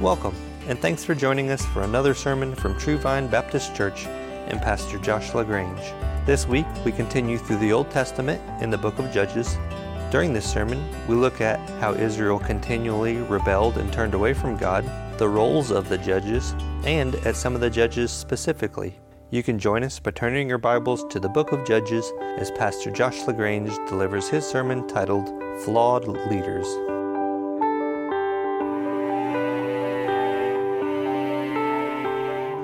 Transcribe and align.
Welcome, 0.00 0.34
and 0.66 0.78
thanks 0.78 1.04
for 1.04 1.14
joining 1.14 1.50
us 1.50 1.62
for 1.66 1.82
another 1.82 2.14
sermon 2.14 2.54
from 2.54 2.78
True 2.78 2.96
Vine 2.96 3.26
Baptist 3.26 3.76
Church 3.76 4.06
and 4.06 4.58
Pastor 4.62 4.96
Josh 4.96 5.34
LaGrange. 5.34 5.92
This 6.24 6.46
week, 6.46 6.64
we 6.86 6.90
continue 6.90 7.36
through 7.36 7.58
the 7.58 7.74
Old 7.74 7.90
Testament 7.90 8.40
in 8.62 8.70
the 8.70 8.78
book 8.78 8.98
of 8.98 9.12
Judges. 9.12 9.58
During 10.10 10.32
this 10.32 10.50
sermon, 10.50 10.82
we 11.06 11.16
look 11.16 11.42
at 11.42 11.60
how 11.82 11.92
Israel 11.92 12.38
continually 12.38 13.18
rebelled 13.18 13.76
and 13.76 13.92
turned 13.92 14.14
away 14.14 14.32
from 14.32 14.56
God, 14.56 14.90
the 15.18 15.28
roles 15.28 15.70
of 15.70 15.90
the 15.90 15.98
judges, 15.98 16.54
and 16.84 17.14
at 17.26 17.36
some 17.36 17.54
of 17.54 17.60
the 17.60 17.68
judges 17.68 18.10
specifically. 18.10 18.94
You 19.28 19.42
can 19.42 19.58
join 19.58 19.84
us 19.84 20.00
by 20.00 20.12
turning 20.12 20.48
your 20.48 20.56
Bibles 20.56 21.04
to 21.10 21.20
the 21.20 21.28
book 21.28 21.52
of 21.52 21.66
Judges 21.66 22.10
as 22.38 22.50
Pastor 22.52 22.90
Josh 22.90 23.26
LaGrange 23.26 23.76
delivers 23.86 24.30
his 24.30 24.46
sermon 24.46 24.88
titled 24.88 25.28
Flawed 25.62 26.08
Leaders. 26.08 26.89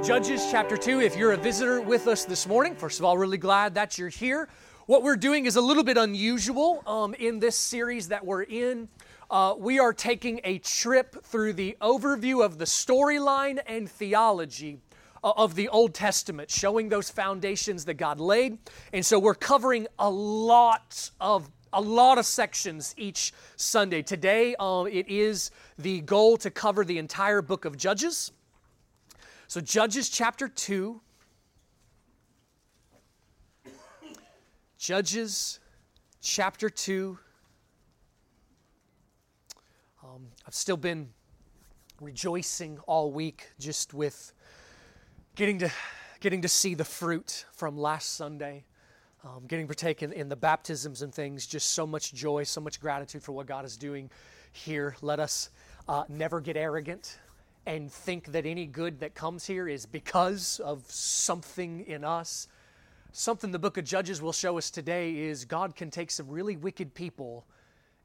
Judges 0.06 0.46
chapter 0.52 0.76
2. 0.76 1.00
If 1.00 1.16
you're 1.16 1.32
a 1.32 1.36
visitor 1.36 1.80
with 1.80 2.06
us 2.06 2.24
this 2.24 2.46
morning, 2.46 2.76
first 2.76 3.00
of 3.00 3.04
all, 3.04 3.18
really 3.18 3.38
glad 3.38 3.74
that 3.74 3.98
you're 3.98 4.08
here. 4.08 4.48
What 4.86 5.02
we're 5.02 5.16
doing 5.16 5.46
is 5.46 5.56
a 5.56 5.60
little 5.60 5.82
bit 5.82 5.96
unusual 5.96 6.84
um, 6.86 7.12
in 7.14 7.40
this 7.40 7.56
series 7.56 8.06
that 8.06 8.24
we're 8.24 8.44
in. 8.44 8.86
Uh, 9.28 9.56
we 9.58 9.80
are 9.80 9.92
taking 9.92 10.40
a 10.44 10.58
trip 10.58 11.24
through 11.24 11.54
the 11.54 11.76
overview 11.80 12.44
of 12.44 12.58
the 12.58 12.66
storyline 12.66 13.58
and 13.66 13.90
theology 13.90 14.78
uh, 15.24 15.32
of 15.36 15.56
the 15.56 15.68
Old 15.70 15.92
Testament, 15.92 16.52
showing 16.52 16.88
those 16.88 17.10
foundations 17.10 17.84
that 17.86 17.94
God 17.94 18.20
laid. 18.20 18.58
And 18.92 19.04
so 19.04 19.18
we're 19.18 19.34
covering 19.34 19.88
a 19.98 20.08
lot 20.08 21.10
of 21.20 21.50
a 21.72 21.80
lot 21.80 22.16
of 22.16 22.24
sections 22.24 22.94
each 22.96 23.34
Sunday. 23.56 24.02
Today, 24.02 24.54
um, 24.60 24.86
it 24.86 25.08
is 25.08 25.50
the 25.76 26.00
goal 26.02 26.36
to 26.36 26.50
cover 26.50 26.84
the 26.84 26.96
entire 26.96 27.42
book 27.42 27.64
of 27.64 27.76
Judges. 27.76 28.30
So, 29.48 29.60
Judges 29.60 30.08
chapter 30.08 30.48
2. 30.48 31.00
Judges 34.76 35.60
chapter 36.20 36.68
2. 36.68 37.16
Um, 40.02 40.26
I've 40.48 40.54
still 40.54 40.76
been 40.76 41.10
rejoicing 42.00 42.80
all 42.88 43.12
week 43.12 43.48
just 43.60 43.94
with 43.94 44.32
getting 45.36 45.60
to, 45.60 45.70
getting 46.18 46.42
to 46.42 46.48
see 46.48 46.74
the 46.74 46.84
fruit 46.84 47.44
from 47.52 47.78
last 47.78 48.16
Sunday. 48.16 48.64
Um, 49.22 49.44
getting 49.46 49.66
partaken 49.66 50.12
in 50.12 50.28
the 50.28 50.36
baptisms 50.36 51.02
and 51.02 51.14
things, 51.14 51.46
just 51.46 51.70
so 51.70 51.86
much 51.86 52.12
joy, 52.12 52.42
so 52.42 52.60
much 52.60 52.80
gratitude 52.80 53.22
for 53.22 53.30
what 53.32 53.46
God 53.46 53.64
is 53.64 53.76
doing 53.76 54.10
here. 54.52 54.96
Let 55.02 55.20
us 55.20 55.50
uh, 55.88 56.04
never 56.08 56.40
get 56.40 56.56
arrogant 56.56 57.18
and 57.66 57.90
think 57.92 58.32
that 58.32 58.46
any 58.46 58.64
good 58.64 59.00
that 59.00 59.14
comes 59.14 59.46
here 59.46 59.68
is 59.68 59.84
because 59.84 60.60
of 60.60 60.84
something 60.88 61.84
in 61.86 62.04
us. 62.04 62.46
Something 63.12 63.50
the 63.50 63.58
book 63.58 63.76
of 63.76 63.84
Judges 63.84 64.22
will 64.22 64.32
show 64.32 64.56
us 64.56 64.70
today 64.70 65.16
is 65.16 65.44
God 65.44 65.74
can 65.74 65.90
take 65.90 66.12
some 66.12 66.28
really 66.28 66.56
wicked 66.56 66.94
people 66.94 67.44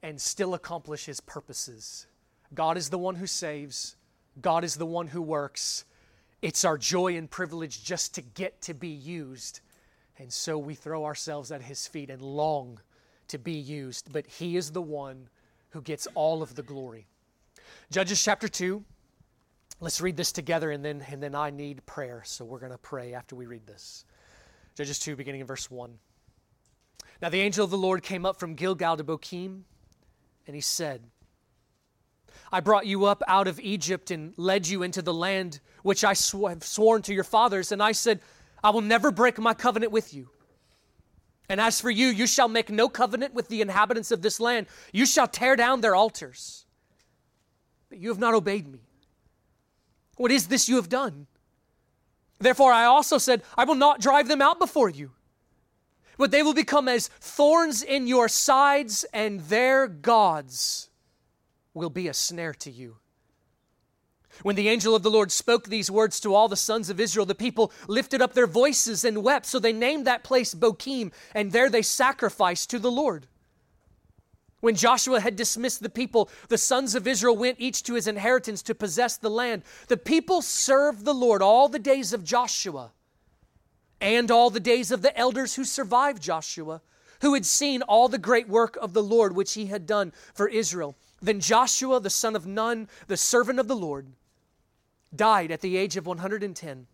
and 0.02 0.20
still 0.20 0.56
accomplish 0.56 1.06
his 1.06 1.22
purposes. 1.22 2.08
God 2.56 2.76
is 2.76 2.90
the 2.90 2.98
one 2.98 3.16
who 3.16 3.28
saves, 3.28 3.96
God 4.42 4.64
is 4.64 4.76
the 4.76 4.86
one 4.86 5.08
who 5.08 5.22
works. 5.22 5.86
It's 6.42 6.66
our 6.66 6.78
joy 6.78 7.18
and 7.18 7.30
privilege 7.30 7.84
just 7.84 8.16
to 8.16 8.22
get 8.22 8.62
to 8.64 8.74
be 8.74 8.88
used. 8.88 9.60
And 10.18 10.34
so 10.34 10.58
we 10.58 10.74
throw 10.74 11.06
ourselves 11.06 11.52
at 11.52 11.62
his 11.62 11.86
feet 11.86 12.10
and 12.10 12.22
long 12.22 12.80
to 13.28 13.38
be 13.38 13.54
used. 13.54 14.12
But 14.12 14.26
he 14.26 14.58
is 14.58 14.72
the 14.72 14.82
one 14.82 15.30
who 15.70 15.82
gets 15.82 16.08
all 16.16 16.42
of 16.42 16.56
the 16.56 16.64
glory. 16.64 17.06
Judges 17.92 18.24
chapter 18.24 18.48
2, 18.48 18.84
Let's 19.84 20.00
read 20.00 20.16
this 20.16 20.32
together 20.32 20.70
and 20.70 20.86
then, 20.86 21.04
and 21.10 21.24
then 21.24 21.34
I 21.34 21.50
need 21.50 21.84
prayer. 21.88 22.22
So 22.24 22.46
we're 22.46 22.60
going 22.60 22.72
to 22.72 22.78
pray 22.78 23.16
after 23.16 23.36
we 23.36 23.48
read 23.48 23.66
this. 23.66 24.06
Judges 24.76 25.00
2, 25.00 25.16
beginning 25.16 25.42
in 25.42 25.48
verse 25.48 25.72
1. 25.72 25.98
Now 27.20 27.30
the 27.30 27.42
angel 27.42 27.66
of 27.66 27.72
the 27.72 27.80
Lord 27.80 28.04
came 28.04 28.24
up 28.24 28.40
from 28.40 28.54
Gilgal 28.54 28.98
to 28.98 29.04
Bochim, 29.04 29.62
and 30.46 30.56
he 30.56 30.62
said, 30.62 31.02
I 32.52 32.60
brought 32.60 32.86
you 32.86 33.06
up 33.06 33.24
out 33.28 33.48
of 33.48 33.60
Egypt 33.60 34.12
and 34.12 34.34
led 34.38 34.68
you 34.68 34.84
into 34.84 35.02
the 35.02 35.14
land 35.14 35.60
which 35.82 36.04
I 36.04 36.14
sw- 36.14 36.50
have 36.50 36.64
sworn 36.64 37.02
to 37.04 37.14
your 37.14 37.24
fathers. 37.24 37.72
And 37.72 37.82
I 37.82 37.92
said, 37.92 38.22
I 38.64 38.70
will 38.70 38.82
never 38.82 39.10
break 39.10 39.40
my 39.40 39.56
covenant 39.56 39.92
with 39.92 40.14
you. 40.14 40.30
And 41.50 41.60
as 41.60 41.82
for 41.82 41.90
you, 41.90 42.08
you 42.08 42.28
shall 42.28 42.48
make 42.48 42.70
no 42.70 42.88
covenant 42.88 43.34
with 43.34 43.48
the 43.48 43.62
inhabitants 43.62 44.12
of 44.12 44.22
this 44.22 44.40
land. 44.40 44.68
You 44.94 45.08
shall 45.08 45.28
tear 45.28 45.56
down 45.56 45.82
their 45.82 45.96
altars. 45.96 46.66
But 47.90 47.98
you 47.98 48.10
have 48.10 48.20
not 48.20 48.36
obeyed 48.36 48.72
me. 48.72 48.91
What 50.22 50.32
is 50.32 50.50
this 50.50 50.70
you 50.70 50.76
have 50.76 50.88
done? 50.88 51.26
Therefore, 52.38 52.72
I 52.72 52.86
also 52.86 53.18
said, 53.18 53.42
I 53.58 53.64
will 53.64 53.74
not 53.74 54.00
drive 54.00 54.28
them 54.28 54.40
out 54.40 54.60
before 54.60 54.88
you, 54.88 55.14
but 56.16 56.30
they 56.30 56.44
will 56.44 56.54
become 56.54 56.88
as 56.88 57.08
thorns 57.08 57.82
in 57.82 58.06
your 58.06 58.28
sides, 58.28 59.04
and 59.14 59.40
their 59.40 59.88
gods 59.88 60.92
will 61.74 61.90
be 61.90 62.08
a 62.08 62.14
snare 62.14 62.54
to 62.54 62.70
you. 62.70 62.98
When 64.44 64.56
the 64.56 64.70
angel 64.70 64.96
of 64.96 65.02
the 65.02 65.10
Lord 65.10 65.32
spoke 65.32 65.68
these 65.68 65.90
words 65.90 66.20
to 66.20 66.36
all 66.36 66.48
the 66.48 66.56
sons 66.56 66.92
of 66.92 67.00
Israel, 67.00 67.26
the 67.26 67.34
people 67.34 67.72
lifted 67.88 68.22
up 68.22 68.34
their 68.34 68.46
voices 68.46 69.04
and 69.04 69.24
wept. 69.24 69.48
So 69.48 69.58
they 69.58 69.74
named 69.74 70.06
that 70.06 70.24
place 70.24 70.54
Bochim, 70.54 71.12
and 71.34 71.52
there 71.52 71.68
they 71.68 71.82
sacrificed 71.82 72.70
to 72.70 72.78
the 72.78 72.92
Lord. 72.92 73.26
When 74.62 74.76
Joshua 74.76 75.20
had 75.20 75.36
dismissed 75.36 75.82
the 75.82 75.90
people, 75.90 76.30
the 76.48 76.58
sons 76.58 76.96
of 76.96 77.08
Israel 77.08 77.36
went 77.36 77.60
each 77.60 77.84
to 77.84 77.96
his 77.96 78.08
inheritance 78.08 78.62
to 78.64 78.76
possess 78.76 79.18
the 79.18 79.30
land. 79.30 79.64
The 79.88 79.98
people 79.98 80.42
served 80.42 81.04
the 81.04 81.14
Lord 81.14 81.42
all 81.42 81.68
the 81.68 81.80
days 81.80 82.14
of 82.14 82.24
Joshua 82.24 82.92
and 84.00 84.32
all 84.32 84.50
the 84.50 84.60
days 84.60 84.92
of 84.92 85.02
the 85.02 85.16
elders 85.18 85.56
who 85.56 85.66
survived 85.66 86.22
Joshua, 86.22 86.82
who 87.22 87.34
had 87.34 87.46
seen 87.46 87.82
all 87.82 88.08
the 88.08 88.18
great 88.18 88.48
work 88.48 88.78
of 88.78 88.94
the 88.94 89.04
Lord 89.04 89.36
which 89.36 89.54
he 89.54 89.66
had 89.66 89.86
done 89.86 90.14
for 90.34 90.48
Israel. 90.48 90.96
Then 91.22 91.40
Joshua, 91.40 92.00
the 92.00 92.10
son 92.10 92.36
of 92.36 92.48
Nun, 92.48 92.88
the 93.08 93.18
servant 93.18 93.60
of 93.60 93.68
the 93.68 93.76
Lord, 93.76 94.08
died 95.16 95.52
at 95.52 95.62
the 95.62 95.76
age 95.76 95.98
of 95.98 96.06
110. 96.08 96.88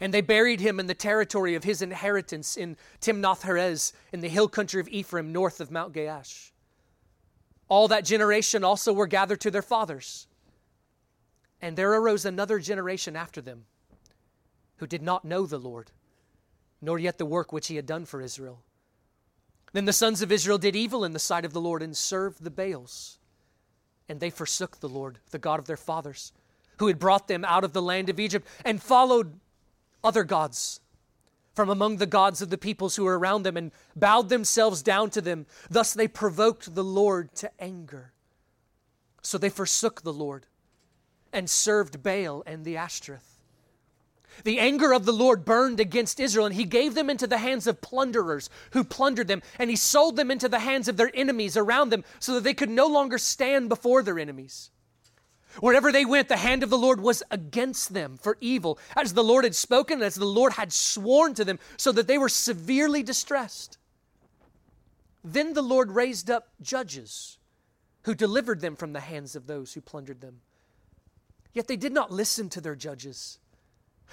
And 0.00 0.12
they 0.12 0.20
buried 0.20 0.60
him 0.60 0.80
in 0.80 0.86
the 0.86 0.94
territory 0.94 1.54
of 1.54 1.64
his 1.64 1.82
inheritance 1.82 2.56
in 2.56 2.76
Timnath 3.00 3.42
Heres, 3.42 3.92
in 4.12 4.20
the 4.20 4.28
hill 4.28 4.48
country 4.48 4.80
of 4.80 4.88
Ephraim, 4.88 5.32
north 5.32 5.60
of 5.60 5.70
Mount 5.70 5.92
Gaash. 5.92 6.50
All 7.68 7.88
that 7.88 8.04
generation 8.04 8.64
also 8.64 8.92
were 8.92 9.06
gathered 9.06 9.40
to 9.42 9.50
their 9.50 9.62
fathers. 9.62 10.26
And 11.60 11.76
there 11.76 11.92
arose 11.92 12.24
another 12.24 12.58
generation 12.58 13.16
after 13.16 13.40
them, 13.40 13.64
who 14.76 14.86
did 14.86 15.02
not 15.02 15.24
know 15.24 15.46
the 15.46 15.58
Lord, 15.58 15.90
nor 16.80 16.98
yet 16.98 17.18
the 17.18 17.24
work 17.24 17.52
which 17.52 17.68
he 17.68 17.76
had 17.76 17.86
done 17.86 18.04
for 18.04 18.20
Israel. 18.20 18.62
Then 19.72 19.84
the 19.84 19.92
sons 19.92 20.20
of 20.20 20.32
Israel 20.32 20.58
did 20.58 20.76
evil 20.76 21.04
in 21.04 21.12
the 21.12 21.18
sight 21.18 21.44
of 21.44 21.52
the 21.52 21.60
Lord 21.60 21.82
and 21.82 21.96
served 21.96 22.42
the 22.42 22.50
Baals. 22.50 23.18
And 24.08 24.20
they 24.20 24.30
forsook 24.30 24.80
the 24.80 24.88
Lord, 24.88 25.18
the 25.30 25.38
God 25.38 25.58
of 25.58 25.66
their 25.66 25.76
fathers, 25.76 26.32
who 26.78 26.88
had 26.88 26.98
brought 26.98 27.28
them 27.28 27.44
out 27.44 27.64
of 27.64 27.72
the 27.72 27.80
land 27.80 28.10
of 28.10 28.20
Egypt, 28.20 28.46
and 28.64 28.82
followed 28.82 29.38
other 30.04 30.24
gods 30.24 30.80
from 31.54 31.68
among 31.68 31.96
the 31.96 32.06
gods 32.06 32.40
of 32.40 32.50
the 32.50 32.58
peoples 32.58 32.96
who 32.96 33.04
were 33.04 33.18
around 33.18 33.42
them 33.42 33.56
and 33.56 33.72
bowed 33.94 34.28
themselves 34.28 34.82
down 34.82 35.10
to 35.10 35.20
them. 35.20 35.46
Thus 35.68 35.92
they 35.92 36.08
provoked 36.08 36.74
the 36.74 36.84
Lord 36.84 37.34
to 37.36 37.50
anger. 37.60 38.12
So 39.22 39.38
they 39.38 39.50
forsook 39.50 40.02
the 40.02 40.12
Lord 40.12 40.46
and 41.32 41.48
served 41.48 42.02
Baal 42.02 42.42
and 42.46 42.64
the 42.64 42.76
Ashtoreth. 42.76 43.32
The 44.44 44.58
anger 44.58 44.92
of 44.92 45.04
the 45.04 45.12
Lord 45.12 45.44
burned 45.44 45.78
against 45.78 46.18
Israel, 46.18 46.46
and 46.46 46.54
he 46.54 46.64
gave 46.64 46.94
them 46.94 47.10
into 47.10 47.26
the 47.26 47.38
hands 47.38 47.66
of 47.66 47.82
plunderers 47.82 48.48
who 48.70 48.82
plundered 48.82 49.28
them, 49.28 49.42
and 49.58 49.68
he 49.68 49.76
sold 49.76 50.16
them 50.16 50.30
into 50.30 50.48
the 50.48 50.60
hands 50.60 50.88
of 50.88 50.96
their 50.96 51.10
enemies 51.14 51.56
around 51.56 51.90
them 51.90 52.02
so 52.18 52.34
that 52.34 52.44
they 52.44 52.54
could 52.54 52.70
no 52.70 52.86
longer 52.86 53.18
stand 53.18 53.68
before 53.68 54.02
their 54.02 54.18
enemies. 54.18 54.70
Wherever 55.60 55.92
they 55.92 56.04
went, 56.04 56.28
the 56.28 56.36
hand 56.36 56.62
of 56.62 56.70
the 56.70 56.78
Lord 56.78 57.00
was 57.00 57.22
against 57.30 57.92
them 57.92 58.16
for 58.16 58.38
evil, 58.40 58.78
as 58.96 59.14
the 59.14 59.24
Lord 59.24 59.44
had 59.44 59.54
spoken, 59.54 60.02
as 60.02 60.14
the 60.14 60.24
Lord 60.24 60.54
had 60.54 60.72
sworn 60.72 61.34
to 61.34 61.44
them, 61.44 61.58
so 61.76 61.92
that 61.92 62.06
they 62.06 62.18
were 62.18 62.28
severely 62.28 63.02
distressed. 63.02 63.78
Then 65.24 65.52
the 65.52 65.62
Lord 65.62 65.90
raised 65.92 66.30
up 66.30 66.48
judges 66.60 67.38
who 68.02 68.14
delivered 68.14 68.60
them 68.60 68.76
from 68.76 68.92
the 68.92 69.00
hands 69.00 69.36
of 69.36 69.46
those 69.46 69.74
who 69.74 69.80
plundered 69.80 70.20
them. 70.20 70.40
Yet 71.52 71.68
they 71.68 71.76
did 71.76 71.92
not 71.92 72.10
listen 72.10 72.48
to 72.50 72.60
their 72.60 72.74
judges. 72.74 73.38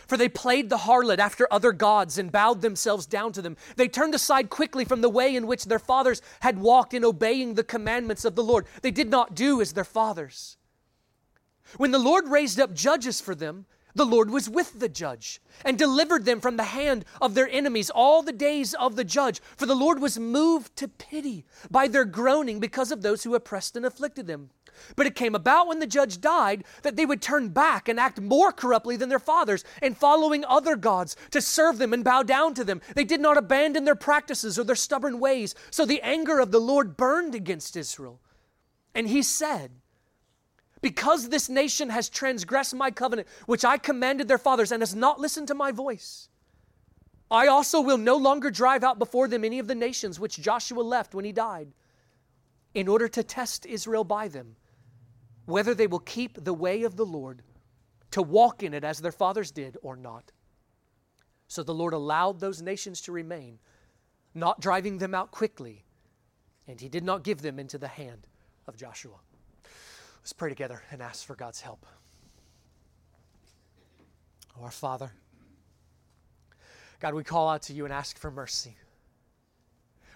For 0.07 0.18
they 0.18 0.30
played 0.30 0.69
the 0.69 0.77
harlot 0.77 1.19
after 1.19 1.47
other 1.51 1.71
gods 1.71 2.18
and 2.18 2.31
bowed 2.31 2.62
themselves 2.62 3.06
down 3.06 3.33
to 3.33 3.42
them. 3.42 3.57
They 3.75 3.88
turned 3.88 4.15
aside 4.15 4.50
quickly 4.50 4.85
from 4.85 5.01
the 5.01 5.09
way 5.09 5.35
in 5.35 5.47
which 5.47 5.65
their 5.65 5.80
fathers 5.80 6.21
had 6.42 6.59
walked 6.59 6.94
in 6.94 7.03
obeying 7.03 7.56
the 7.56 7.63
commandments 7.63 8.24
of 8.24 8.35
the 8.35 8.44
Lord. 8.44 8.65
They 8.81 8.92
did 8.92 9.09
not 9.09 9.35
do 9.35 9.62
as 9.62 9.74
their 9.74 9.83
fathers. 9.83 10.57
When 11.77 11.92
the 11.92 12.00
Lord 12.00 12.27
raised 12.27 12.60
up 12.60 12.74
judges 12.74 13.21
for 13.21 13.36
them, 13.36 13.66
the 13.95 14.06
Lord 14.06 14.30
was 14.30 14.50
with 14.50 14.80
the 14.80 14.89
judge 14.89 15.42
and 15.66 15.77
delivered 15.77 16.25
them 16.25 16.39
from 16.39 16.57
the 16.57 16.63
hand 16.63 17.06
of 17.19 17.33
their 17.33 17.50
enemies 17.50 17.89
all 17.89 18.21
the 18.21 18.31
days 18.31 18.74
of 18.75 18.95
the 18.95 19.04
judge. 19.04 19.42
For 19.57 19.66
the 19.66 19.75
Lord 19.75 20.00
was 20.00 20.19
moved 20.19 20.75
to 20.77 20.88
pity 20.88 21.45
by 21.71 21.88
their 21.88 22.06
groaning 22.06 22.60
because 22.60 22.92
of 22.92 23.01
those 23.01 23.24
who 23.24 23.36
oppressed 23.36 23.75
and 23.75 23.86
afflicted 23.86 24.27
them. 24.27 24.51
But 24.95 25.07
it 25.07 25.16
came 25.16 25.36
about 25.36 25.68
when 25.68 25.80
the 25.80 25.88
judge 25.88 26.21
died 26.21 26.63
that 26.83 26.95
they 26.95 27.06
would 27.06 27.21
turn 27.21 27.50
back 27.50 27.89
and 27.89 28.00
act 28.00 28.21
more 28.21 28.51
corruptly 28.51 28.95
than 28.95 29.10
their 29.10 29.19
fathers, 29.19 29.66
and 29.81 29.98
following 29.98 30.45
other 30.45 30.75
gods 30.75 31.16
to 31.31 31.42
serve 31.42 31.80
them 31.80 31.92
and 31.92 32.04
bow 32.04 32.24
down 32.24 32.54
to 32.54 32.63
them. 32.63 32.81
They 32.95 33.04
did 33.04 33.19
not 33.19 33.38
abandon 33.38 33.83
their 33.83 33.95
practices 33.95 34.57
or 34.57 34.63
their 34.63 34.75
stubborn 34.75 35.19
ways. 35.19 35.56
So 35.71 35.86
the 35.86 36.01
anger 36.01 36.39
of 36.39 36.51
the 36.51 36.62
Lord 36.62 36.95
burned 36.95 37.36
against 37.36 37.75
Israel. 37.75 38.21
And 38.95 39.10
he 39.10 39.21
said, 39.21 39.71
Because 40.81 41.29
this 41.29 41.49
nation 41.49 41.89
has 41.89 42.09
transgressed 42.09 42.73
my 42.73 42.91
covenant, 42.91 43.27
which 43.45 43.65
I 43.65 43.77
commanded 43.77 44.27
their 44.27 44.37
fathers, 44.37 44.71
and 44.71 44.81
has 44.81 44.95
not 44.95 45.19
listened 45.19 45.47
to 45.49 45.55
my 45.55 45.71
voice, 45.71 46.29
I 47.29 47.47
also 47.47 47.81
will 47.81 47.97
no 47.97 48.15
longer 48.15 48.49
drive 48.49 48.83
out 48.83 48.97
before 48.97 49.27
them 49.27 49.43
any 49.43 49.59
of 49.59 49.67
the 49.67 49.75
nations 49.75 50.19
which 50.19 50.41
Joshua 50.41 50.81
left 50.81 51.13
when 51.13 51.25
he 51.25 51.31
died, 51.31 51.73
in 52.73 52.87
order 52.87 53.07
to 53.09 53.23
test 53.23 53.65
Israel 53.65 54.03
by 54.03 54.27
them 54.27 54.55
whether 55.49 55.73
they 55.73 55.87
will 55.87 55.99
keep 55.99 56.43
the 56.43 56.53
way 56.53 56.83
of 56.83 56.95
the 56.95 57.05
Lord 57.05 57.41
to 58.11 58.21
walk 58.21 58.63
in 58.63 58.73
it 58.73 58.83
as 58.83 58.99
their 58.99 59.11
fathers 59.11 59.51
did 59.51 59.77
or 59.81 59.95
not. 59.95 60.31
So 61.47 61.63
the 61.63 61.73
Lord 61.73 61.93
allowed 61.93 62.39
those 62.39 62.61
nations 62.61 63.01
to 63.01 63.11
remain, 63.11 63.59
not 64.35 64.61
driving 64.61 64.99
them 64.99 65.15
out 65.15 65.31
quickly, 65.31 65.85
and 66.67 66.79
He 66.79 66.87
did 66.87 67.03
not 67.03 67.23
give 67.23 67.41
them 67.41 67.57
into 67.57 67.79
the 67.79 67.87
hand 67.87 68.27
of 68.67 68.77
Joshua. 68.77 69.15
Let's 70.21 70.33
pray 70.33 70.50
together 70.50 70.81
and 70.92 71.01
ask 71.01 71.25
for 71.25 71.36
God's 71.36 71.62
help. 71.62 71.86
Oh, 74.57 74.63
our 74.63 74.71
Father, 74.71 75.12
God, 77.00 77.13
we 77.13 77.24
call 77.24 77.50
out 77.50 77.63
to 77.63 77.74
you 77.74 77.86
and 77.86 77.94
ask 77.94 78.18
for 78.18 78.30
mercy. 78.30 78.75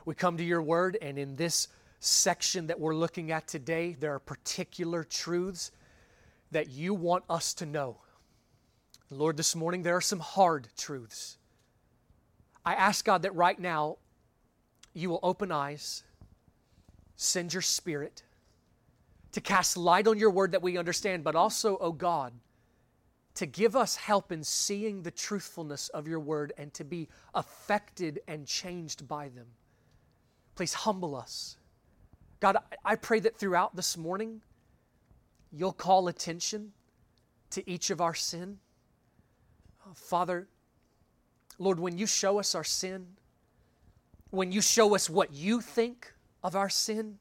We 0.06 0.16
come 0.16 0.38
to 0.38 0.44
your 0.44 0.62
word, 0.62 0.98
and 1.02 1.18
in 1.18 1.38
this 1.38 1.70
section 2.02 2.68
that 2.68 2.80
we're 2.80 2.96
looking 2.96 3.32
at 3.32 3.48
today, 3.48 3.96
there 3.98 4.14
are 4.14 4.20
particular 4.20 5.06
truths 5.06 5.72
that 6.52 6.70
you 6.70 6.94
want 6.94 7.24
us 7.30 7.54
to 7.56 7.66
know. 7.66 8.02
Lord, 9.10 9.38
this 9.38 9.56
morning 9.56 9.84
there 9.84 9.96
are 9.96 10.02
some 10.02 10.20
hard 10.20 10.68
truths. 10.78 11.38
I 12.66 12.74
ask 12.74 13.06
God 13.06 13.22
that 13.22 13.34
right 13.36 13.58
now 13.58 13.98
you 14.94 15.10
will 15.10 15.20
open 15.24 15.52
eyes, 15.52 16.04
send 17.16 17.54
your 17.54 17.62
spirit 17.62 18.24
to 19.34 19.42
cast 19.42 19.76
light 19.78 20.08
on 20.08 20.18
your 20.18 20.32
word 20.32 20.52
that 20.54 20.62
we 20.62 20.78
understand, 20.78 21.24
but 21.24 21.36
also, 21.36 21.78
oh 21.82 21.92
God, 21.92 22.34
to 23.36 23.46
give 23.46 23.76
us 23.76 23.96
help 23.96 24.32
in 24.32 24.44
seeing 24.44 25.02
the 25.02 25.12
truthfulness 25.12 25.90
of 25.90 26.08
your 26.08 26.20
word 26.20 26.54
and 26.58 26.74
to 26.76 26.84
be 26.84 27.10
affected 27.34 28.22
and 28.28 28.46
changed 28.46 29.08
by 29.08 29.30
them. 29.30 29.48
Please 30.56 30.74
humble 30.74 31.16
us. 31.16 31.58
God, 32.40 32.58
I 32.86 32.96
pray 32.96 33.20
that 33.22 33.38
throughout 33.38 33.76
this 33.76 33.98
morning, 33.98 34.42
you'll 35.52 35.74
call 35.74 36.08
attention 36.08 36.74
to 37.52 37.68
each 37.70 37.90
of 37.90 38.02
our 38.02 38.14
sin. 38.14 38.60
Father, 39.96 40.48
Lord, 41.58 41.80
when 41.80 41.98
you 41.98 42.06
show 42.06 42.40
us 42.40 42.54
our 42.54 42.64
sin, 42.64 43.08
when 44.30 44.52
you 44.52 44.62
show 44.62 44.94
us 44.94 45.10
what 45.10 45.34
you 45.34 45.62
think 45.62 46.14
of 46.44 46.56
our 46.56 46.70
sin, 46.70 47.18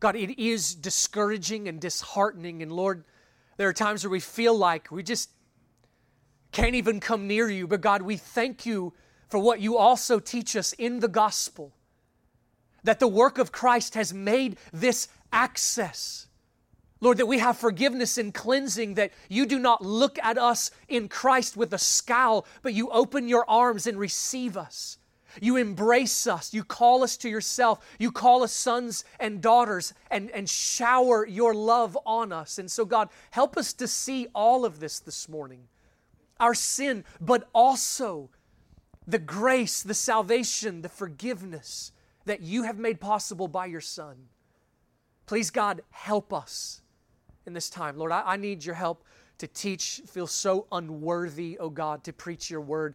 God, 0.00 0.16
it 0.16 0.42
is 0.42 0.74
discouraging 0.74 1.68
and 1.68 1.80
disheartening. 1.80 2.62
And 2.62 2.72
Lord, 2.72 3.04
there 3.58 3.68
are 3.68 3.74
times 3.74 4.02
where 4.02 4.10
we 4.10 4.20
feel 4.20 4.56
like 4.56 4.90
we 4.90 5.02
just 5.02 5.30
can't 6.52 6.74
even 6.74 7.00
come 7.00 7.26
near 7.26 7.48
you. 7.48 7.66
But 7.66 7.82
God, 7.82 8.02
we 8.02 8.16
thank 8.16 8.64
you 8.64 8.94
for 9.28 9.38
what 9.38 9.60
you 9.60 9.76
also 9.76 10.18
teach 10.18 10.56
us 10.56 10.72
in 10.72 11.00
the 11.00 11.08
gospel 11.08 11.72
that 12.82 12.98
the 12.98 13.08
work 13.08 13.38
of 13.38 13.52
Christ 13.52 13.94
has 13.94 14.12
made 14.12 14.56
this 14.72 15.08
access. 15.32 16.26
Lord, 17.02 17.18
that 17.18 17.26
we 17.26 17.38
have 17.38 17.56
forgiveness 17.56 18.18
and 18.18 18.32
cleansing, 18.32 18.94
that 18.94 19.12
you 19.28 19.46
do 19.46 19.58
not 19.58 19.84
look 19.84 20.18
at 20.22 20.38
us 20.38 20.70
in 20.88 21.08
Christ 21.08 21.56
with 21.56 21.72
a 21.72 21.78
scowl, 21.78 22.46
but 22.62 22.74
you 22.74 22.88
open 22.90 23.28
your 23.28 23.48
arms 23.48 23.86
and 23.86 23.98
receive 23.98 24.56
us. 24.56 24.98
You 25.40 25.56
embrace 25.56 26.26
us. 26.26 26.52
You 26.54 26.64
call 26.64 27.02
us 27.02 27.16
to 27.18 27.28
yourself. 27.28 27.84
You 27.98 28.10
call 28.10 28.42
us 28.42 28.52
sons 28.52 29.04
and 29.18 29.40
daughters 29.40 29.94
and, 30.10 30.30
and 30.30 30.48
shower 30.48 31.26
your 31.26 31.54
love 31.54 31.96
on 32.06 32.32
us. 32.32 32.58
And 32.58 32.70
so, 32.70 32.84
God, 32.84 33.08
help 33.30 33.56
us 33.56 33.72
to 33.74 33.86
see 33.86 34.28
all 34.34 34.64
of 34.64 34.80
this 34.80 35.00
this 35.00 35.28
morning 35.28 35.68
our 36.38 36.54
sin, 36.54 37.04
but 37.20 37.48
also 37.54 38.30
the 39.06 39.18
grace, 39.18 39.82
the 39.82 39.94
salvation, 39.94 40.80
the 40.80 40.88
forgiveness 40.88 41.92
that 42.24 42.40
you 42.40 42.62
have 42.62 42.78
made 42.78 43.00
possible 43.00 43.46
by 43.46 43.66
your 43.66 43.80
Son. 43.80 44.16
Please, 45.26 45.50
God, 45.50 45.82
help 45.90 46.32
us 46.32 46.80
in 47.46 47.52
this 47.52 47.68
time. 47.70 47.96
Lord, 47.96 48.12
I, 48.12 48.22
I 48.24 48.36
need 48.36 48.64
your 48.64 48.74
help 48.74 49.04
to 49.38 49.46
teach, 49.46 50.02
feel 50.06 50.26
so 50.26 50.66
unworthy, 50.72 51.58
oh 51.58 51.70
God, 51.70 52.04
to 52.04 52.12
preach 52.12 52.50
your 52.50 52.60
word 52.60 52.94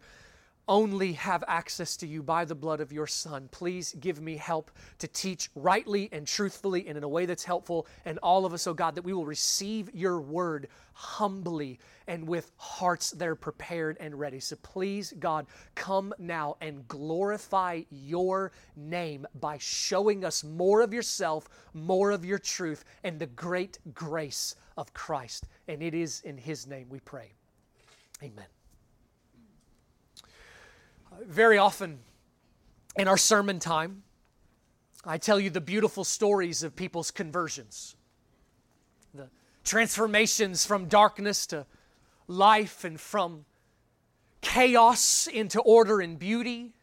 only 0.68 1.14
have 1.14 1.44
access 1.48 1.96
to 1.98 2.08
you 2.08 2.24
by 2.24 2.46
the 2.46 2.56
blood 2.56 2.82
of 2.82 2.92
your 2.92 3.08
Son. 3.08 3.48
Please 3.52 3.96
give 4.00 4.22
me 4.22 4.38
help 4.38 4.72
to 5.00 5.08
teach 5.08 5.50
rightly 5.56 6.10
and 6.12 6.26
truthfully 6.26 6.88
and 6.88 6.98
in 6.98 7.04
a 7.04 7.08
way 7.08 7.26
that's 7.26 7.44
helpful. 7.44 7.88
And 8.06 8.18
all 8.20 8.46
of 8.46 8.54
us, 8.54 8.68
oh 8.68 8.74
God, 8.74 8.96
that 8.96 9.04
we 9.04 9.14
will 9.14 9.26
receive 9.26 9.90
your 9.94 10.20
word 10.20 10.68
humbly 10.94 11.80
and 12.08 12.28
with 12.28 12.52
hearts 12.58 13.12
that 13.12 13.28
are 13.28 13.36
prepared 13.36 13.98
and 14.00 14.18
ready. 14.18 14.40
So 14.40 14.56
please, 14.64 15.14
God, 15.20 15.46
come 15.76 16.14
now 16.18 16.58
and 16.62 16.88
glorify 16.88 17.82
your 17.90 18.52
name 18.76 19.26
by 19.40 19.58
showing 19.60 20.26
us 20.26 20.44
more 20.44 20.82
of 20.82 20.94
yourself, 20.94 21.48
more 21.74 22.12
of 22.12 22.26
your 22.26 22.40
truth, 22.40 22.86
and 23.04 23.20
the 23.20 23.28
great 23.28 23.80
grace 23.94 24.56
of 24.78 24.94
Christ. 24.94 25.48
And 25.68 25.82
it 25.84 25.94
is 25.94 26.22
in 26.22 26.38
his 26.38 26.68
name 26.68 26.88
we 26.90 27.00
pray. 27.00 27.34
Amen 28.24 28.46
very 31.26 31.58
often 31.58 32.00
in 32.98 33.08
our 33.08 33.18
sermon 33.18 33.60
time, 33.60 34.04
I 35.06 35.18
tell 35.18 35.40
you 35.40 35.50
the 35.50 35.62
beautiful 35.62 36.04
stories 36.04 36.64
of 36.64 36.76
people's 36.76 37.12
conversions, 37.12 37.96
the 39.14 39.30
transformations 39.64 40.66
from 40.66 40.88
darkness 40.88 41.46
to 41.48 41.66
life 42.28 42.84
and 42.84 43.00
from 43.00 43.46
chaos 44.42 45.28
into 45.28 45.60
order 45.62 46.02
and 46.02 46.18
beauty. 46.18 46.74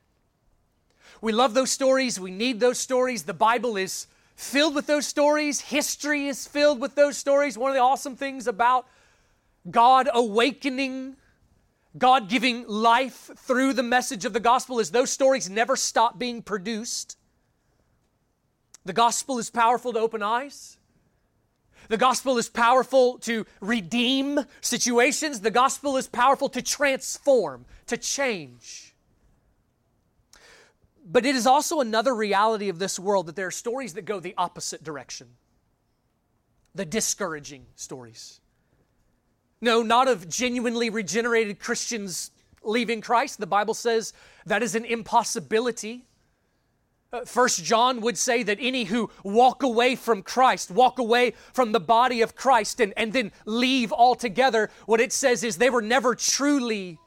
We 1.20 1.32
love 1.32 1.54
those 1.54 1.70
stories. 1.70 2.18
We 2.18 2.30
need 2.30 2.60
those 2.60 2.78
stories. 2.78 3.24
The 3.24 3.34
Bible 3.34 3.76
is 3.76 4.06
filled 4.36 4.74
with 4.74 4.86
those 4.86 5.06
stories. 5.06 5.60
History 5.60 6.26
is 6.26 6.46
filled 6.46 6.80
with 6.80 6.94
those 6.94 7.16
stories. 7.16 7.56
One 7.56 7.70
of 7.70 7.74
the 7.74 7.82
awesome 7.82 8.16
things 8.16 8.46
about 8.46 8.86
God 9.70 10.08
awakening 10.12 11.16
God 11.96 12.28
giving 12.28 12.66
life 12.66 13.30
through 13.36 13.74
the 13.74 13.82
message 13.82 14.24
of 14.24 14.32
the 14.32 14.40
gospel 14.40 14.78
is 14.78 14.90
those 14.90 15.10
stories 15.10 15.50
never 15.50 15.76
stop 15.76 16.18
being 16.18 16.42
produced. 16.42 17.18
The 18.84 18.92
gospel 18.92 19.38
is 19.38 19.50
powerful 19.50 19.92
to 19.92 19.98
open 19.98 20.22
eyes. 20.22 20.78
The 21.88 21.98
gospel 21.98 22.38
is 22.38 22.48
powerful 22.48 23.18
to 23.20 23.44
redeem 23.60 24.40
situations. 24.60 25.40
The 25.40 25.50
gospel 25.50 25.96
is 25.96 26.08
powerful 26.08 26.48
to 26.50 26.62
transform, 26.62 27.66
to 27.86 27.96
change. 27.96 28.94
But 31.04 31.26
it 31.26 31.34
is 31.34 31.46
also 31.46 31.80
another 31.80 32.14
reality 32.14 32.68
of 32.68 32.78
this 32.78 32.98
world 32.98 33.26
that 33.26 33.36
there 33.36 33.48
are 33.48 33.52
stories 33.52 33.94
that 33.94 34.02
go 34.02 34.20
the 34.20 34.34
opposite 34.38 34.82
direction 34.82 35.28
the 36.74 36.84
discouraging 36.86 37.66
stories. 37.74 38.40
No, 39.62 39.82
not 39.82 40.08
of 40.08 40.28
genuinely 40.28 40.90
regenerated 40.90 41.60
Christians 41.60 42.32
leaving 42.64 43.00
Christ. 43.00 43.38
The 43.38 43.46
Bible 43.46 43.74
says 43.74 44.12
that 44.44 44.62
is 44.62 44.74
an 44.74 44.84
impossibility. 44.84 46.04
Uh, 47.12 47.24
First 47.24 47.62
John 47.62 48.00
would 48.00 48.18
say 48.18 48.42
that 48.42 48.58
any 48.60 48.84
who 48.84 49.08
walk 49.22 49.62
away 49.62 49.94
from 49.94 50.22
Christ, 50.22 50.70
walk 50.70 50.98
away 50.98 51.34
from 51.52 51.70
the 51.70 51.80
body 51.80 52.22
of 52.22 52.34
Christ, 52.34 52.80
and, 52.80 52.92
and 52.96 53.12
then 53.12 53.30
leave 53.44 53.92
altogether, 53.92 54.68
what 54.86 55.00
it 55.00 55.12
says 55.12 55.44
is 55.44 55.58
they 55.58 55.70
were 55.70 55.82
never 55.82 56.16
truly 56.16 56.98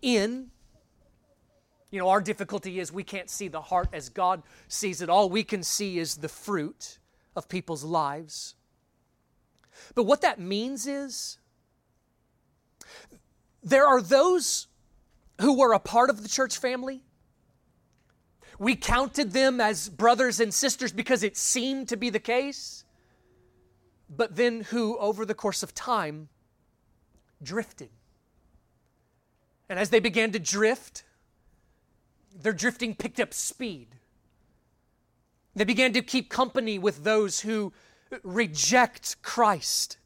in. 0.00 0.50
You 1.90 1.98
know, 1.98 2.08
our 2.08 2.20
difficulty 2.20 2.80
is 2.80 2.90
we 2.90 3.04
can't 3.04 3.28
see 3.28 3.48
the 3.48 3.60
heart 3.60 3.88
as 3.92 4.08
God 4.08 4.42
sees 4.68 5.02
it. 5.02 5.10
All 5.10 5.28
we 5.28 5.44
can 5.44 5.62
see 5.62 5.98
is 5.98 6.16
the 6.16 6.28
fruit 6.28 6.98
of 7.36 7.48
people's 7.48 7.84
lives. 7.84 8.54
But 9.94 10.04
what 10.04 10.22
that 10.22 10.38
means 10.38 10.86
is 10.86 11.37
there 13.68 13.86
are 13.86 14.00
those 14.00 14.66
who 15.40 15.58
were 15.58 15.72
a 15.72 15.78
part 15.78 16.10
of 16.10 16.22
the 16.22 16.28
church 16.28 16.58
family. 16.58 17.02
We 18.58 18.74
counted 18.74 19.32
them 19.32 19.60
as 19.60 19.88
brothers 19.88 20.40
and 20.40 20.52
sisters 20.52 20.92
because 20.92 21.22
it 21.22 21.36
seemed 21.36 21.88
to 21.88 21.96
be 21.96 22.10
the 22.10 22.18
case, 22.18 22.84
but 24.10 24.34
then 24.34 24.62
who, 24.62 24.98
over 24.98 25.24
the 25.24 25.34
course 25.34 25.62
of 25.62 25.74
time, 25.74 26.28
drifted. 27.42 27.90
And 29.68 29.78
as 29.78 29.90
they 29.90 30.00
began 30.00 30.32
to 30.32 30.38
drift, 30.38 31.04
their 32.34 32.52
drifting 32.52 32.94
picked 32.94 33.20
up 33.20 33.32
speed. 33.32 33.88
They 35.54 35.64
began 35.64 35.92
to 35.92 36.02
keep 36.02 36.30
company 36.30 36.78
with 36.78 37.04
those 37.04 37.40
who 37.40 37.72
reject 38.22 39.22
Christ. 39.22 39.98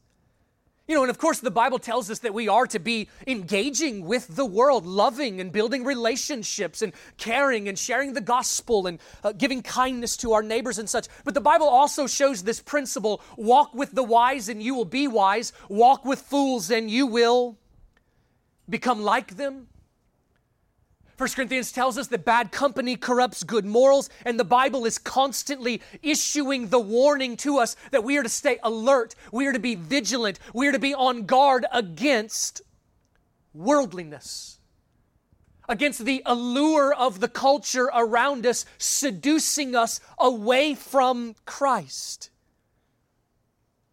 You 0.92 0.98
know, 0.98 1.04
and 1.04 1.10
of 1.10 1.16
course, 1.16 1.40
the 1.40 1.50
Bible 1.50 1.78
tells 1.78 2.10
us 2.10 2.18
that 2.18 2.34
we 2.34 2.48
are 2.48 2.66
to 2.66 2.78
be 2.78 3.08
engaging 3.26 4.04
with 4.04 4.36
the 4.36 4.44
world, 4.44 4.84
loving 4.84 5.40
and 5.40 5.50
building 5.50 5.86
relationships 5.86 6.82
and 6.82 6.92
caring 7.16 7.66
and 7.66 7.78
sharing 7.78 8.12
the 8.12 8.20
gospel 8.20 8.86
and 8.86 9.00
uh, 9.24 9.32
giving 9.32 9.62
kindness 9.62 10.18
to 10.18 10.34
our 10.34 10.42
neighbors 10.42 10.76
and 10.76 10.90
such. 10.90 11.08
But 11.24 11.32
the 11.32 11.40
Bible 11.40 11.66
also 11.66 12.06
shows 12.06 12.42
this 12.42 12.60
principle 12.60 13.22
walk 13.38 13.72
with 13.72 13.92
the 13.92 14.02
wise 14.02 14.50
and 14.50 14.62
you 14.62 14.74
will 14.74 14.84
be 14.84 15.08
wise, 15.08 15.54
walk 15.70 16.04
with 16.04 16.20
fools 16.20 16.70
and 16.70 16.90
you 16.90 17.06
will 17.06 17.56
become 18.68 19.02
like 19.02 19.38
them. 19.38 19.68
1 21.18 21.28
Corinthians 21.30 21.72
tells 21.72 21.98
us 21.98 22.08
that 22.08 22.24
bad 22.24 22.50
company 22.50 22.96
corrupts 22.96 23.44
good 23.44 23.66
morals, 23.66 24.08
and 24.24 24.40
the 24.40 24.44
Bible 24.44 24.86
is 24.86 24.98
constantly 24.98 25.82
issuing 26.02 26.68
the 26.68 26.80
warning 26.80 27.36
to 27.36 27.58
us 27.58 27.76
that 27.90 28.02
we 28.02 28.16
are 28.16 28.22
to 28.22 28.28
stay 28.28 28.58
alert, 28.62 29.14
we 29.30 29.46
are 29.46 29.52
to 29.52 29.58
be 29.58 29.74
vigilant, 29.74 30.38
we 30.54 30.66
are 30.66 30.72
to 30.72 30.78
be 30.78 30.94
on 30.94 31.26
guard 31.26 31.66
against 31.70 32.62
worldliness, 33.52 34.58
against 35.68 36.04
the 36.04 36.22
allure 36.24 36.94
of 36.94 37.20
the 37.20 37.28
culture 37.28 37.90
around 37.94 38.46
us, 38.46 38.64
seducing 38.78 39.76
us 39.76 40.00
away 40.18 40.74
from 40.74 41.34
Christ. 41.44 42.30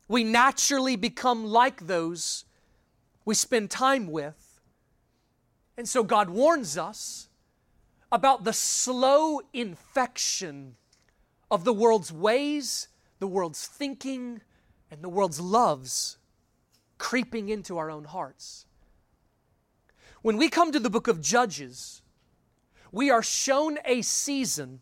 We 0.08 0.24
naturally 0.24 0.96
become 0.96 1.46
like 1.46 1.86
those 1.86 2.46
we 3.26 3.36
spend 3.36 3.70
time 3.70 4.08
with. 4.08 4.49
And 5.80 5.88
so 5.88 6.04
God 6.04 6.30
warns 6.30 6.78
us 6.78 7.30
about 8.12 8.44
the 8.44 8.52
slow 8.52 9.40
infection 9.54 10.76
of 11.50 11.64
the 11.64 11.72
world's 11.72 12.12
ways, 12.12 12.90
the 13.20 13.28
world's 13.28 13.66
thinking, 13.66 14.42
and 14.92 15.02
the 15.02 15.08
world's 15.08 15.40
loves 15.40 16.18
creeping 16.98 17.48
into 17.48 17.78
our 17.78 17.90
own 17.90 18.04
hearts. 18.04 18.66
When 20.22 20.36
we 20.36 20.50
come 20.50 20.74
to 20.74 20.82
the 20.82 20.90
book 20.90 21.08
of 21.08 21.22
Judges, 21.22 22.02
we 22.92 23.10
are 23.10 23.24
shown 23.24 23.78
a 23.86 24.02
season 24.02 24.82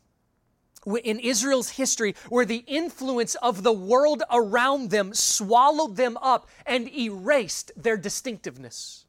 in 1.04 1.20
Israel's 1.20 1.70
history 1.70 2.16
where 2.28 2.44
the 2.44 2.64
influence 2.66 3.36
of 3.36 3.62
the 3.62 3.72
world 3.72 4.24
around 4.32 4.90
them 4.90 5.14
swallowed 5.14 5.96
them 5.96 6.18
up 6.24 6.50
and 6.66 6.92
erased 6.92 7.72
their 7.78 7.98
distinctiveness. 7.98 9.04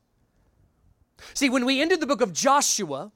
See, 1.34 1.48
when 1.50 1.64
we 1.64 1.80
ended 1.80 2.00
the 2.00 2.06
book 2.06 2.20
of 2.20 2.32
Joshua, 2.32 3.12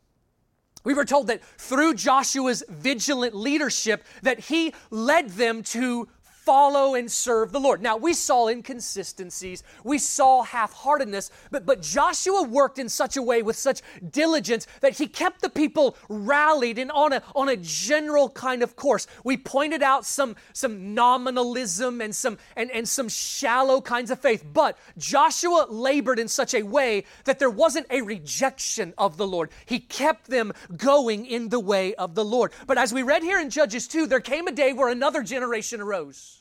we 0.85 0.95
were 0.95 1.05
told 1.05 1.29
that 1.29 1.43
through 1.59 1.95
Joshua's 1.95 2.65
vigilant 2.69 3.35
leadership 3.35 4.05
that 4.23 4.41
he 4.41 4.75
led 4.91 5.31
them 5.31 5.63
to 5.65 6.09
follow 6.45 6.95
and 6.95 7.11
serve 7.11 7.53
the 7.53 7.61
Lord. 7.61 7.81
Now, 7.83 7.97
we 7.97 8.15
saw 8.15 8.49
inconsistencies, 8.49 9.63
we 9.85 9.99
saw 9.99 10.43
half 10.43 10.73
heartedness, 10.73 11.31
but, 11.51 11.65
but 11.65 11.83
Joshua 11.83 12.43
worked 12.43 12.79
in 12.79 12.89
such 12.89 13.17
a 13.17 13.23
way 13.23 13.43
with 13.43 13.57
such 13.57 13.81
diligence 14.11 14.67
that 14.81 14.99
he 14.99 15.07
kept 15.07 15.41
the 15.41 15.49
people 15.49 15.97
rallied 16.09 16.79
and 16.79 16.91
on 16.91 17.13
a, 17.13 17.23
on 17.35 17.49
a 17.49 17.57
general 17.57 18.29
kind 18.29 18.63
of 18.63 18.77
course. 18.77 19.07
We 19.25 19.37
pointed 19.37 19.83
out 19.83 20.05
some, 20.05 20.37
some 20.53 20.95
nominalism 20.95 22.01
and 22.01 22.15
some, 22.15 22.39
and, 22.57 22.71
and 22.71 22.89
some 22.89 23.09
shallow 23.09 23.81
kinds 23.81 24.11
of 24.11 24.19
faith, 24.19 24.45
but 24.53 24.79
Joshua 24.99 25.67
labored 25.69 26.19
in 26.19 26.29
such 26.29 26.55
a 26.55 26.63
way 26.63 27.05
that 27.25 27.39
there 27.39 27.51
wasn't 27.51 27.87
a 27.91 28.03
rejection 28.03 28.95
of 28.99 29.17
the 29.17 29.27
Lord. 29.27 29.51
He 29.67 29.79
kept 29.79 30.27
them 30.27 30.53
going 30.77 31.27
in 31.27 31.51
the 31.51 31.61
way 31.61 31.95
of 31.95 32.15
the 32.15 32.25
Lord. 32.25 32.53
But 32.67 32.79
as 32.79 32.93
we 32.93 33.03
read 33.03 33.23
here 33.23 33.39
in 33.39 33.51
Judges 33.51 33.87
2, 33.87 34.07
there 34.07 34.21
came 34.21 34.49
a 34.49 34.53
day 34.53 34.73
where 34.73 34.89
another 34.89 35.23
generation 35.23 35.81
arose. 35.81 36.32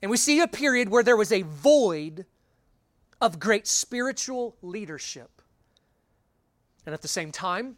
And 0.00 0.10
we 0.10 0.16
see 0.16 0.40
a 0.40 0.48
period 0.48 0.88
where 0.88 1.02
there 1.02 1.16
was 1.16 1.32
a 1.32 1.42
void 1.42 2.26
of 3.20 3.40
great 3.40 3.66
spiritual 3.66 4.56
leadership. 4.62 5.42
And 6.86 6.94
at 6.94 7.02
the 7.02 7.08
same 7.08 7.32
time, 7.32 7.76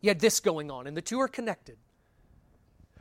you 0.00 0.10
had 0.10 0.20
this 0.20 0.38
going 0.38 0.70
on, 0.70 0.86
and 0.86 0.96
the 0.96 1.02
two 1.02 1.20
are 1.20 1.28
connected. 1.28 1.76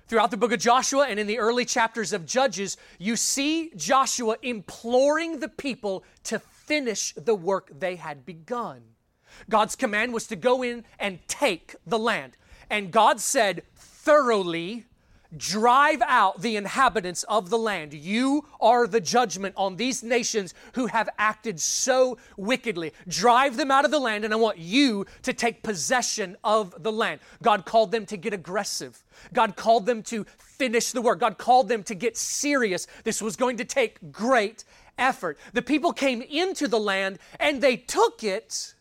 Throughout 0.07 0.31
the 0.31 0.37
book 0.37 0.53
of 0.53 0.59
Joshua 0.59 1.05
and 1.07 1.19
in 1.19 1.27
the 1.27 1.37
early 1.37 1.65
chapters 1.65 2.13
of 2.13 2.25
Judges, 2.25 2.77
you 2.97 3.17
see 3.17 3.71
Joshua 3.75 4.37
imploring 4.41 5.39
the 5.39 5.49
people 5.49 6.05
to 6.23 6.39
finish 6.39 7.13
the 7.13 7.35
work 7.35 7.69
they 7.77 7.97
had 7.97 8.25
begun. 8.25 8.81
God's 9.49 9.75
command 9.75 10.13
was 10.13 10.25
to 10.27 10.37
go 10.37 10.63
in 10.63 10.85
and 10.97 11.19
take 11.27 11.75
the 11.85 11.99
land. 11.99 12.37
And 12.69 12.91
God 12.91 13.19
said, 13.19 13.63
thoroughly 13.75 14.85
Drive 15.37 16.01
out 16.05 16.41
the 16.41 16.55
inhabitants 16.55 17.23
of 17.23 17.49
the 17.49 17.57
land. 17.57 17.93
You 17.93 18.45
are 18.59 18.87
the 18.87 18.99
judgment 18.99 19.53
on 19.57 19.75
these 19.75 20.03
nations 20.03 20.53
who 20.73 20.87
have 20.87 21.09
acted 21.17 21.59
so 21.59 22.17
wickedly. 22.35 22.93
Drive 23.07 23.57
them 23.57 23.71
out 23.71 23.85
of 23.85 23.91
the 23.91 23.99
land, 23.99 24.25
and 24.25 24.33
I 24.33 24.37
want 24.37 24.57
you 24.57 25.05
to 25.23 25.33
take 25.33 25.63
possession 25.63 26.37
of 26.43 26.81
the 26.81 26.91
land. 26.91 27.19
God 27.41 27.65
called 27.65 27.91
them 27.91 28.05
to 28.07 28.17
get 28.17 28.33
aggressive. 28.33 29.03
God 29.33 29.55
called 29.55 29.85
them 29.85 30.03
to 30.03 30.25
finish 30.37 30.91
the 30.91 31.01
work. 31.01 31.19
God 31.19 31.37
called 31.37 31.69
them 31.69 31.83
to 31.83 31.95
get 31.95 32.17
serious. 32.17 32.87
This 33.03 33.21
was 33.21 33.35
going 33.35 33.57
to 33.57 33.65
take 33.65 34.11
great 34.11 34.63
effort. 34.97 35.37
The 35.53 35.61
people 35.61 35.93
came 35.93 36.21
into 36.21 36.67
the 36.67 36.79
land 36.79 37.19
and 37.39 37.61
they 37.61 37.77
took 37.77 38.23
it. 38.23 38.73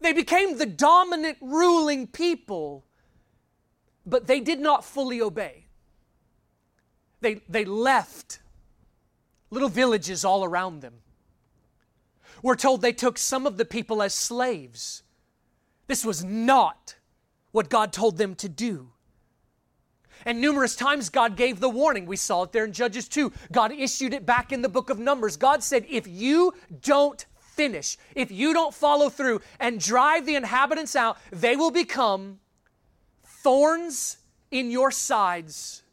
They 0.00 0.12
became 0.12 0.58
the 0.58 0.66
dominant 0.66 1.38
ruling 1.40 2.06
people 2.06 2.85
but 4.06 4.26
they 4.26 4.40
did 4.40 4.60
not 4.60 4.84
fully 4.84 5.20
obey. 5.20 5.66
They, 7.20 7.42
they 7.48 7.64
left 7.64 8.40
little 9.50 9.68
villages 9.68 10.24
all 10.24 10.44
around 10.44 10.80
them. 10.80 10.94
We're 12.42 12.56
told 12.56 12.82
they 12.82 12.92
took 12.92 13.18
some 13.18 13.46
of 13.46 13.56
the 13.56 13.64
people 13.64 14.02
as 14.02 14.14
slaves. 14.14 15.02
This 15.86 16.04
was 16.04 16.22
not 16.22 16.96
what 17.50 17.68
God 17.68 17.92
told 17.92 18.18
them 18.18 18.34
to 18.36 18.48
do. 18.48 18.90
And 20.24 20.40
numerous 20.40 20.76
times 20.76 21.08
God 21.08 21.36
gave 21.36 21.60
the 21.60 21.68
warning. 21.68 22.06
We 22.06 22.16
saw 22.16 22.42
it 22.42 22.52
there 22.52 22.64
in 22.64 22.72
Judges 22.72 23.08
2. 23.08 23.32
God 23.52 23.72
issued 23.72 24.14
it 24.14 24.26
back 24.26 24.52
in 24.52 24.62
the 24.62 24.68
book 24.68 24.90
of 24.90 24.98
Numbers. 24.98 25.36
God 25.36 25.62
said, 25.62 25.86
if 25.88 26.06
you 26.06 26.54
don't 26.82 27.24
finish, 27.38 27.96
if 28.14 28.30
you 28.30 28.52
don't 28.52 28.74
follow 28.74 29.08
through 29.08 29.40
and 29.60 29.80
drive 29.80 30.26
the 30.26 30.34
inhabitants 30.34 30.96
out, 30.96 31.18
they 31.30 31.56
will 31.56 31.70
become 31.70 32.40
thorns 33.46 34.16
in 34.50 34.72
your 34.72 34.90
sides, 34.90 35.84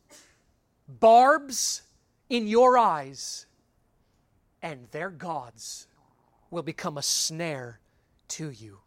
barbs 0.88 1.84
in 2.28 2.48
your 2.48 2.80
eyes, 2.80 3.46
and 4.64 4.88
their 4.90 5.12
gods 5.12 5.86
will 6.50 6.64
become 6.64 6.98
a 6.98 7.04
snare 7.04 7.80
to 8.28 8.50
you. 8.50 8.80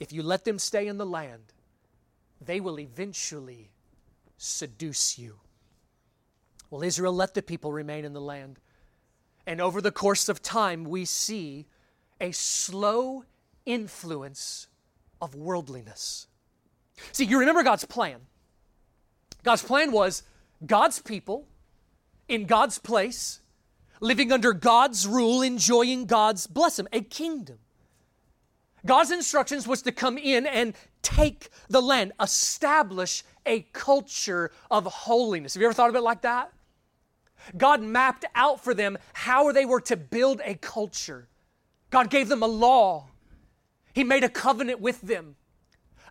If 0.00 0.12
you 0.12 0.24
let 0.24 0.44
them 0.44 0.58
stay 0.58 0.88
in 0.88 0.98
the 0.98 1.06
land, 1.06 1.52
they 2.44 2.58
will 2.58 2.80
eventually 2.80 3.70
seduce 4.36 5.16
you. 5.16 5.38
Well, 6.68 6.82
Israel 6.82 7.12
let 7.12 7.34
the 7.34 7.42
people 7.42 7.70
remain 7.70 8.04
in 8.04 8.12
the 8.12 8.20
land. 8.20 8.58
And 9.46 9.60
over 9.60 9.80
the 9.80 9.92
course 9.92 10.28
of 10.28 10.42
time, 10.42 10.82
we 10.82 11.04
see 11.04 11.66
a 12.20 12.32
slow 12.32 13.24
influence 13.66 14.66
of 15.20 15.36
worldliness. 15.36 16.26
See, 17.12 17.24
you 17.24 17.38
remember 17.38 17.62
God's 17.62 17.84
plan. 17.84 18.20
God's 19.42 19.62
plan 19.62 19.92
was 19.92 20.22
God's 20.64 21.00
people 21.00 21.46
in 22.28 22.46
God's 22.46 22.78
place, 22.78 23.40
living 24.00 24.32
under 24.32 24.52
God's 24.52 25.06
rule, 25.06 25.42
enjoying 25.42 26.06
God's 26.06 26.46
blessing, 26.46 26.86
a 26.92 27.00
kingdom. 27.00 27.58
God's 28.84 29.10
instructions 29.10 29.66
was 29.66 29.82
to 29.82 29.92
come 29.92 30.18
in 30.18 30.46
and 30.46 30.74
take 31.02 31.48
the 31.68 31.82
land, 31.82 32.12
establish 32.20 33.22
a 33.46 33.60
culture 33.72 34.50
of 34.70 34.86
holiness. 34.86 35.54
Have 35.54 35.60
you 35.60 35.66
ever 35.66 35.74
thought 35.74 35.90
of 35.90 35.96
it 35.96 36.00
like 36.00 36.22
that? 36.22 36.52
God 37.56 37.82
mapped 37.82 38.24
out 38.34 38.62
for 38.62 38.74
them 38.74 38.98
how 39.12 39.52
they 39.52 39.64
were 39.64 39.80
to 39.82 39.96
build 39.96 40.40
a 40.44 40.54
culture. 40.54 41.28
God 41.90 42.10
gave 42.10 42.28
them 42.28 42.42
a 42.42 42.46
law. 42.46 43.08
He 43.92 44.04
made 44.04 44.24
a 44.24 44.28
covenant 44.28 44.80
with 44.80 45.00
them. 45.02 45.36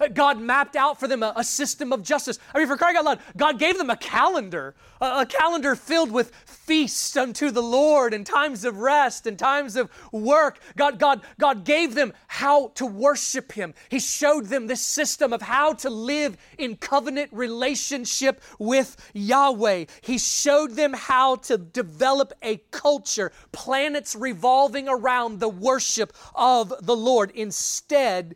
Uh, 0.01 0.07
God 0.07 0.41
mapped 0.41 0.75
out 0.75 0.99
for 0.99 1.07
them 1.07 1.21
a, 1.21 1.31
a 1.35 1.43
system 1.43 1.93
of 1.93 2.01
justice. 2.01 2.39
I 2.53 2.57
mean, 2.57 2.67
for 2.67 2.75
crying 2.75 2.97
out 2.97 3.05
loud, 3.05 3.19
God 3.37 3.59
gave 3.59 3.77
them 3.77 3.91
a 3.91 3.95
calendar, 3.95 4.73
a, 4.99 5.21
a 5.21 5.25
calendar 5.27 5.75
filled 5.75 6.11
with 6.11 6.33
feasts 6.45 7.15
unto 7.15 7.51
the 7.51 7.61
Lord 7.61 8.13
and 8.13 8.25
times 8.25 8.65
of 8.65 8.77
rest 8.79 9.27
and 9.27 9.37
times 9.37 9.75
of 9.75 9.91
work. 10.11 10.59
God, 10.75 10.97
God, 10.97 11.21
God 11.39 11.65
gave 11.65 11.93
them 11.93 12.13
how 12.27 12.69
to 12.69 12.85
worship 12.85 13.51
Him. 13.51 13.75
He 13.89 13.99
showed 13.99 14.47
them 14.47 14.65
this 14.65 14.81
system 14.81 15.33
of 15.33 15.43
how 15.43 15.73
to 15.73 15.89
live 15.91 16.35
in 16.57 16.77
covenant 16.77 17.29
relationship 17.31 18.41
with 18.57 18.97
Yahweh. 19.13 19.85
He 20.01 20.17
showed 20.17 20.71
them 20.71 20.93
how 20.93 21.35
to 21.35 21.59
develop 21.59 22.33
a 22.41 22.57
culture, 22.71 23.31
planets 23.51 24.15
revolving 24.15 24.89
around 24.89 25.39
the 25.39 25.49
worship 25.49 26.11
of 26.33 26.73
the 26.81 26.95
Lord. 26.95 27.29
Instead, 27.35 28.35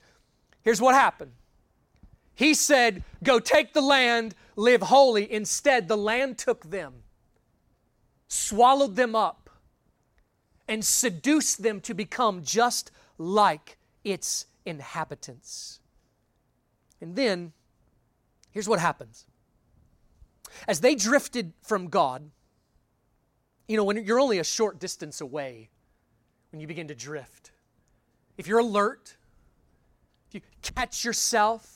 here's 0.64 0.80
what 0.80 0.94
happened 0.94 1.32
He 2.36 2.54
said, 2.54 3.04
Go 3.24 3.40
take 3.40 3.74
the 3.74 3.82
land, 3.82 4.36
live 4.56 4.84
holy. 4.84 5.32
Instead, 5.32 5.88
the 5.88 5.98
land 5.98 6.38
took 6.38 6.70
them, 6.70 7.04
swallowed 8.28 8.96
them 8.96 9.16
up, 9.16 9.50
and 10.68 10.84
seduced 10.84 11.64
them 11.64 11.80
to 11.82 11.94
become 11.94 12.44
just 12.44 12.92
like 13.18 13.78
its 14.04 14.48
inhabitants. 14.66 15.80
And 17.00 17.16
then, 17.16 17.54
here's 18.52 18.68
what 18.68 18.80
happens. 18.80 19.26
As 20.68 20.82
they 20.82 20.96
drifted 20.96 21.54
from 21.62 21.88
God, 21.88 22.30
you 23.68 23.78
know, 23.78 23.84
when 23.84 24.04
you're 24.06 24.20
only 24.20 24.40
a 24.40 24.44
short 24.44 24.80
distance 24.80 25.22
away, 25.22 25.70
when 26.52 26.60
you 26.60 26.68
begin 26.68 26.88
to 26.88 26.96
drift, 26.96 27.52
if 28.38 28.48
you're 28.48 28.60
alert, 28.60 29.16
if 30.28 30.36
you 30.36 30.42
catch 30.62 31.04
yourself, 31.04 31.75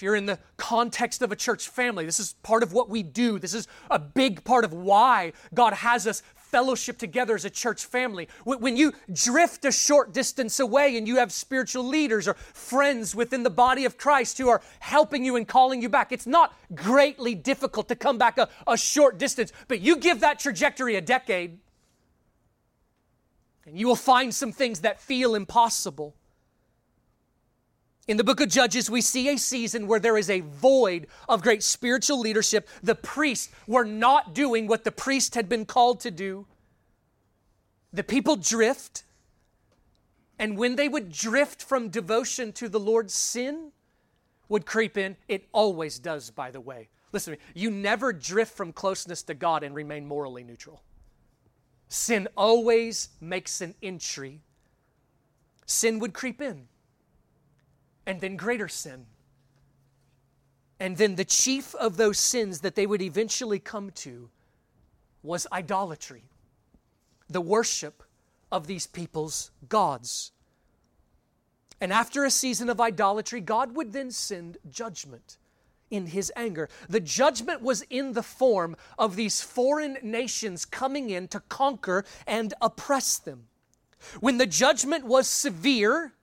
if 0.00 0.02
you're 0.02 0.16
in 0.16 0.24
the 0.24 0.38
context 0.56 1.20
of 1.20 1.30
a 1.30 1.36
church 1.36 1.68
family, 1.68 2.06
this 2.06 2.18
is 2.18 2.32
part 2.42 2.62
of 2.62 2.72
what 2.72 2.88
we 2.88 3.02
do. 3.02 3.38
This 3.38 3.52
is 3.52 3.68
a 3.90 3.98
big 3.98 4.42
part 4.44 4.64
of 4.64 4.72
why 4.72 5.34
God 5.52 5.74
has 5.74 6.06
us 6.06 6.22
fellowship 6.34 6.96
together 6.96 7.34
as 7.34 7.44
a 7.44 7.50
church 7.50 7.84
family. 7.84 8.26
When 8.44 8.78
you 8.78 8.94
drift 9.12 9.66
a 9.66 9.70
short 9.70 10.14
distance 10.14 10.58
away 10.58 10.96
and 10.96 11.06
you 11.06 11.16
have 11.16 11.30
spiritual 11.30 11.84
leaders 11.84 12.26
or 12.26 12.32
friends 12.54 13.14
within 13.14 13.42
the 13.42 13.50
body 13.50 13.84
of 13.84 13.98
Christ 13.98 14.38
who 14.38 14.48
are 14.48 14.62
helping 14.78 15.22
you 15.22 15.36
and 15.36 15.46
calling 15.46 15.82
you 15.82 15.90
back, 15.90 16.12
it's 16.12 16.26
not 16.26 16.58
greatly 16.74 17.34
difficult 17.34 17.86
to 17.88 17.94
come 17.94 18.16
back 18.16 18.38
a, 18.38 18.48
a 18.66 18.78
short 18.78 19.18
distance, 19.18 19.52
but 19.68 19.82
you 19.82 19.96
give 19.96 20.20
that 20.20 20.38
trajectory 20.38 20.96
a 20.96 21.02
decade 21.02 21.58
and 23.66 23.78
you 23.78 23.86
will 23.86 23.96
find 23.96 24.34
some 24.34 24.50
things 24.50 24.80
that 24.80 24.98
feel 24.98 25.34
impossible. 25.34 26.16
In 28.10 28.16
the 28.16 28.24
book 28.24 28.40
of 28.40 28.48
Judges, 28.48 28.90
we 28.90 29.02
see 29.02 29.28
a 29.28 29.38
season 29.38 29.86
where 29.86 30.00
there 30.00 30.18
is 30.18 30.28
a 30.28 30.40
void 30.40 31.06
of 31.28 31.42
great 31.42 31.62
spiritual 31.62 32.18
leadership. 32.18 32.68
The 32.82 32.96
priests 32.96 33.50
were 33.68 33.84
not 33.84 34.34
doing 34.34 34.66
what 34.66 34.82
the 34.82 34.90
priest 34.90 35.36
had 35.36 35.48
been 35.48 35.64
called 35.64 36.00
to 36.00 36.10
do. 36.10 36.48
The 37.92 38.02
people 38.02 38.34
drift. 38.34 39.04
And 40.40 40.58
when 40.58 40.74
they 40.74 40.88
would 40.88 41.12
drift 41.12 41.62
from 41.62 41.88
devotion 41.88 42.50
to 42.54 42.68
the 42.68 42.80
Lord, 42.80 43.12
sin 43.12 43.70
would 44.48 44.66
creep 44.66 44.98
in. 44.98 45.16
It 45.28 45.46
always 45.52 46.00
does, 46.00 46.30
by 46.30 46.50
the 46.50 46.60
way. 46.60 46.88
Listen 47.12 47.34
to 47.34 47.38
me. 47.38 47.44
You 47.54 47.70
never 47.70 48.12
drift 48.12 48.56
from 48.56 48.72
closeness 48.72 49.22
to 49.22 49.34
God 49.34 49.62
and 49.62 49.72
remain 49.72 50.04
morally 50.04 50.42
neutral. 50.42 50.82
Sin 51.88 52.26
always 52.36 53.10
makes 53.20 53.60
an 53.60 53.76
entry. 53.80 54.40
Sin 55.64 56.00
would 56.00 56.12
creep 56.12 56.40
in 56.42 56.66
and 58.06 58.20
then 58.20 58.36
greater 58.36 58.68
sin. 58.68 59.06
And 60.78 60.96
then 60.96 61.16
the 61.16 61.24
chief 61.24 61.74
of 61.74 61.96
those 61.96 62.18
sins 62.18 62.60
that 62.60 62.74
they 62.74 62.86
would 62.86 63.02
eventually 63.02 63.58
come 63.58 63.90
to 63.96 64.30
was 65.22 65.46
idolatry, 65.52 66.24
the 67.28 67.40
worship 67.40 68.02
of 68.50 68.66
these 68.66 68.86
people's 68.86 69.50
gods. 69.68 70.32
And 71.80 71.92
after 71.92 72.24
a 72.24 72.30
season 72.30 72.68
of 72.70 72.80
idolatry, 72.80 73.40
God 73.40 73.76
would 73.76 73.92
then 73.92 74.10
send 74.10 74.58
judgment 74.68 75.36
in 75.90 76.06
his 76.06 76.32
anger. 76.36 76.68
The 76.88 77.00
judgment 77.00 77.62
was 77.62 77.82
in 77.90 78.12
the 78.12 78.22
form 78.22 78.76
of 78.98 79.16
these 79.16 79.42
foreign 79.42 79.98
nations 80.02 80.64
coming 80.64 81.10
in 81.10 81.28
to 81.28 81.40
conquer 81.40 82.04
and 82.26 82.54
oppress 82.60 83.18
them. 83.18 83.48
When 84.20 84.38
the 84.38 84.46
judgment 84.46 85.04
was 85.04 85.26
severe, 85.26 86.14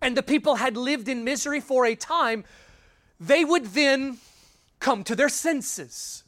and 0.00 0.16
the 0.16 0.22
people 0.22 0.56
had 0.56 0.76
lived 0.76 1.08
in 1.08 1.24
misery 1.24 1.60
for 1.60 1.86
a 1.86 1.94
time, 1.94 2.44
they 3.18 3.44
would 3.44 3.66
then 3.66 4.18
come 4.78 5.04
to 5.04 5.14
their 5.14 5.28
senses. 5.28 6.24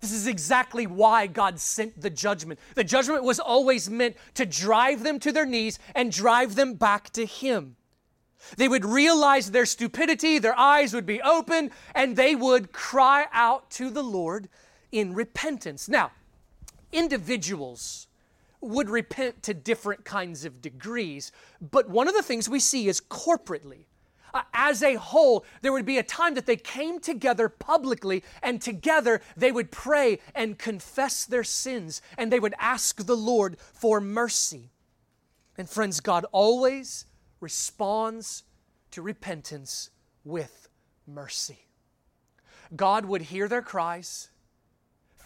This 0.00 0.12
is 0.12 0.26
exactly 0.26 0.86
why 0.86 1.26
God 1.26 1.58
sent 1.58 2.00
the 2.00 2.10
judgment. 2.10 2.60
The 2.74 2.84
judgment 2.84 3.24
was 3.24 3.40
always 3.40 3.88
meant 3.88 4.16
to 4.34 4.44
drive 4.44 5.02
them 5.02 5.18
to 5.20 5.32
their 5.32 5.46
knees 5.46 5.78
and 5.94 6.12
drive 6.12 6.56
them 6.56 6.74
back 6.74 7.10
to 7.10 7.24
Him. 7.24 7.76
They 8.56 8.68
would 8.68 8.84
realize 8.84 9.50
their 9.50 9.64
stupidity, 9.64 10.38
their 10.38 10.58
eyes 10.58 10.92
would 10.92 11.06
be 11.06 11.22
open, 11.22 11.70
and 11.94 12.16
they 12.16 12.34
would 12.34 12.72
cry 12.72 13.26
out 13.32 13.70
to 13.70 13.88
the 13.88 14.02
Lord 14.02 14.48
in 14.92 15.14
repentance. 15.14 15.88
Now, 15.88 16.10
individuals 16.92 18.06
would 18.64 18.90
repent 18.90 19.42
to 19.44 19.54
different 19.54 20.04
kinds 20.04 20.44
of 20.44 20.62
degrees. 20.62 21.32
But 21.60 21.88
one 21.88 22.08
of 22.08 22.14
the 22.14 22.22
things 22.22 22.48
we 22.48 22.60
see 22.60 22.88
is 22.88 23.00
corporately. 23.00 23.86
Uh, 24.32 24.42
as 24.52 24.82
a 24.82 24.94
whole, 24.94 25.44
there 25.62 25.72
would 25.72 25.86
be 25.86 25.98
a 25.98 26.02
time 26.02 26.34
that 26.34 26.46
they 26.46 26.56
came 26.56 26.98
together 26.98 27.48
publicly 27.48 28.24
and 28.42 28.60
together 28.60 29.20
they 29.36 29.52
would 29.52 29.70
pray 29.70 30.18
and 30.34 30.58
confess 30.58 31.24
their 31.24 31.44
sins 31.44 32.02
and 32.18 32.32
they 32.32 32.40
would 32.40 32.54
ask 32.58 33.06
the 33.06 33.16
Lord 33.16 33.56
for 33.58 34.00
mercy. 34.00 34.72
And 35.56 35.70
friends, 35.70 36.00
God 36.00 36.26
always 36.32 37.06
responds 37.40 38.42
to 38.90 39.02
repentance 39.02 39.90
with 40.24 40.68
mercy. 41.06 41.66
God 42.74 43.04
would 43.04 43.22
hear 43.22 43.46
their 43.46 43.62
cries, 43.62 44.30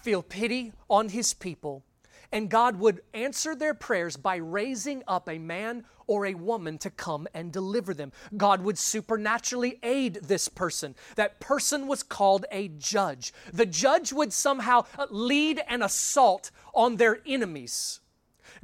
feel 0.03 0.23
pity 0.23 0.73
on 0.91 1.09
his 1.09 1.33
people, 1.33 1.85
and 2.33 2.51
God 2.51 2.79
would 2.79 3.01
answer 3.15 3.55
their 3.55 3.75
prayers 3.75 4.17
by 4.17 4.37
raising 4.37 5.03
up 5.07 5.29
a 5.29 5.39
man 5.39 5.85
or 6.07 6.27
a 6.27 6.35
woman 6.35 6.79
to 6.79 6.91
come 6.91 7.29
and 7.35 7.53
deliver 7.53 7.95
them. 7.95 8.13
God 8.37 8.63
would 8.63 8.79
supernaturally 8.79 9.79
aid 9.83 10.21
this 10.23 10.49
person. 10.49 10.95
That 11.17 11.39
person 11.39 11.87
was 11.87 12.03
called 12.03 12.47
a 12.51 12.69
judge. 12.69 13.33
The 13.53 13.67
judge 13.67 14.13
would 14.13 14.33
somehow 14.33 14.87
lead 15.11 15.63
an 15.69 15.83
assault 15.83 16.51
on 16.75 16.97
their 16.97 17.21
enemies. 17.27 18.01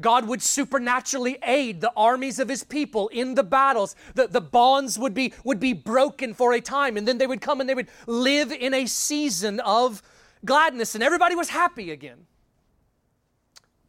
God 0.01 0.27
would 0.27 0.43
supernaturally 0.43 1.39
aid 1.43 1.81
the 1.81 1.93
armies 1.97 2.39
of 2.39 2.49
his 2.49 2.65
people 2.65 3.09
in 3.09 3.35
the 3.35 3.45
battles. 3.45 3.95
The, 4.15 4.27
the 4.27 4.41
bonds 4.41 4.99
would 4.99 5.15
be, 5.15 5.33
would 5.45 5.61
be 5.61 5.73
broken 5.73 6.35
for 6.35 6.53
a 6.53 6.61
time, 6.61 6.97
and 6.97 7.07
then 7.07 7.19
they 7.19 7.27
would 7.27 7.41
come 7.41 7.61
and 7.61 7.69
they 7.69 7.75
would 7.75 7.89
live 8.07 8.51
in 8.51 8.75
a 8.75 8.87
season 8.87 9.61
of 9.61 10.03
gladness, 10.45 10.95
and 10.95 11.05
everybody 11.05 11.35
was 11.35 11.51
happy 11.51 11.91
again. 11.91 12.27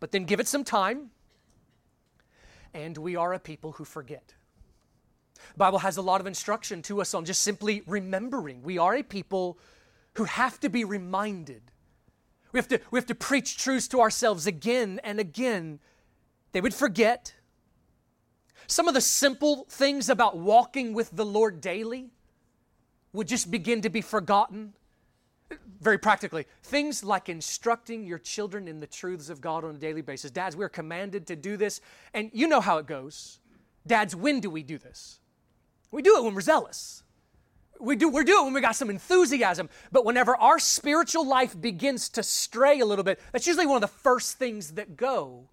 But 0.06 0.12
then 0.12 0.26
give 0.26 0.40
it 0.40 0.48
some 0.48 0.64
time, 0.64 1.10
and 2.76 2.96
we 2.96 3.16
are 3.16 3.34
a 3.34 3.40
people 3.40 3.72
who 3.72 3.86
forget. 3.86 4.36
The 5.34 5.58
Bible 5.58 5.80
has 5.80 5.98
a 5.98 6.04
lot 6.04 6.22
of 6.22 6.28
instruction 6.28 6.84
to 6.84 7.02
us 7.02 7.16
on 7.16 7.26
just 7.26 7.42
simply 7.42 7.82
remembering. 7.88 8.62
We 8.62 8.78
are 8.78 8.94
a 8.94 9.02
people 9.02 9.58
who 10.14 10.26
have 10.26 10.60
to 10.60 10.70
be 10.70 10.84
reminded. 10.84 11.72
We 12.52 12.60
have 12.60 12.68
to, 12.68 12.80
we 12.92 13.00
have 13.00 13.08
to 13.08 13.16
preach 13.16 13.58
truths 13.58 13.88
to 13.88 14.00
ourselves 14.00 14.46
again 14.46 15.02
and 15.04 15.20
again. 15.20 15.80
They 16.52 16.62
would 16.62 16.76
forget. 16.76 17.34
Some 18.68 18.88
of 18.88 18.94
the 18.94 19.02
simple 19.02 19.66
things 19.72 20.08
about 20.08 20.38
walking 20.38 20.94
with 20.94 21.10
the 21.14 21.26
Lord 21.26 21.62
daily 21.62 22.12
would 23.12 23.28
just 23.28 23.50
begin 23.50 23.82
to 23.82 23.90
be 23.90 24.02
forgotten 24.02 24.76
very 25.80 25.98
practically, 25.98 26.46
things 26.64 27.04
like 27.04 27.30
instructing 27.30 28.06
your 28.06 28.18
children 28.18 28.68
in 28.68 28.80
the 28.80 28.88
truths 28.88 29.30
of 29.30 29.42
God 29.42 29.64
on 29.64 29.76
a 29.76 29.78
daily 29.78 30.02
basis. 30.02 30.32
Dads, 30.32 30.56
we're 30.56 30.70
commanded 30.70 31.28
to 31.28 31.36
do 31.36 31.58
this, 31.58 31.82
and 32.14 32.32
you 32.34 32.48
know 32.48 32.62
how 32.62 32.78
it 32.78 32.88
goes. 32.88 33.40
Dads, 33.86 34.16
when 34.16 34.40
do 34.40 34.50
we 34.50 34.64
do 34.64 34.78
this? 34.78 35.20
We 35.92 36.02
do 36.02 36.18
it 36.18 36.24
when 36.24 36.34
we're 36.34 36.42
zealous. 36.42 37.04
We 37.80 37.96
do, 37.96 38.10
we 38.10 38.24
do 38.24 38.42
it 38.42 38.44
when 38.46 38.54
we 38.54 38.62
got 38.62 38.76
some 38.76 38.90
enthusiasm. 38.90 39.70
But 39.92 40.06
whenever 40.06 40.36
our 40.36 40.60
spiritual 40.60 41.28
life 41.28 41.60
begins 41.60 42.10
to 42.10 42.24
stray 42.24 42.80
a 42.80 42.86
little 42.86 43.04
bit, 43.04 43.20
that's 43.32 43.46
usually 43.46 43.68
one 43.68 43.76
of 43.76 43.82
the 43.82 43.88
first 43.88 44.40
things 44.40 44.72
that 44.72 44.98
go. 44.98 45.50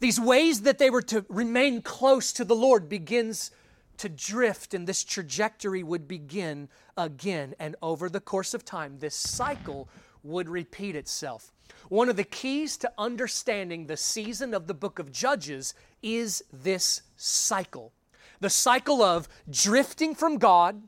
These 0.00 0.20
ways 0.20 0.62
that 0.62 0.78
they 0.78 0.90
were 0.90 1.02
to 1.02 1.24
remain 1.28 1.80
close 1.80 2.32
to 2.34 2.44
the 2.44 2.56
Lord 2.56 2.88
begins 2.88 3.52
to 3.98 4.08
drift, 4.08 4.74
and 4.74 4.86
this 4.86 5.04
trajectory 5.04 5.82
would 5.82 6.06
begin 6.08 6.68
again. 6.96 7.54
And 7.58 7.76
over 7.82 8.08
the 8.08 8.20
course 8.20 8.54
of 8.54 8.64
time, 8.64 8.98
this 8.98 9.14
cycle 9.14 9.88
would 10.22 10.48
repeat 10.48 10.96
itself. 10.96 11.52
One 11.88 12.08
of 12.08 12.16
the 12.16 12.24
keys 12.24 12.76
to 12.78 12.92
understanding 12.98 13.86
the 13.86 13.96
season 13.96 14.54
of 14.54 14.66
the 14.66 14.74
book 14.74 14.98
of 14.98 15.12
Judges 15.12 15.74
is 16.02 16.44
this 16.52 17.02
cycle 17.16 17.92
the 18.40 18.50
cycle 18.50 19.00
of 19.00 19.26
drifting 19.48 20.14
from 20.14 20.36
God, 20.36 20.82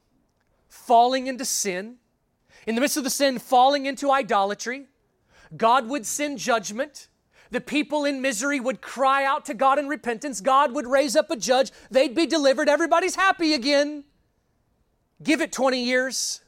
falling 0.69 1.27
into 1.27 1.45
sin, 1.45 1.97
in 2.67 2.75
the 2.75 2.81
midst 2.81 2.99
of 2.99 3.05
the 3.05 3.09
sin, 3.11 3.39
falling 3.39 3.87
into 3.87 4.11
idolatry. 4.11 4.87
God 5.57 5.89
would 5.89 6.05
send 6.05 6.39
judgment. 6.39 7.09
The 7.51 7.61
people 7.61 8.05
in 8.05 8.21
misery 8.21 8.61
would 8.61 8.81
cry 8.81 9.25
out 9.25 9.45
to 9.47 9.55
God 9.55 9.79
in 9.79 9.89
repentance. 9.89 10.41
God 10.41 10.73
would 10.73 10.87
raise 10.87 11.17
up 11.17 11.31
a 11.31 11.37
judge. 11.37 11.71
They'd 11.91 12.15
be 12.15 12.27
delivered. 12.27 12.69
Everybody's 12.69 13.17
happy 13.17 13.55
again. 13.55 14.05
Give 15.23 15.41
it 15.41 15.53
20 15.53 15.83
years, 15.83 16.43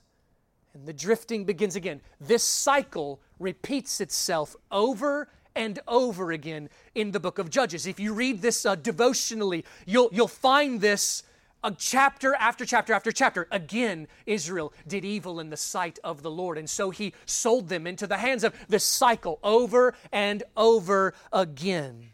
and 0.75 0.87
the 0.87 0.93
drifting 0.93 1.45
begins 1.45 1.75
again. 1.75 2.01
This 2.21 2.43
cycle 2.43 3.21
repeats 3.39 4.01
itself 4.01 4.55
over 4.71 5.29
and 5.55 5.81
over 5.89 6.33
again 6.33 6.69
in 6.95 7.11
the 7.11 7.21
book 7.21 7.39
of 7.39 7.51
Judges. 7.51 7.87
If 7.87 7.99
you 7.99 8.13
read 8.13 8.43
this 8.43 8.67
uh, 8.67 8.75
devotionally, 8.75 9.65
you'll, 9.87 10.11
you'll 10.13 10.29
find 10.29 10.81
this 10.81 11.23
a 11.64 11.73
chapter 11.73 12.35
after 12.35 12.64
chapter 12.64 12.92
after 12.92 13.12
chapter. 13.12 13.49
Again, 13.51 14.09
Israel 14.27 14.73
did 14.87 15.05
evil 15.05 15.40
in 15.40 15.51
the 15.51 15.57
sight 15.57 15.99
of 16.05 16.23
the 16.23 16.31
Lord. 16.31 16.59
And 16.59 16.68
so 16.68 16.90
he 16.90 17.14
sold 17.27 17.68
them 17.68 17.87
into 17.87 18.07
the 18.07 18.18
hands 18.18 18.44
of 18.44 18.55
this 18.68 18.85
cycle 18.85 19.38
over 19.42 19.94
and 20.12 20.42
over 20.57 21.14
again. 21.33 22.11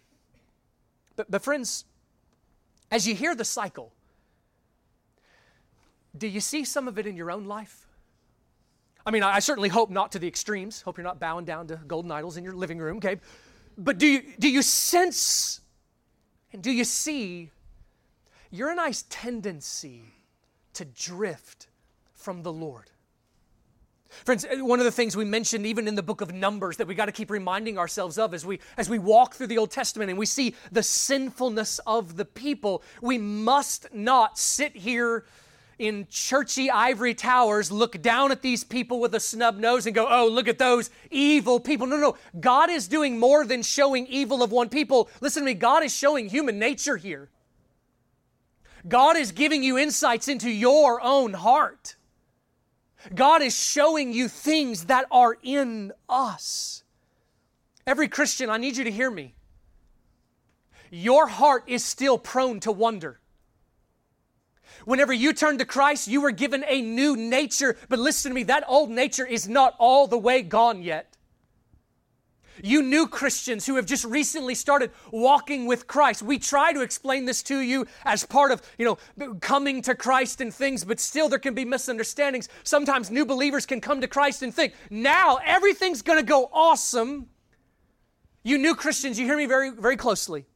But, 1.16 1.30
but 1.30 1.42
friends, 1.42 1.84
as 2.90 3.06
you 3.06 3.14
hear 3.14 3.34
the 3.34 3.44
cycle, 3.44 3.92
do 6.16 6.26
you 6.26 6.40
see 6.40 6.64
some 6.64 6.88
of 6.88 6.98
it 6.98 7.06
in 7.06 7.16
your 7.16 7.30
own 7.30 7.44
life? 7.44 7.86
I 9.06 9.10
mean, 9.10 9.22
I 9.22 9.40
certainly 9.40 9.68
hope 9.68 9.90
not 9.90 10.12
to 10.12 10.18
the 10.18 10.26
extremes. 10.26 10.80
Hope 10.80 10.96
you're 10.96 11.04
not 11.04 11.20
bowing 11.20 11.44
down 11.44 11.66
to 11.66 11.76
golden 11.86 12.10
idols 12.10 12.36
in 12.36 12.44
your 12.44 12.54
living 12.54 12.78
room, 12.78 12.96
okay? 12.96 13.20
But 13.76 13.98
do 13.98 14.06
you, 14.06 14.22
do 14.38 14.48
you 14.48 14.62
sense 14.62 15.60
and 16.52 16.62
do 16.62 16.70
you 16.70 16.84
see 16.84 17.50
nice 18.74 19.04
tendency 19.08 20.02
to 20.74 20.84
drift 20.84 21.68
from 22.14 22.42
the 22.42 22.52
Lord? 22.52 22.90
Friends, 24.24 24.46
eh, 24.48 24.60
one 24.60 24.78
of 24.78 24.84
the 24.84 24.92
things 24.92 25.16
we 25.16 25.24
mentioned 25.24 25.66
even 25.66 25.88
in 25.88 25.94
the 25.94 26.02
book 26.02 26.20
of 26.20 26.32
Numbers 26.32 26.76
that 26.76 26.86
we 26.86 26.94
got 26.94 27.06
to 27.06 27.12
keep 27.12 27.30
reminding 27.30 27.78
ourselves 27.78 28.16
of 28.18 28.32
as 28.32 28.46
we 28.46 28.60
as 28.76 28.88
we 28.88 28.98
walk 28.98 29.34
through 29.34 29.48
the 29.48 29.58
Old 29.58 29.70
Testament 29.70 30.10
and 30.10 30.18
we 30.18 30.26
see 30.26 30.54
the 30.70 30.82
sinfulness 30.82 31.80
of 31.86 32.16
the 32.16 32.24
people, 32.24 32.82
we 33.02 33.18
must 33.18 33.92
not 33.92 34.38
sit 34.38 34.76
here 34.76 35.24
in 35.78 36.06
churchy 36.08 36.70
ivory 36.70 37.14
towers 37.14 37.72
look 37.72 38.00
down 38.00 38.30
at 38.30 38.42
these 38.42 38.62
people 38.62 39.00
with 39.00 39.14
a 39.14 39.20
snub 39.20 39.56
nose 39.56 39.86
and 39.86 39.94
go, 39.94 40.06
oh, 40.08 40.28
look 40.28 40.46
at 40.46 40.58
those 40.58 40.88
evil 41.10 41.58
people. 41.58 41.86
No, 41.86 41.96
no, 41.96 42.16
God 42.38 42.70
is 42.70 42.86
doing 42.86 43.18
more 43.18 43.44
than 43.44 43.62
showing 43.62 44.06
evil 44.06 44.42
of 44.42 44.52
one 44.52 44.68
people. 44.68 45.10
Listen 45.20 45.42
to 45.42 45.46
me, 45.46 45.54
God 45.54 45.82
is 45.82 45.92
showing 45.92 46.28
human 46.28 46.60
nature 46.60 46.96
here. 46.96 47.28
God 48.86 49.16
is 49.16 49.32
giving 49.32 49.62
you 49.62 49.78
insights 49.78 50.28
into 50.28 50.50
your 50.50 51.00
own 51.02 51.32
heart. 51.32 51.96
God 53.14 53.42
is 53.42 53.56
showing 53.56 54.12
you 54.12 54.28
things 54.28 54.86
that 54.86 55.06
are 55.10 55.36
in 55.42 55.92
us. 56.08 56.82
Every 57.86 58.08
Christian, 58.08 58.48
I 58.50 58.56
need 58.56 58.76
you 58.76 58.84
to 58.84 58.90
hear 58.90 59.10
me. 59.10 59.34
Your 60.90 61.26
heart 61.26 61.64
is 61.66 61.84
still 61.84 62.18
prone 62.18 62.60
to 62.60 62.72
wonder. 62.72 63.20
Whenever 64.84 65.12
you 65.12 65.32
turned 65.32 65.58
to 65.58 65.64
Christ, 65.64 66.08
you 66.08 66.20
were 66.20 66.30
given 66.30 66.64
a 66.66 66.80
new 66.80 67.16
nature. 67.16 67.76
But 67.88 67.98
listen 67.98 68.30
to 68.30 68.34
me, 68.34 68.42
that 68.44 68.64
old 68.68 68.90
nature 68.90 69.26
is 69.26 69.48
not 69.48 69.74
all 69.78 70.06
the 70.06 70.18
way 70.18 70.42
gone 70.42 70.82
yet. 70.82 71.13
You 72.62 72.82
new 72.82 73.06
Christians 73.06 73.66
who 73.66 73.76
have 73.76 73.86
just 73.86 74.04
recently 74.04 74.54
started 74.54 74.90
walking 75.10 75.66
with 75.66 75.86
Christ, 75.86 76.22
we 76.22 76.38
try 76.38 76.72
to 76.72 76.82
explain 76.82 77.24
this 77.24 77.42
to 77.44 77.60
you 77.60 77.86
as 78.04 78.24
part 78.24 78.52
of, 78.52 78.62
you 78.78 78.84
know, 79.18 79.36
coming 79.40 79.82
to 79.82 79.94
Christ 79.94 80.40
and 80.40 80.52
things, 80.52 80.84
but 80.84 81.00
still 81.00 81.28
there 81.28 81.38
can 81.38 81.54
be 81.54 81.64
misunderstandings. 81.64 82.48
Sometimes 82.62 83.10
new 83.10 83.26
believers 83.26 83.66
can 83.66 83.80
come 83.80 84.00
to 84.00 84.08
Christ 84.08 84.42
and 84.42 84.54
think, 84.54 84.74
now 84.90 85.38
everything's 85.44 86.02
going 86.02 86.18
to 86.18 86.24
go 86.24 86.48
awesome. 86.52 87.28
You 88.42 88.58
new 88.58 88.74
Christians, 88.74 89.18
you 89.18 89.26
hear 89.26 89.36
me 89.36 89.46
very, 89.46 89.70
very 89.70 89.96
closely. 89.96 90.46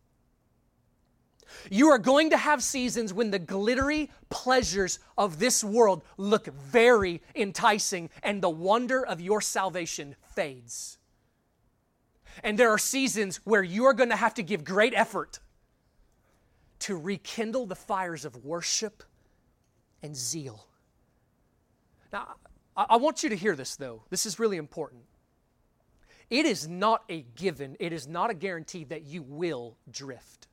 You 1.70 1.88
are 1.88 1.98
going 1.98 2.30
to 2.30 2.36
have 2.36 2.62
seasons 2.62 3.12
when 3.12 3.30
the 3.30 3.38
glittery 3.38 4.10
pleasures 4.28 4.98
of 5.16 5.38
this 5.38 5.64
world 5.64 6.04
look 6.16 6.46
very 6.46 7.22
enticing 7.34 8.10
and 8.22 8.42
the 8.42 8.50
wonder 8.50 9.04
of 9.04 9.20
your 9.20 9.40
salvation 9.40 10.14
fades. 10.34 10.97
And 12.42 12.58
there 12.58 12.70
are 12.70 12.78
seasons 12.78 13.40
where 13.44 13.62
you 13.62 13.84
are 13.84 13.94
going 13.94 14.10
to 14.10 14.16
have 14.16 14.34
to 14.34 14.42
give 14.42 14.64
great 14.64 14.94
effort 14.94 15.40
to 16.80 16.96
rekindle 16.96 17.66
the 17.66 17.74
fires 17.74 18.24
of 18.24 18.44
worship 18.44 19.02
and 20.02 20.16
zeal. 20.16 20.66
Now, 22.12 22.34
I 22.76 22.96
want 22.96 23.22
you 23.22 23.28
to 23.30 23.36
hear 23.36 23.56
this, 23.56 23.76
though. 23.76 24.02
This 24.10 24.24
is 24.24 24.38
really 24.38 24.56
important. 24.56 25.02
It 26.30 26.46
is 26.46 26.68
not 26.68 27.04
a 27.08 27.22
given, 27.36 27.76
it 27.80 27.92
is 27.92 28.06
not 28.06 28.30
a 28.30 28.34
guarantee 28.34 28.84
that 28.84 29.02
you 29.02 29.22
will 29.22 29.76
drift. 29.90 30.46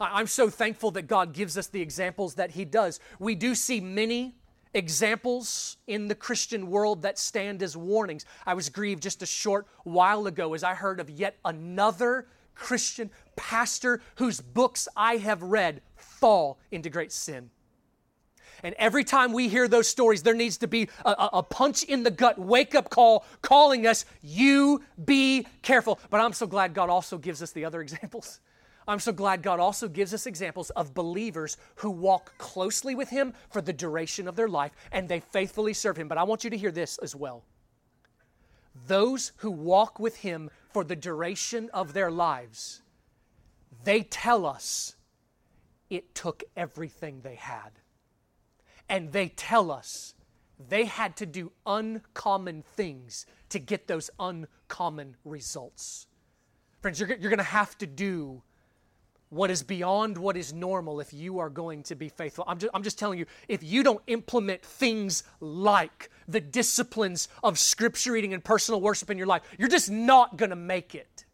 I'm 0.00 0.26
so 0.26 0.50
thankful 0.50 0.90
that 0.92 1.02
God 1.02 1.32
gives 1.32 1.56
us 1.56 1.68
the 1.68 1.80
examples 1.80 2.34
that 2.34 2.52
He 2.52 2.64
does. 2.64 3.00
We 3.18 3.34
do 3.34 3.54
see 3.54 3.80
many 3.80 4.36
examples 4.74 5.76
in 5.86 6.08
the 6.08 6.14
Christian 6.14 6.70
world 6.70 7.02
that 7.02 7.18
stand 7.18 7.62
as 7.62 7.76
warnings. 7.76 8.24
I 8.46 8.54
was 8.54 8.68
grieved 8.68 9.02
just 9.02 9.22
a 9.22 9.26
short 9.26 9.66
while 9.84 10.26
ago 10.26 10.54
as 10.54 10.62
I 10.62 10.74
heard 10.74 11.00
of 11.00 11.10
yet 11.10 11.36
another 11.44 12.26
Christian 12.54 13.10
pastor 13.36 14.00
whose 14.16 14.40
books 14.40 14.88
I 14.96 15.16
have 15.16 15.42
read 15.42 15.80
fall 15.96 16.58
into 16.70 16.90
great 16.90 17.12
sin. 17.12 17.50
And 18.62 18.74
every 18.78 19.04
time 19.04 19.32
we 19.32 19.48
hear 19.48 19.68
those 19.68 19.88
stories, 19.88 20.22
there 20.22 20.34
needs 20.34 20.58
to 20.58 20.66
be 20.66 20.88
a, 21.04 21.28
a, 21.34 21.42
punch 21.42 21.84
in 21.84 22.02
the 22.02 22.10
gut, 22.10 22.38
wake 22.38 22.74
up 22.74 22.90
call, 22.90 23.24
calling 23.40 23.86
us, 23.86 24.04
you 24.20 24.82
be 25.04 25.46
careful. 25.62 26.00
But 26.10 26.20
I'm 26.20 26.32
so 26.32 26.46
glad 26.46 26.74
God 26.74 26.90
also 26.90 27.18
gives 27.18 27.42
us 27.42 27.52
the 27.52 27.64
other 27.64 27.80
examples. 27.82 28.40
I'm 28.88 29.00
so 29.00 29.12
glad 29.12 29.42
God 29.42 29.60
also 29.60 29.86
gives 29.86 30.14
us 30.14 30.26
examples 30.26 30.70
of 30.70 30.94
believers 30.94 31.58
who 31.76 31.90
walk 31.90 32.36
closely 32.38 32.94
with 32.94 33.10
Him 33.10 33.34
for 33.50 33.60
the 33.60 33.72
duration 33.72 34.26
of 34.26 34.34
their 34.34 34.48
life 34.48 34.72
and 34.90 35.06
they 35.06 35.20
faithfully 35.20 35.74
serve 35.74 35.98
Him. 35.98 36.08
But 36.08 36.16
I 36.16 36.22
want 36.22 36.42
you 36.42 36.48
to 36.48 36.56
hear 36.56 36.72
this 36.72 36.96
as 36.98 37.14
well. 37.14 37.44
Those 38.86 39.32
who 39.36 39.50
walk 39.50 40.00
with 40.00 40.16
Him 40.16 40.48
for 40.72 40.84
the 40.84 40.96
duration 40.96 41.68
of 41.74 41.92
their 41.92 42.10
lives, 42.10 42.80
they 43.84 44.02
tell 44.02 44.46
us 44.46 44.96
it 45.90 46.14
took 46.14 46.42
everything 46.56 47.20
they 47.20 47.34
had. 47.34 47.72
And 48.88 49.12
they 49.12 49.28
tell 49.28 49.70
us 49.70 50.14
they 50.68 50.86
had 50.86 51.14
to 51.16 51.26
do 51.26 51.52
uncommon 51.66 52.62
things 52.62 53.26
to 53.50 53.58
get 53.58 53.86
those 53.86 54.08
uncommon 54.18 55.16
results. 55.26 56.06
Friends, 56.80 56.98
you're, 56.98 57.08
you're 57.08 57.30
going 57.30 57.36
to 57.38 57.44
have 57.44 57.76
to 57.78 57.86
do 57.86 58.42
what 59.30 59.50
is 59.50 59.62
beyond 59.62 60.16
what 60.16 60.36
is 60.36 60.52
normal 60.52 61.00
if 61.00 61.12
you 61.12 61.38
are 61.38 61.50
going 61.50 61.82
to 61.84 61.94
be 61.94 62.08
faithful. 62.08 62.44
I'm 62.46 62.58
just, 62.58 62.70
I'm 62.74 62.82
just 62.82 62.98
telling 62.98 63.18
you, 63.18 63.26
if 63.46 63.62
you 63.62 63.82
don't 63.82 64.02
implement 64.06 64.62
things 64.62 65.22
like 65.40 66.10
the 66.26 66.40
disciplines 66.40 67.28
of 67.42 67.58
scripture 67.58 68.12
reading 68.12 68.32
and 68.32 68.42
personal 68.42 68.80
worship 68.80 69.10
in 69.10 69.18
your 69.18 69.26
life, 69.26 69.42
you're 69.58 69.68
just 69.68 69.90
not 69.90 70.36
going 70.36 70.50
to 70.50 70.56
make 70.56 70.94
it. 70.94 71.24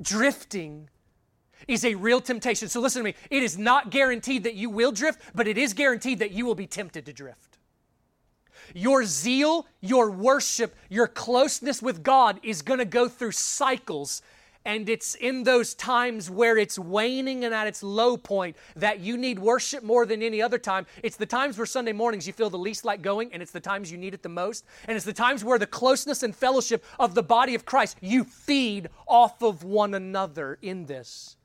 Drifting 0.00 0.88
is 1.66 1.84
a 1.84 1.94
real 1.94 2.20
temptation. 2.20 2.68
So 2.68 2.80
listen 2.80 3.00
to 3.00 3.04
me. 3.04 3.14
It 3.30 3.42
is 3.42 3.58
not 3.58 3.90
guaranteed 3.90 4.44
that 4.44 4.54
you 4.54 4.70
will 4.70 4.92
drift, 4.92 5.20
but 5.34 5.48
it 5.48 5.58
is 5.58 5.72
guaranteed 5.72 6.18
that 6.20 6.32
you 6.32 6.46
will 6.46 6.54
be 6.54 6.66
tempted 6.66 7.06
to 7.06 7.12
drift. 7.12 7.58
Your 8.74 9.04
zeal, 9.04 9.66
your 9.80 10.10
worship, 10.10 10.74
your 10.88 11.06
closeness 11.06 11.82
with 11.82 12.02
God 12.02 12.40
is 12.42 12.62
going 12.62 12.78
to 12.78 12.84
go 12.84 13.08
through 13.08 13.32
cycles 13.32 14.22
and 14.64 14.88
it's 14.88 15.14
in 15.14 15.42
those 15.42 15.74
times 15.74 16.30
where 16.30 16.56
it's 16.56 16.78
waning 16.78 17.44
and 17.44 17.54
at 17.54 17.66
its 17.66 17.82
low 17.82 18.16
point 18.16 18.56
that 18.76 19.00
you 19.00 19.16
need 19.16 19.38
worship 19.38 19.82
more 19.82 20.06
than 20.06 20.22
any 20.22 20.40
other 20.40 20.58
time. 20.58 20.86
It's 21.02 21.16
the 21.16 21.26
times 21.26 21.58
where 21.58 21.66
Sunday 21.66 21.92
mornings 21.92 22.26
you 22.26 22.32
feel 22.32 22.50
the 22.50 22.58
least 22.58 22.84
like 22.84 23.02
going, 23.02 23.32
and 23.32 23.42
it's 23.42 23.52
the 23.52 23.60
times 23.60 23.90
you 23.92 23.98
need 23.98 24.14
it 24.14 24.22
the 24.22 24.28
most. 24.28 24.64
And 24.88 24.96
it's 24.96 25.04
the 25.04 25.12
times 25.12 25.44
where 25.44 25.58
the 25.58 25.66
closeness 25.66 26.22
and 26.22 26.34
fellowship 26.34 26.84
of 26.98 27.14
the 27.14 27.22
body 27.22 27.54
of 27.54 27.64
Christ, 27.64 27.98
you 28.00 28.24
feed 28.24 28.88
off 29.06 29.42
of 29.42 29.64
one 29.64 29.94
another 29.94 30.58
in 30.62 30.86
this. 30.86 31.36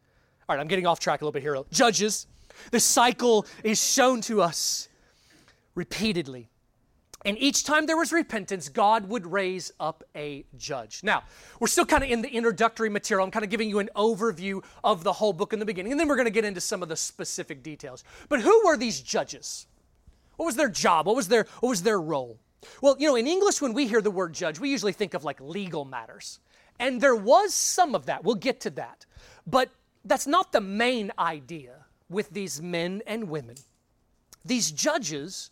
All 0.48 0.56
right, 0.56 0.62
I'm 0.62 0.68
getting 0.68 0.88
off 0.88 1.00
track 1.00 1.22
a 1.22 1.26
little 1.26 1.34
bit 1.34 1.44
here. 1.44 1.58
Judges, 1.72 2.28
the 2.72 2.80
cycle 2.80 3.46
is 3.64 3.84
shown 3.84 4.22
to 4.22 4.42
us 4.42 4.88
repeatedly. 5.76 6.50
And 7.26 7.38
each 7.38 7.66
time 7.66 7.86
there 7.86 7.98
was 7.98 8.14
repentance, 8.14 8.70
God 8.70 9.10
would 9.10 9.28
raise 9.28 9.74
up 9.80 10.04
a 10.16 10.46
judge. 10.58 11.02
Now, 11.04 11.24
we're 11.60 11.68
still 11.68 11.86
kind 11.86 12.04
of 12.04 12.10
in 12.10 12.22
the 12.22 12.30
introductory 12.30 12.90
material. 12.90 13.26
I'm 13.26 13.32
kind 13.32 13.44
of 13.44 13.52
giving 13.52 13.68
you 13.68 13.80
an 13.80 13.90
overview 13.96 14.64
of 14.86 15.04
the 15.04 15.12
whole 15.12 15.34
book 15.34 15.52
in 15.52 15.60
the 15.60 15.66
beginning, 15.66 15.92
and 15.92 16.00
then 16.00 16.08
we're 16.08 16.16
going 16.16 16.26
to 16.26 16.32
get 16.32 16.46
into 16.46 16.62
some 16.62 16.82
of 16.82 16.88
the 16.88 16.96
specific 16.96 17.62
details. 17.62 18.06
But 18.30 18.40
who 18.40 18.66
were 18.66 18.78
these 18.78 19.02
judges? 19.02 19.68
What 20.38 20.46
was 20.46 20.56
their 20.56 20.70
job? 20.70 21.08
What 21.08 21.18
was 21.18 21.28
their, 21.28 21.46
what 21.60 21.70
was 21.70 21.84
their 21.84 22.00
role? 22.00 22.40
Well, 22.82 22.96
you 22.98 23.08
know, 23.08 23.18
in 23.18 23.28
English, 23.28 23.62
when 23.62 23.74
we 23.74 23.88
hear 23.88 24.02
the 24.02 24.12
word 24.12 24.34
judge, 24.34 24.60
we 24.60 24.70
usually 24.70 24.94
think 24.94 25.14
of 25.14 25.26
like 25.26 25.42
legal 25.42 25.84
matters. 25.84 26.40
And 26.80 27.02
there 27.02 27.16
was 27.16 27.54
some 27.54 27.96
of 27.96 28.06
that. 28.06 28.24
We'll 28.24 28.36
get 28.36 28.62
to 28.62 28.70
that. 28.72 29.06
But 29.46 29.70
that's 30.06 30.28
not 30.28 30.54
the 30.54 30.62
main 30.62 31.12
idea 31.20 31.86
with 32.10 32.30
these 32.30 32.62
men 32.62 33.02
and 33.06 33.30
women. 33.30 33.56
These 34.46 34.72
judges 34.72 35.52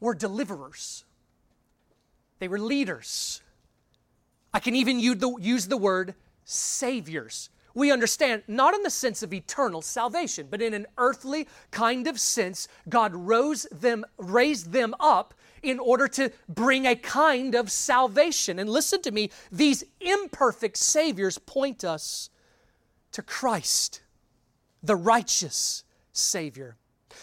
were 0.00 0.14
deliverers, 0.14 1.04
they 2.38 2.48
were 2.48 2.58
leaders. 2.58 3.40
I 4.52 4.58
can 4.58 4.74
even 4.74 4.98
use 4.98 5.66
the, 5.66 5.76
word 5.76 6.14
saviors. 6.44 7.50
We 7.74 7.92
understand 7.92 8.42
not 8.48 8.72
in 8.72 8.82
the 8.82 8.90
sense 8.90 9.22
of 9.22 9.34
eternal 9.34 9.82
salvation, 9.82 10.46
but 10.50 10.62
in 10.62 10.72
an 10.72 10.86
earthly 10.96 11.46
kind 11.70 12.06
of 12.06 12.18
sense, 12.18 12.68
God 12.88 13.14
rose 13.14 13.66
them, 13.70 14.06
raised 14.16 14.72
them 14.72 14.94
up 14.98 15.34
in 15.62 15.78
order 15.78 16.08
to 16.08 16.32
bring 16.48 16.86
a 16.86 16.96
kind 16.96 17.54
of 17.54 17.70
salvation. 17.70 18.58
And 18.58 18.70
listen 18.70 19.02
to 19.02 19.10
me, 19.10 19.30
these 19.52 19.84
imperfect 20.00 20.78
saviors 20.78 21.36
point 21.36 21.84
us 21.84 22.30
to 23.12 23.20
Christ, 23.20 24.00
the 24.82 24.96
righteous 24.96 25.84
Savior. 26.12 26.78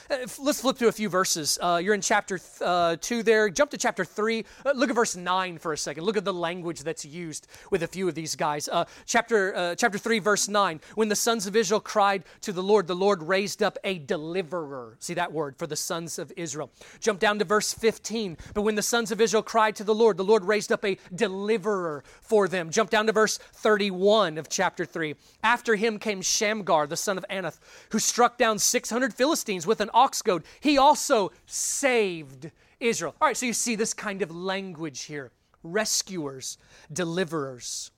Uh, 0.10 0.17
let's 0.39 0.62
flip 0.62 0.77
to 0.77 0.88
a 0.88 0.91
few 0.91 1.10
verses. 1.10 1.58
Uh, 1.62 1.79
you're 1.84 1.93
in 1.93 2.01
chapter 2.01 2.38
th- 2.38 2.62
uh, 2.62 2.97
2 2.99 3.23
there. 3.23 3.49
Jump 3.49 3.71
to 3.71 3.77
chapter 3.77 4.06
3. 4.06 4.45
Uh, 4.65 4.71
look 4.75 4.89
at 4.89 4.95
verse 4.95 5.15
9 5.15 5.58
for 5.58 5.73
a 5.73 5.77
second. 5.77 6.03
Look 6.03 6.17
at 6.17 6.25
the 6.25 6.34
language 6.34 6.82
that's 6.82 7.06
used 7.06 7.47
with 7.71 7.84
a 7.84 7.88
few 7.88 8.08
of 8.08 8.15
these 8.15 8.36
guys. 8.36 8.67
Uh, 8.67 8.86
chapter, 9.06 9.56
uh, 9.56 9.75
chapter 9.75 9.97
3, 9.97 10.19
verse 10.19 10.47
9. 10.47 10.82
When 10.95 11.10
the 11.10 11.15
sons 11.15 11.47
of 11.47 11.56
Israel 11.56 11.79
cried 11.79 12.23
to 12.41 12.51
the 12.51 12.63
Lord, 12.63 12.88
the 12.88 12.95
Lord 12.95 13.23
raised 13.23 13.62
up 13.62 13.77
a 13.84 13.99
deliverer. 13.99 14.97
See 14.99 15.13
that 15.13 15.32
word 15.32 15.58
for 15.58 15.67
the 15.67 15.75
sons 15.75 16.19
of 16.19 16.32
Israel. 16.36 16.71
Jump 16.99 17.19
down 17.19 17.39
to 17.39 17.45
verse 17.45 17.73
15. 17.73 18.38
But 18.53 18.63
when 18.63 18.75
the 18.75 18.82
sons 18.82 19.12
of 19.12 19.21
Israel 19.21 19.43
cried 19.43 19.75
to 19.77 19.84
the 19.84 19.95
Lord, 19.95 20.17
the 20.17 20.23
Lord 20.23 20.45
raised 20.45 20.71
up 20.71 20.84
a 20.86 20.97
deliverer 21.13 22.03
for 22.21 22.47
them. 22.47 22.69
Jump 22.69 22.89
down 22.89 23.06
to 23.08 23.12
verse 23.12 23.38
31 23.38 24.38
of 24.38 24.49
chapter 24.49 24.86
3. 24.86 25.15
After 25.43 25.75
him 25.75 25.99
came 25.99 26.21
Shamgar, 26.21 26.88
the 26.88 26.97
son 26.97 27.17
of 27.17 27.25
Anath, 27.29 27.60
who 27.91 27.99
struck 27.99 28.38
down 28.38 28.60
600 28.60 29.13
Philistines 29.13 29.67
with 29.67 29.82
an 29.84 29.91
ox 29.93 30.22
goad. 30.24 30.43
He 30.60 30.78
also 30.78 31.32
saved 31.46 32.50
Israel. 32.80 33.15
All 33.22 33.28
right, 33.28 33.38
so 33.38 33.46
you 33.46 33.54
see 33.54 33.76
this 33.76 33.93
kind 33.93 34.22
of 34.22 34.36
language 34.36 35.04
here 35.04 35.32
rescuers, 35.63 36.58
deliverers. 36.91 37.91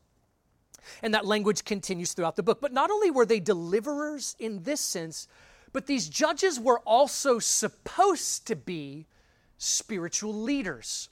And 1.01 1.13
that 1.15 1.25
language 1.25 1.65
continues 1.65 2.13
throughout 2.13 2.35
the 2.35 2.43
book. 2.43 2.61
But 2.61 2.73
not 2.73 2.91
only 2.91 3.09
were 3.09 3.25
they 3.25 3.39
deliverers 3.39 4.35
in 4.37 4.63
this 4.63 4.81
sense, 4.81 5.27
but 5.73 5.87
these 5.87 6.07
judges 6.07 6.59
were 6.59 6.79
also 6.81 7.39
supposed 7.39 8.45
to 8.47 8.55
be 8.55 9.07
spiritual 9.57 10.33
leaders 10.33 11.09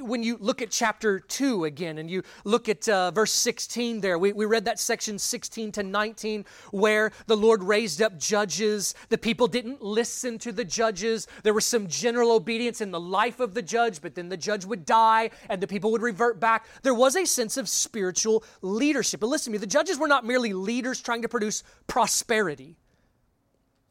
when 0.00 0.22
you 0.22 0.36
look 0.40 0.62
at 0.62 0.70
chapter 0.70 1.18
2 1.18 1.64
again 1.64 1.98
and 1.98 2.10
you 2.10 2.22
look 2.44 2.68
at 2.68 2.88
uh, 2.88 3.10
verse 3.10 3.32
16 3.32 4.00
there, 4.00 4.18
we, 4.18 4.32
we 4.32 4.44
read 4.44 4.64
that 4.64 4.78
section 4.78 5.18
16 5.18 5.72
to 5.72 5.82
19 5.82 6.44
where 6.70 7.12
the 7.26 7.36
Lord 7.36 7.62
raised 7.62 8.02
up 8.02 8.18
judges. 8.18 8.94
The 9.08 9.18
people 9.18 9.46
didn't 9.46 9.82
listen 9.82 10.38
to 10.40 10.52
the 10.52 10.64
judges. 10.64 11.26
There 11.42 11.54
was 11.54 11.64
some 11.64 11.86
general 11.86 12.32
obedience 12.32 12.80
in 12.80 12.90
the 12.90 13.00
life 13.00 13.40
of 13.40 13.54
the 13.54 13.62
judge, 13.62 14.00
but 14.00 14.14
then 14.14 14.28
the 14.28 14.36
judge 14.36 14.64
would 14.64 14.84
die 14.84 15.30
and 15.48 15.60
the 15.60 15.66
people 15.66 15.90
would 15.92 16.02
revert 16.02 16.40
back. 16.40 16.66
There 16.82 16.94
was 16.94 17.16
a 17.16 17.24
sense 17.24 17.56
of 17.56 17.68
spiritual 17.68 18.44
leadership. 18.62 19.20
But 19.20 19.28
listen 19.28 19.52
to 19.52 19.58
me, 19.58 19.60
the 19.60 19.66
judges 19.66 19.98
were 19.98 20.08
not 20.08 20.24
merely 20.24 20.52
leaders 20.52 21.00
trying 21.00 21.22
to 21.22 21.28
produce 21.28 21.62
prosperity, 21.86 22.76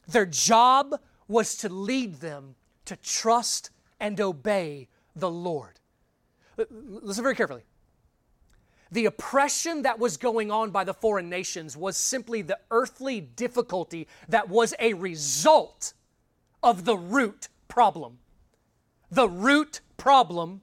their 0.08 0.26
job 0.26 1.00
was 1.28 1.56
to 1.56 1.70
lead 1.70 2.16
them 2.16 2.56
to 2.86 2.96
trust 2.96 3.72
and 4.00 4.22
obey 4.22 4.88
the 5.16 5.30
Lord. 5.30 5.80
Listen 6.58 7.24
very 7.24 7.36
carefully. 7.36 7.64
The 8.92 9.06
oppression 9.06 9.82
that 9.82 10.00
was 10.00 10.18
going 10.18 10.52
on 10.52 10.72
by 10.72 10.84
the 10.84 10.94
foreign 10.94 11.30
nations 11.30 11.76
was 11.76 11.98
simply 11.98 12.42
the 12.42 12.60
earthly 12.72 13.20
difficulty 13.20 14.08
that 14.30 14.48
was 14.48 14.74
a 14.80 14.94
result 14.94 15.94
of 16.62 16.86
the 16.86 16.98
root 16.98 17.50
problem. 17.68 18.20
The 19.12 19.28
root 19.28 19.82
problem 19.98 20.62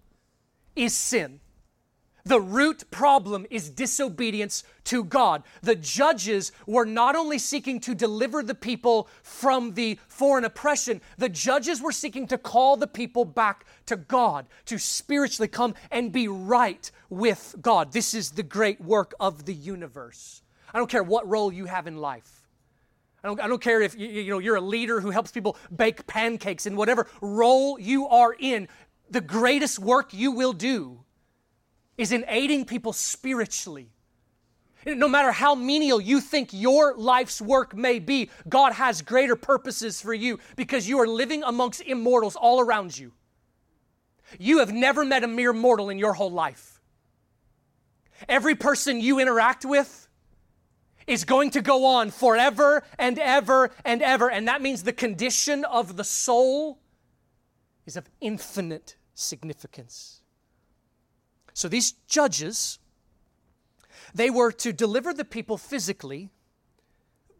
is 0.74 0.96
sin. 0.96 1.40
The 2.24 2.40
root 2.40 2.88
problem 2.90 3.46
is 3.50 3.68
disobedience 3.68 4.62
to 4.84 5.02
God. 5.02 5.42
The 5.62 5.74
judges 5.74 6.52
were 6.66 6.84
not 6.84 7.16
only 7.16 7.38
seeking 7.38 7.80
to 7.80 7.94
deliver 7.94 8.42
the 8.44 8.54
people 8.54 9.08
from 9.24 9.74
the 9.74 9.98
foreign 10.06 10.44
oppression, 10.44 11.00
the 11.18 11.28
judges 11.28 11.82
were 11.82 11.90
seeking 11.90 12.28
to 12.28 12.38
call 12.38 12.76
the 12.76 12.86
people 12.86 13.24
back 13.24 13.66
to 13.86 13.96
God, 13.96 14.46
to 14.66 14.78
spiritually 14.78 15.48
come 15.48 15.74
and 15.90 16.12
be 16.12 16.28
right 16.28 16.90
with 17.10 17.56
God. 17.60 17.92
This 17.92 18.14
is 18.14 18.30
the 18.30 18.44
great 18.44 18.80
work 18.80 19.14
of 19.18 19.44
the 19.44 19.54
universe. 19.54 20.42
I 20.72 20.78
don't 20.78 20.90
care 20.90 21.02
what 21.02 21.28
role 21.28 21.52
you 21.52 21.64
have 21.64 21.88
in 21.88 21.96
life. 21.96 22.46
I 23.24 23.28
don't, 23.28 23.40
I 23.40 23.48
don't 23.48 23.62
care 23.62 23.82
if 23.82 23.96
you, 23.96 24.06
you 24.08 24.30
know, 24.30 24.38
you're 24.38 24.56
a 24.56 24.60
leader 24.60 25.00
who 25.00 25.10
helps 25.10 25.32
people 25.32 25.56
bake 25.74 26.06
pancakes 26.06 26.66
in 26.66 26.76
whatever 26.76 27.08
role 27.20 27.80
you 27.80 28.06
are 28.06 28.34
in. 28.38 28.68
The 29.10 29.20
greatest 29.20 29.80
work 29.80 30.14
you 30.14 30.30
will 30.32 30.52
do 30.52 31.00
is 32.02 32.10
in 32.10 32.24
aiding 32.26 32.64
people 32.64 32.92
spiritually. 32.92 33.88
No 34.84 35.06
matter 35.06 35.30
how 35.30 35.54
menial 35.54 36.00
you 36.00 36.20
think 36.20 36.50
your 36.52 36.96
life's 36.96 37.40
work 37.40 37.76
may 37.76 38.00
be, 38.00 38.28
God 38.48 38.72
has 38.72 39.00
greater 39.00 39.36
purposes 39.36 40.00
for 40.00 40.12
you 40.12 40.40
because 40.56 40.88
you 40.88 40.98
are 40.98 41.06
living 41.06 41.44
amongst 41.44 41.80
immortals 41.82 42.34
all 42.34 42.60
around 42.60 42.98
you. 42.98 43.12
You 44.40 44.58
have 44.58 44.72
never 44.72 45.04
met 45.04 45.22
a 45.22 45.28
mere 45.28 45.52
mortal 45.52 45.88
in 45.90 45.98
your 45.98 46.14
whole 46.14 46.32
life. 46.32 46.80
Every 48.28 48.56
person 48.56 49.00
you 49.00 49.20
interact 49.20 49.64
with 49.64 50.08
is 51.06 51.24
going 51.24 51.50
to 51.50 51.60
go 51.60 51.84
on 51.84 52.10
forever 52.10 52.82
and 52.98 53.16
ever 53.20 53.70
and 53.84 54.02
ever, 54.02 54.28
and 54.28 54.48
that 54.48 54.60
means 54.60 54.82
the 54.82 54.92
condition 54.92 55.64
of 55.64 55.96
the 55.96 56.04
soul 56.04 56.80
is 57.86 57.96
of 57.96 58.10
infinite 58.20 58.96
significance. 59.14 60.21
So 61.54 61.68
these 61.68 61.92
judges, 62.06 62.78
they 64.14 64.30
were 64.30 64.52
to 64.52 64.72
deliver 64.72 65.12
the 65.12 65.24
people 65.24 65.58
physically, 65.58 66.30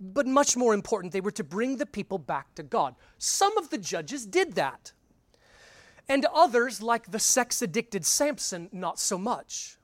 but 0.01 0.27
much 0.27 0.57
more 0.57 0.75
important, 0.75 1.13
they 1.13 1.21
were 1.21 1.31
to 1.31 1.45
bring 1.45 1.77
the 1.77 1.87
people 1.87 2.19
back 2.19 2.55
to 2.57 2.63
God. 2.63 2.95
Some 3.19 3.57
of 3.57 3.71
the 3.71 3.79
judges 3.79 4.27
did 4.27 4.55
that. 4.55 4.93
And 6.09 6.27
others, 6.35 6.83
like 6.83 7.11
the 7.11 7.21
sex 7.21 7.63
addicted 7.63 8.05
Samson, 8.05 8.69
not 8.73 8.99
so 8.99 9.17
much. 9.17 9.79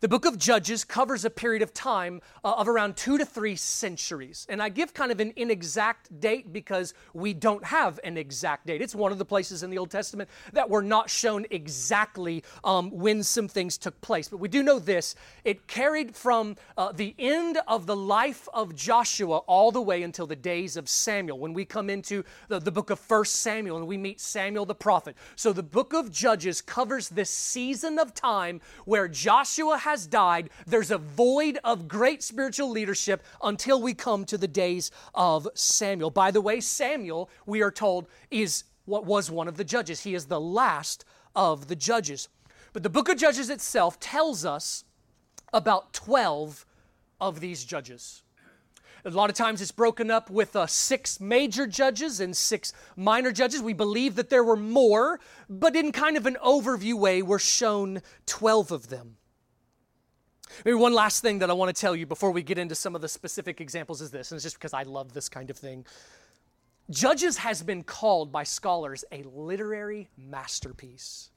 The 0.00 0.08
book 0.08 0.24
of 0.24 0.38
Judges 0.38 0.84
covers 0.84 1.24
a 1.24 1.30
period 1.30 1.62
of 1.62 1.72
time 1.72 2.20
uh, 2.44 2.54
of 2.56 2.68
around 2.68 2.96
two 2.96 3.18
to 3.18 3.24
three 3.24 3.56
centuries. 3.56 4.46
And 4.48 4.62
I 4.62 4.68
give 4.68 4.94
kind 4.94 5.12
of 5.12 5.20
an 5.20 5.32
inexact 5.36 6.20
date 6.20 6.52
because 6.52 6.94
we 7.14 7.34
don't 7.34 7.64
have 7.64 8.00
an 8.04 8.16
exact 8.16 8.66
date. 8.66 8.82
It's 8.82 8.94
one 8.94 9.12
of 9.12 9.18
the 9.18 9.24
places 9.24 9.62
in 9.62 9.70
the 9.70 9.78
Old 9.78 9.90
Testament 9.90 10.28
that 10.52 10.68
we're 10.68 10.82
not 10.82 11.10
shown 11.10 11.46
exactly 11.50 12.42
um, 12.64 12.90
when 12.90 13.22
some 13.22 13.48
things 13.48 13.78
took 13.78 14.00
place. 14.00 14.28
But 14.28 14.38
we 14.38 14.48
do 14.48 14.62
know 14.62 14.78
this 14.78 15.14
it 15.44 15.66
carried 15.66 16.14
from 16.14 16.56
uh, 16.76 16.92
the 16.92 17.14
end 17.18 17.58
of 17.66 17.86
the 17.86 17.96
life 17.96 18.48
of 18.52 18.74
Joshua 18.74 19.38
all 19.38 19.70
the 19.70 19.82
way 19.82 20.02
until 20.02 20.26
the 20.26 20.36
days 20.36 20.76
of 20.76 20.88
Samuel, 20.88 21.38
when 21.38 21.52
we 21.52 21.64
come 21.64 21.90
into 21.90 22.24
the, 22.48 22.58
the 22.58 22.72
book 22.72 22.90
of 22.90 22.98
First 22.98 23.36
Samuel 23.36 23.76
and 23.78 23.86
we 23.86 23.96
meet 23.96 24.20
Samuel 24.20 24.66
the 24.66 24.74
prophet. 24.74 25.16
So 25.36 25.52
the 25.52 25.62
book 25.62 25.92
of 25.92 26.10
Judges 26.10 26.60
covers 26.60 27.08
this 27.08 27.30
season 27.30 27.98
of 27.98 28.14
time 28.14 28.60
where 28.84 29.08
Joshua 29.08 29.71
has 29.78 30.06
died, 30.06 30.50
there's 30.66 30.90
a 30.90 30.98
void 30.98 31.58
of 31.64 31.88
great 31.88 32.22
spiritual 32.22 32.70
leadership 32.70 33.22
until 33.42 33.80
we 33.80 33.94
come 33.94 34.24
to 34.26 34.38
the 34.38 34.48
days 34.48 34.90
of 35.14 35.48
Samuel. 35.54 36.10
By 36.10 36.30
the 36.30 36.40
way, 36.40 36.60
Samuel, 36.60 37.30
we 37.46 37.62
are 37.62 37.70
told, 37.70 38.06
is 38.30 38.64
what 38.84 39.06
was 39.06 39.30
one 39.30 39.48
of 39.48 39.56
the 39.56 39.64
judges. 39.64 40.02
He 40.02 40.14
is 40.14 40.26
the 40.26 40.40
last 40.40 41.04
of 41.34 41.68
the 41.68 41.76
judges. 41.76 42.28
But 42.72 42.82
the 42.82 42.90
book 42.90 43.08
of 43.08 43.18
Judges 43.18 43.50
itself 43.50 44.00
tells 44.00 44.44
us 44.44 44.84
about 45.52 45.92
12 45.92 46.64
of 47.20 47.40
these 47.40 47.64
judges. 47.64 48.22
A 49.04 49.10
lot 49.10 49.30
of 49.30 49.36
times 49.36 49.60
it's 49.60 49.72
broken 49.72 50.12
up 50.12 50.30
with 50.30 50.54
uh, 50.54 50.66
six 50.66 51.20
major 51.20 51.66
judges 51.66 52.20
and 52.20 52.36
six 52.36 52.72
minor 52.96 53.32
judges. 53.32 53.60
We 53.60 53.72
believe 53.72 54.14
that 54.14 54.30
there 54.30 54.44
were 54.44 54.56
more, 54.56 55.18
but 55.50 55.74
in 55.74 55.90
kind 55.90 56.16
of 56.16 56.24
an 56.24 56.36
overview 56.44 56.94
way, 56.94 57.20
we're 57.20 57.40
shown 57.40 58.00
12 58.26 58.70
of 58.70 58.88
them. 58.88 59.16
Maybe 60.64 60.74
one 60.74 60.92
last 60.92 61.22
thing 61.22 61.38
that 61.40 61.50
I 61.50 61.52
want 61.52 61.74
to 61.74 61.80
tell 61.80 61.96
you 61.96 62.06
before 62.06 62.30
we 62.30 62.42
get 62.42 62.58
into 62.58 62.74
some 62.74 62.94
of 62.94 63.00
the 63.00 63.08
specific 63.08 63.60
examples 63.60 64.00
is 64.00 64.10
this, 64.10 64.30
and 64.30 64.36
it's 64.36 64.44
just 64.44 64.56
because 64.56 64.74
I 64.74 64.82
love 64.82 65.12
this 65.12 65.28
kind 65.28 65.50
of 65.50 65.56
thing. 65.56 65.84
Judges 66.90 67.38
has 67.38 67.62
been 67.62 67.82
called 67.82 68.32
by 68.32 68.44
scholars 68.44 69.04
a 69.12 69.22
literary 69.22 70.08
masterpiece. 70.16 71.30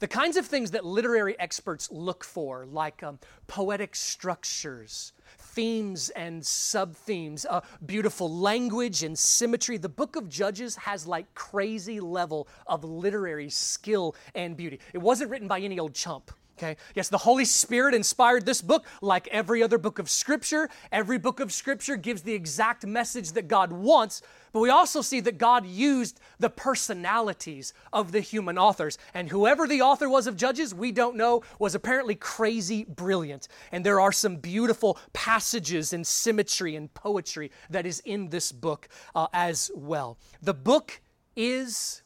The 0.00 0.08
kinds 0.08 0.36
of 0.36 0.46
things 0.46 0.72
that 0.72 0.84
literary 0.84 1.38
experts 1.38 1.90
look 1.90 2.24
for, 2.24 2.66
like 2.66 3.02
um, 3.02 3.18
poetic 3.46 3.94
structures, 3.94 5.12
themes 5.38 6.10
and 6.10 6.44
sub 6.44 6.94
themes, 6.94 7.46
uh, 7.48 7.60
beautiful 7.84 8.30
language 8.30 9.02
and 9.02 9.18
symmetry. 9.18 9.76
The 9.76 9.88
book 9.88 10.16
of 10.16 10.28
Judges 10.28 10.76
has 10.76 11.06
like 11.06 11.32
crazy 11.34 12.00
level 12.00 12.48
of 12.66 12.84
literary 12.84 13.48
skill 13.48 14.16
and 14.34 14.56
beauty. 14.56 14.80
It 14.92 14.98
wasn't 14.98 15.30
written 15.30 15.48
by 15.48 15.60
any 15.60 15.78
old 15.78 15.94
chump. 15.94 16.30
Okay? 16.58 16.76
Yes, 16.94 17.10
the 17.10 17.18
Holy 17.18 17.44
Spirit 17.44 17.94
inspired 17.94 18.46
this 18.46 18.62
book 18.62 18.86
like 19.02 19.28
every 19.28 19.62
other 19.62 19.76
book 19.76 19.98
of 19.98 20.08
Scripture. 20.08 20.70
Every 20.90 21.18
book 21.18 21.38
of 21.38 21.52
Scripture 21.52 21.96
gives 21.96 22.22
the 22.22 22.32
exact 22.32 22.86
message 22.86 23.32
that 23.32 23.46
God 23.46 23.72
wants, 23.72 24.22
but 24.52 24.60
we 24.60 24.70
also 24.70 25.02
see 25.02 25.20
that 25.20 25.36
God 25.36 25.66
used 25.66 26.18
the 26.38 26.48
personalities 26.48 27.74
of 27.92 28.10
the 28.10 28.20
human 28.20 28.56
authors. 28.56 28.96
And 29.12 29.28
whoever 29.28 29.66
the 29.66 29.82
author 29.82 30.08
was 30.08 30.26
of 30.26 30.36
Judges, 30.36 30.74
we 30.74 30.92
don't 30.92 31.16
know, 31.16 31.42
was 31.58 31.74
apparently 31.74 32.14
crazy 32.14 32.84
brilliant. 32.84 33.48
And 33.70 33.84
there 33.84 34.00
are 34.00 34.12
some 34.12 34.36
beautiful 34.36 34.98
passages 35.12 35.92
and 35.92 36.06
symmetry 36.06 36.74
and 36.74 36.92
poetry 36.94 37.50
that 37.68 37.84
is 37.84 38.00
in 38.06 38.30
this 38.30 38.50
book 38.50 38.88
uh, 39.14 39.26
as 39.34 39.70
well. 39.74 40.16
The 40.40 40.54
book 40.54 41.02
is, 41.36 42.02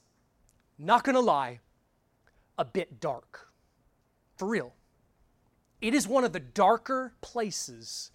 not 0.77 1.05
gonna 1.05 1.21
lie, 1.21 1.61
a 2.59 2.65
bit 2.65 2.99
dark. 2.99 3.50
For 4.41 4.49
real. 4.49 4.73
It 5.83 5.93
is 5.93 6.09
one 6.09 6.25
of 6.25 6.33
the 6.33 6.41
darker 6.41 7.13
places 7.21 8.11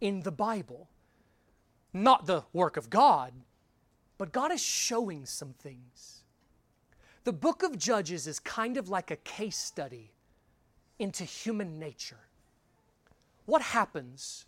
in 0.00 0.20
the 0.20 0.30
Bible. 0.30 0.88
not 1.92 2.26
the 2.26 2.44
work 2.52 2.76
of 2.76 2.90
God, 2.90 3.32
but 4.16 4.30
God 4.30 4.52
is 4.52 4.62
showing 4.62 5.26
some 5.26 5.52
things. 5.52 6.22
The 7.24 7.32
book 7.32 7.64
of 7.64 7.76
Judges 7.76 8.28
is 8.28 8.38
kind 8.38 8.76
of 8.76 8.88
like 8.88 9.10
a 9.10 9.16
case 9.16 9.56
study 9.56 10.12
into 11.00 11.24
human 11.24 11.80
nature. 11.80 12.28
What 13.44 13.62
happens 13.62 14.46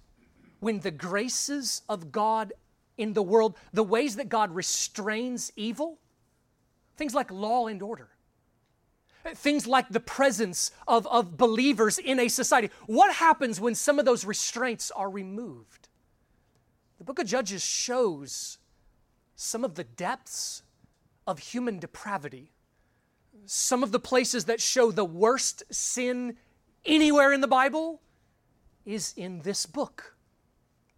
when 0.60 0.78
the 0.78 0.92
graces 0.92 1.82
of 1.88 2.12
God 2.12 2.52
in 2.98 3.14
the 3.14 3.22
world, 3.22 3.56
the 3.72 3.82
ways 3.82 4.14
that 4.14 4.28
God 4.28 4.54
restrains 4.54 5.50
evil, 5.56 5.98
things 6.96 7.16
like 7.16 7.32
law 7.32 7.66
and 7.66 7.82
order, 7.82 8.10
things 9.34 9.66
like 9.66 9.88
the 9.88 10.00
presence 10.00 10.70
of, 10.86 11.06
of 11.08 11.36
believers 11.36 11.98
in 11.98 12.20
a 12.20 12.28
society, 12.28 12.70
what 12.86 13.14
happens 13.14 13.60
when 13.60 13.74
some 13.74 13.98
of 13.98 14.04
those 14.04 14.24
restraints 14.24 14.90
are 14.90 15.10
removed? 15.10 15.88
The 16.98 17.04
book 17.04 17.18
of 17.18 17.26
Judges 17.26 17.62
shows 17.62 18.58
some 19.34 19.64
of 19.64 19.74
the 19.74 19.84
depths 19.84 20.62
of 21.26 21.38
human 21.38 21.78
depravity, 21.78 22.52
some 23.44 23.82
of 23.82 23.92
the 23.92 24.00
places 24.00 24.46
that 24.46 24.60
show 24.60 24.90
the 24.90 25.04
worst 25.04 25.62
sin 25.70 26.36
anywhere 26.84 27.32
in 27.32 27.40
the 27.40 27.48
Bible 27.48 28.00
is 28.84 29.12
in 29.16 29.40
this 29.42 29.66
book. 29.66 30.15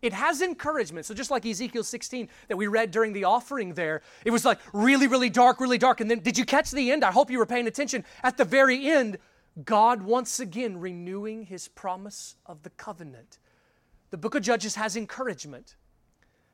It 0.01 0.13
has 0.13 0.43
encouragement. 0.43 1.07
So, 1.07 1.15
just 1.15 1.31
like 1.31 1.45
Ezekiel 1.45 1.83
16 1.83 2.29
that 2.47 2.57
we 2.57 2.69
read 2.69 2.91
during 2.91 3.13
the 3.13 3.25
offering 3.25 3.75
there, 3.75 4.03
it 4.25 4.31
was 4.31 4.45
like 4.45 4.61
really, 4.73 5.09
really 5.09 5.29
dark, 5.29 5.61
really 5.61 5.79
dark. 5.79 6.01
And 6.01 6.11
then, 6.11 6.21
did 6.21 6.39
you 6.39 6.45
catch 6.45 6.71
the 6.71 6.93
end? 6.93 7.05
I 7.05 7.11
hope 7.11 7.31
you 7.31 7.39
were 7.39 7.47
paying 7.47 7.67
attention. 7.67 8.05
At 8.23 8.37
the 8.37 8.45
very 8.45 8.89
end, 8.89 9.19
God 9.65 10.03
once 10.03 10.39
again 10.39 10.79
renewing 10.79 11.45
his 11.45 11.67
promise 11.67 12.37
of 12.47 12.63
the 12.63 12.71
covenant. 12.71 13.39
The 14.11 14.17
book 14.17 14.37
of 14.37 14.43
Judges 14.43 14.77
has 14.77 14.97
encouragement, 14.97 15.75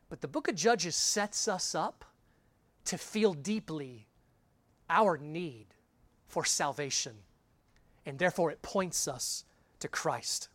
but 0.08 0.22
the 0.22 0.28
book 0.28 0.48
of 0.48 0.54
Judges 0.54 0.96
sets 0.96 1.46
us 1.46 1.74
up 1.74 2.04
to 2.86 2.98
feel 2.98 3.34
deeply 3.34 4.08
our 4.88 5.18
need 5.18 5.66
for 6.26 6.44
salvation. 6.44 7.14
And 8.06 8.18
therefore, 8.18 8.50
it 8.50 8.62
points 8.62 9.06
us 9.06 9.44
to 9.80 9.88
Christ. 9.88 10.48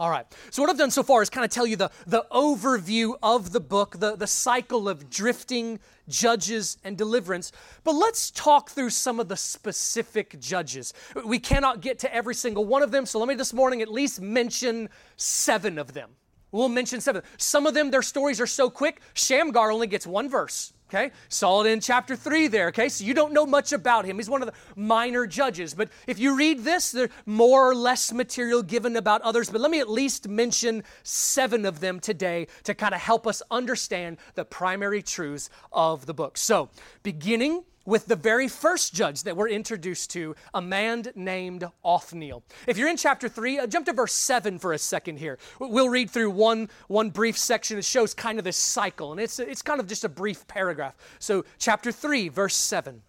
All 0.00 0.08
right. 0.08 0.24
So, 0.48 0.62
what 0.62 0.70
I've 0.70 0.78
done 0.78 0.90
so 0.90 1.02
far 1.02 1.20
is 1.20 1.28
kind 1.28 1.44
of 1.44 1.50
tell 1.50 1.66
you 1.66 1.76
the, 1.76 1.90
the 2.06 2.24
overview 2.32 3.18
of 3.22 3.52
the 3.52 3.60
book, 3.60 4.00
the, 4.00 4.16
the 4.16 4.26
cycle 4.26 4.88
of 4.88 5.10
drifting, 5.10 5.78
judges, 6.08 6.78
and 6.84 6.96
deliverance. 6.96 7.52
But 7.84 7.96
let's 7.96 8.30
talk 8.30 8.70
through 8.70 8.88
some 8.88 9.20
of 9.20 9.28
the 9.28 9.36
specific 9.36 10.40
judges. 10.40 10.94
We 11.22 11.38
cannot 11.38 11.82
get 11.82 11.98
to 11.98 12.14
every 12.14 12.34
single 12.34 12.64
one 12.64 12.82
of 12.82 12.92
them, 12.92 13.04
so 13.04 13.18
let 13.18 13.28
me 13.28 13.34
this 13.34 13.52
morning 13.52 13.82
at 13.82 13.92
least 13.92 14.22
mention 14.22 14.88
seven 15.16 15.78
of 15.78 15.92
them. 15.92 16.12
We'll 16.50 16.70
mention 16.70 17.02
seven. 17.02 17.20
Some 17.36 17.66
of 17.66 17.74
them, 17.74 17.90
their 17.90 18.00
stories 18.00 18.40
are 18.40 18.46
so 18.46 18.70
quick, 18.70 19.02
Shamgar 19.12 19.70
only 19.70 19.86
gets 19.86 20.06
one 20.06 20.30
verse. 20.30 20.72
Okay, 20.92 21.12
saw 21.28 21.62
it 21.62 21.68
in 21.68 21.78
chapter 21.78 22.16
3 22.16 22.48
there. 22.48 22.66
Okay, 22.68 22.88
so 22.88 23.04
you 23.04 23.14
don't 23.14 23.32
know 23.32 23.46
much 23.46 23.72
about 23.72 24.04
him. 24.04 24.16
He's 24.16 24.28
one 24.28 24.42
of 24.42 24.48
the 24.48 24.54
minor 24.74 25.24
judges. 25.24 25.72
But 25.72 25.88
if 26.08 26.18
you 26.18 26.36
read 26.36 26.64
this, 26.64 26.90
there's 26.90 27.10
more 27.26 27.70
or 27.70 27.76
less 27.76 28.12
material 28.12 28.60
given 28.60 28.96
about 28.96 29.22
others. 29.22 29.50
But 29.50 29.60
let 29.60 29.70
me 29.70 29.78
at 29.78 29.88
least 29.88 30.26
mention 30.26 30.82
seven 31.04 31.64
of 31.64 31.78
them 31.78 32.00
today 32.00 32.48
to 32.64 32.74
kind 32.74 32.92
of 32.92 33.00
help 33.00 33.24
us 33.28 33.40
understand 33.52 34.16
the 34.34 34.44
primary 34.44 35.00
truths 35.00 35.48
of 35.72 36.06
the 36.06 36.14
book. 36.14 36.36
So, 36.36 36.70
beginning 37.04 37.62
with 37.86 38.06
the 38.06 38.16
very 38.16 38.48
first 38.48 38.94
judge 38.94 39.22
that 39.22 39.36
we're 39.36 39.48
introduced 39.48 40.10
to, 40.10 40.34
a 40.52 40.60
man 40.60 41.04
named 41.14 41.64
Othniel. 41.84 42.42
If 42.66 42.76
you're 42.76 42.88
in 42.88 42.96
chapter 42.96 43.28
3, 43.28 43.60
uh, 43.60 43.66
jump 43.66 43.86
to 43.86 43.92
verse 43.92 44.12
7 44.12 44.58
for 44.58 44.72
a 44.72 44.78
second 44.78 45.18
here. 45.18 45.38
We'll 45.58 45.88
read 45.88 46.10
through 46.10 46.30
one, 46.30 46.68
one 46.88 47.10
brief 47.10 47.38
section. 47.38 47.78
It 47.78 47.84
shows 47.84 48.14
kind 48.14 48.38
of 48.38 48.44
this 48.44 48.56
cycle, 48.56 49.12
and 49.12 49.20
it's, 49.20 49.38
it's 49.38 49.62
kind 49.62 49.80
of 49.80 49.86
just 49.86 50.04
a 50.04 50.08
brief 50.08 50.46
paragraph. 50.46 50.94
So, 51.18 51.44
chapter 51.58 51.90
3, 51.90 52.28
verse 52.28 52.54
7. 52.54 53.02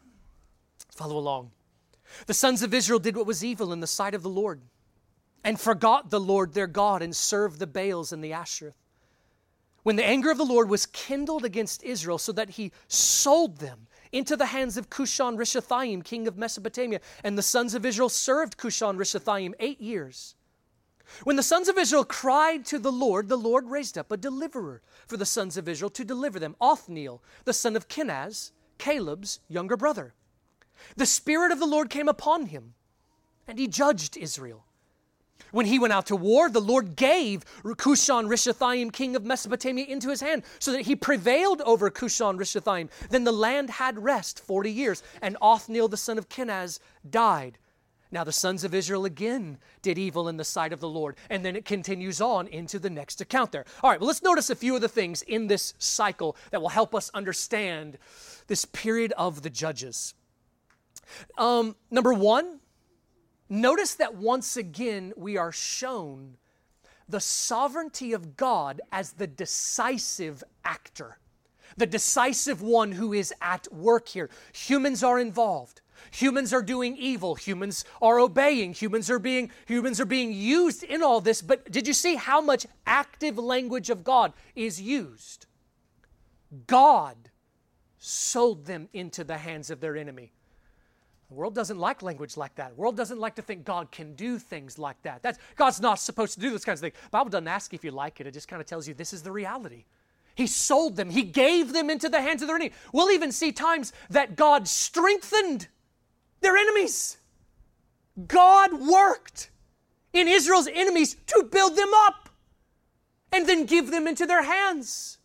Follow 0.95 1.17
along. 1.17 1.51
The 2.27 2.33
sons 2.33 2.61
of 2.61 2.73
Israel 2.73 2.99
did 2.99 3.15
what 3.15 3.25
was 3.25 3.43
evil 3.43 3.71
in 3.73 3.79
the 3.79 3.87
sight 3.87 4.13
of 4.13 4.23
the 4.23 4.29
Lord, 4.29 4.61
and 5.43 5.59
forgot 5.59 6.09
the 6.09 6.19
Lord 6.19 6.53
their 6.53 6.67
God, 6.67 7.01
and 7.01 7.15
served 7.15 7.59
the 7.59 7.67
Baals 7.67 8.11
and 8.11 8.23
the 8.23 8.31
Asheroth. 8.31 8.73
When 9.83 9.95
the 9.95 10.05
anger 10.05 10.29
of 10.29 10.37
the 10.37 10.45
Lord 10.45 10.69
was 10.69 10.85
kindled 10.85 11.43
against 11.43 11.83
Israel, 11.83 12.19
so 12.19 12.31
that 12.33 12.51
he 12.51 12.71
sold 12.87 13.57
them 13.57 13.87
into 14.11 14.35
the 14.35 14.47
hands 14.47 14.77
of 14.77 14.89
Cushan 14.89 15.37
Rishathaim, 15.37 16.03
king 16.03 16.27
of 16.27 16.37
Mesopotamia. 16.37 16.99
And 17.23 17.37
the 17.37 17.43
sons 17.43 17.73
of 17.73 17.85
Israel 17.85 18.09
served 18.09 18.57
Cushan 18.57 18.97
Rishathaim 18.97 19.53
eight 19.59 19.81
years. 19.81 20.35
When 21.23 21.35
the 21.35 21.43
sons 21.43 21.67
of 21.67 21.77
Israel 21.77 22.05
cried 22.05 22.65
to 22.67 22.79
the 22.79 22.91
Lord, 22.91 23.27
the 23.27 23.37
Lord 23.37 23.69
raised 23.69 23.97
up 23.97 24.11
a 24.11 24.17
deliverer 24.17 24.81
for 25.07 25.17
the 25.17 25.25
sons 25.25 25.57
of 25.57 25.67
Israel 25.67 25.89
to 25.91 26.05
deliver 26.05 26.39
them, 26.39 26.55
Othniel, 26.61 27.21
the 27.43 27.53
son 27.53 27.75
of 27.75 27.87
Kenaz, 27.87 28.51
Caleb's 28.77 29.39
younger 29.49 29.75
brother. 29.75 30.13
The 30.95 31.05
Spirit 31.05 31.51
of 31.51 31.59
the 31.59 31.65
Lord 31.65 31.89
came 31.89 32.07
upon 32.07 32.47
him, 32.47 32.73
and 33.47 33.59
he 33.59 33.67
judged 33.67 34.17
Israel. 34.17 34.65
When 35.51 35.65
he 35.65 35.79
went 35.79 35.93
out 35.93 36.05
to 36.07 36.15
war, 36.15 36.49
the 36.49 36.61
Lord 36.61 36.95
gave 36.95 37.43
Cushan 37.63 38.27
Rishathaim, 38.27 38.93
king 38.93 39.15
of 39.15 39.25
Mesopotamia, 39.25 39.85
into 39.85 40.09
his 40.09 40.21
hand, 40.21 40.43
so 40.59 40.71
that 40.71 40.81
he 40.81 40.95
prevailed 40.95 41.61
over 41.61 41.89
Cushan 41.89 42.37
Rishathaim. 42.37 42.89
Then 43.09 43.23
the 43.23 43.31
land 43.31 43.69
had 43.69 44.03
rest 44.03 44.39
40 44.39 44.71
years, 44.71 45.03
and 45.21 45.37
Othniel 45.41 45.87
the 45.87 45.97
son 45.97 46.17
of 46.17 46.29
Kenaz 46.29 46.79
died. 47.09 47.57
Now 48.11 48.25
the 48.25 48.31
sons 48.31 48.63
of 48.63 48.75
Israel 48.75 49.05
again 49.05 49.57
did 49.81 49.97
evil 49.97 50.27
in 50.27 50.35
the 50.35 50.43
sight 50.43 50.73
of 50.73 50.81
the 50.81 50.89
Lord. 50.89 51.15
And 51.29 51.45
then 51.45 51.55
it 51.55 51.63
continues 51.63 52.19
on 52.19 52.47
into 52.47 52.77
the 52.77 52.89
next 52.89 53.21
account 53.21 53.53
there. 53.53 53.65
All 53.81 53.89
right, 53.89 53.99
well, 53.99 54.07
let's 54.07 54.21
notice 54.21 54.49
a 54.49 54.55
few 54.55 54.75
of 54.75 54.81
the 54.81 54.89
things 54.89 55.21
in 55.21 55.47
this 55.47 55.73
cycle 55.79 56.35
that 56.51 56.61
will 56.61 56.69
help 56.69 56.93
us 56.93 57.09
understand 57.13 57.97
this 58.47 58.65
period 58.65 59.13
of 59.13 59.43
the 59.43 59.49
judges. 59.49 60.13
Um, 61.37 61.75
number 61.89 62.13
one, 62.13 62.59
Notice 63.51 63.95
that 63.95 64.15
once 64.15 64.55
again 64.55 65.11
we 65.17 65.35
are 65.35 65.51
shown 65.51 66.37
the 67.09 67.19
sovereignty 67.19 68.13
of 68.13 68.37
God 68.37 68.79
as 68.93 69.11
the 69.11 69.27
decisive 69.27 70.41
actor, 70.63 71.17
the 71.75 71.85
decisive 71.85 72.61
one 72.61 72.93
who 72.93 73.11
is 73.11 73.33
at 73.41 73.67
work 73.73 74.07
here. 74.07 74.29
Humans 74.53 75.03
are 75.03 75.19
involved. 75.19 75.81
Humans 76.11 76.53
are 76.53 76.61
doing 76.61 76.95
evil. 76.95 77.35
Humans 77.35 77.83
are 78.01 78.19
obeying. 78.19 78.71
Humans 78.71 79.09
are 79.09 79.19
being 79.19 79.51
humans 79.67 79.99
are 79.99 80.05
being 80.05 80.31
used 80.31 80.81
in 80.81 81.03
all 81.03 81.19
this. 81.19 81.41
But 81.41 81.69
did 81.69 81.87
you 81.87 81.93
see 81.93 82.15
how 82.15 82.39
much 82.39 82.65
active 82.87 83.37
language 83.37 83.89
of 83.89 84.05
God 84.05 84.31
is 84.55 84.81
used? 84.81 85.45
God 86.67 87.17
sold 87.97 88.65
them 88.65 88.87
into 88.93 89.25
the 89.25 89.39
hands 89.39 89.69
of 89.69 89.81
their 89.81 89.97
enemy. 89.97 90.31
The 91.31 91.35
world 91.35 91.55
doesn't 91.55 91.79
like 91.79 92.01
language 92.01 92.35
like 92.35 92.55
that. 92.55 92.75
The 92.75 92.81
world 92.81 92.97
doesn't 92.97 93.17
like 93.17 93.35
to 93.35 93.41
think 93.41 93.63
God 93.63 93.89
can 93.89 94.15
do 94.15 94.37
things 94.37 94.77
like 94.77 95.01
that. 95.03 95.23
That's, 95.23 95.39
God's 95.55 95.79
not 95.79 95.97
supposed 95.97 96.33
to 96.33 96.41
do 96.41 96.49
those 96.49 96.65
kinds 96.65 96.79
of 96.79 96.91
things. 96.91 96.95
The 97.05 97.09
Bible 97.09 97.29
doesn't 97.29 97.47
ask 97.47 97.73
if 97.73 97.85
you 97.85 97.91
like 97.91 98.19
it, 98.19 98.27
it 98.27 98.33
just 98.33 98.49
kind 98.49 98.61
of 98.61 98.67
tells 98.67 98.85
you 98.85 98.93
this 98.93 99.13
is 99.13 99.23
the 99.23 99.31
reality. 99.31 99.85
He 100.35 100.45
sold 100.45 100.97
them, 100.97 101.09
He 101.09 101.23
gave 101.23 101.71
them 101.71 101.89
into 101.89 102.09
the 102.09 102.21
hands 102.21 102.41
of 102.41 102.49
their 102.49 102.57
enemy. 102.57 102.73
We'll 102.91 103.11
even 103.11 103.31
see 103.31 103.53
times 103.53 103.93
that 104.09 104.35
God 104.35 104.67
strengthened 104.67 105.69
their 106.41 106.57
enemies. 106.57 107.15
God 108.27 108.73
worked 108.73 109.51
in 110.11 110.27
Israel's 110.27 110.67
enemies 110.67 111.15
to 111.27 111.47
build 111.49 111.77
them 111.77 111.91
up 111.93 112.27
and 113.31 113.47
then 113.47 113.65
give 113.65 113.89
them 113.89 114.05
into 114.05 114.25
their 114.25 114.43
hands. 114.43 115.17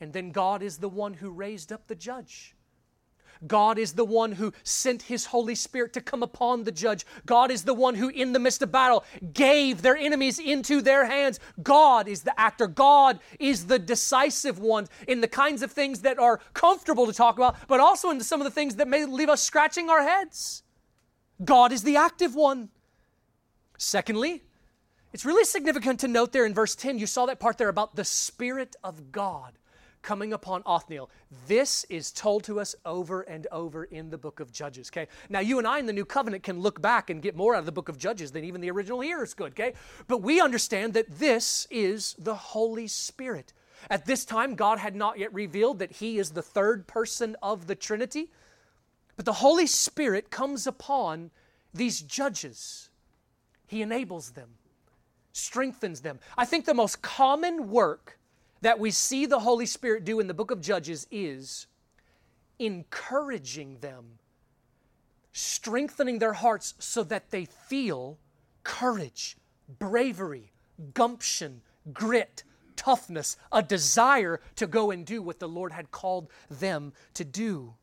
And 0.00 0.12
then 0.12 0.30
God 0.30 0.62
is 0.62 0.78
the 0.78 0.88
one 0.88 1.14
who 1.14 1.30
raised 1.30 1.72
up 1.72 1.88
the 1.88 1.96
judge. 1.96 2.54
God 3.46 3.78
is 3.78 3.94
the 3.94 4.04
one 4.04 4.32
who 4.32 4.52
sent 4.62 5.02
His 5.02 5.26
Holy 5.26 5.54
Spirit 5.54 5.92
to 5.94 6.00
come 6.00 6.22
upon 6.22 6.64
the 6.64 6.72
judge. 6.72 7.04
God 7.26 7.50
is 7.50 7.64
the 7.64 7.74
one 7.74 7.94
who, 7.94 8.08
in 8.08 8.32
the 8.32 8.38
midst 8.38 8.62
of 8.62 8.72
battle, 8.72 9.04
gave 9.32 9.82
their 9.82 9.96
enemies 9.96 10.38
into 10.38 10.80
their 10.80 11.06
hands. 11.06 11.40
God 11.62 12.08
is 12.08 12.22
the 12.22 12.38
actor. 12.38 12.66
God 12.66 13.18
is 13.40 13.66
the 13.66 13.78
decisive 13.78 14.58
one 14.58 14.88
in 15.08 15.20
the 15.20 15.28
kinds 15.28 15.62
of 15.62 15.72
things 15.72 16.00
that 16.00 16.18
are 16.18 16.40
comfortable 16.54 17.06
to 17.06 17.12
talk 17.12 17.36
about, 17.36 17.56
but 17.66 17.80
also 17.80 18.10
in 18.10 18.20
some 18.20 18.40
of 18.40 18.44
the 18.44 18.50
things 18.50 18.76
that 18.76 18.88
may 18.88 19.04
leave 19.04 19.28
us 19.28 19.42
scratching 19.42 19.88
our 19.90 20.02
heads. 20.02 20.62
God 21.44 21.72
is 21.72 21.82
the 21.82 21.96
active 21.96 22.34
one. 22.34 22.68
Secondly, 23.78 24.42
it's 25.12 25.24
really 25.24 25.44
significant 25.44 26.00
to 26.00 26.08
note 26.08 26.32
there 26.32 26.46
in 26.46 26.54
verse 26.54 26.74
10, 26.74 26.98
you 26.98 27.06
saw 27.06 27.26
that 27.26 27.40
part 27.40 27.58
there 27.58 27.68
about 27.68 27.96
the 27.96 28.04
Spirit 28.04 28.76
of 28.84 29.10
God 29.12 29.58
coming 30.02 30.32
upon 30.32 30.62
Othniel. 30.66 31.08
This 31.46 31.84
is 31.88 32.12
told 32.12 32.44
to 32.44 32.60
us 32.60 32.74
over 32.84 33.22
and 33.22 33.46
over 33.52 33.84
in 33.84 34.10
the 34.10 34.18
book 34.18 34.40
of 34.40 34.52
Judges, 34.52 34.90
okay? 34.90 35.08
Now, 35.28 35.40
you 35.40 35.58
and 35.58 35.66
I 35.66 35.78
in 35.78 35.86
the 35.86 35.92
New 35.92 36.04
Covenant 36.04 36.42
can 36.42 36.60
look 36.60 36.82
back 36.82 37.08
and 37.08 37.22
get 37.22 37.36
more 37.36 37.54
out 37.54 37.60
of 37.60 37.66
the 37.66 37.72
book 37.72 37.88
of 37.88 37.98
Judges 37.98 38.32
than 38.32 38.44
even 38.44 38.60
the 38.60 38.70
original 38.70 39.00
hearers 39.00 39.34
could, 39.34 39.52
okay? 39.52 39.74
But 40.08 40.22
we 40.22 40.40
understand 40.40 40.94
that 40.94 41.18
this 41.18 41.66
is 41.70 42.14
the 42.18 42.34
Holy 42.34 42.88
Spirit. 42.88 43.52
At 43.90 44.06
this 44.06 44.24
time, 44.24 44.54
God 44.54 44.78
had 44.78 44.94
not 44.94 45.18
yet 45.18 45.32
revealed 45.32 45.78
that 45.78 45.92
He 45.92 46.18
is 46.18 46.30
the 46.30 46.42
third 46.42 46.86
person 46.86 47.36
of 47.42 47.66
the 47.66 47.74
Trinity, 47.74 48.30
but 49.16 49.24
the 49.24 49.32
Holy 49.34 49.66
Spirit 49.66 50.30
comes 50.30 50.66
upon 50.66 51.30
these 51.74 52.00
judges. 52.00 52.90
He 53.66 53.82
enables 53.82 54.30
them, 54.30 54.50
strengthens 55.32 56.00
them. 56.02 56.18
I 56.36 56.44
think 56.44 56.64
the 56.64 56.74
most 56.74 57.02
common 57.02 57.70
work 57.70 58.18
that 58.62 58.78
we 58.78 58.90
see 58.90 59.26
the 59.26 59.40
Holy 59.40 59.66
Spirit 59.66 60.04
do 60.04 60.18
in 60.18 60.26
the 60.26 60.34
book 60.34 60.50
of 60.50 60.60
Judges 60.60 61.06
is 61.10 61.66
encouraging 62.58 63.78
them, 63.80 64.18
strengthening 65.32 66.18
their 66.18 66.32
hearts 66.32 66.74
so 66.78 67.02
that 67.02 67.30
they 67.30 67.44
feel 67.44 68.18
courage, 68.62 69.36
bravery, 69.78 70.52
gumption, 70.94 71.60
grit, 71.92 72.44
toughness, 72.76 73.36
a 73.50 73.62
desire 73.62 74.40
to 74.56 74.66
go 74.66 74.90
and 74.90 75.04
do 75.04 75.20
what 75.22 75.40
the 75.40 75.48
Lord 75.48 75.72
had 75.72 75.90
called 75.90 76.28
them 76.48 76.92
to 77.14 77.24
do. 77.24 77.74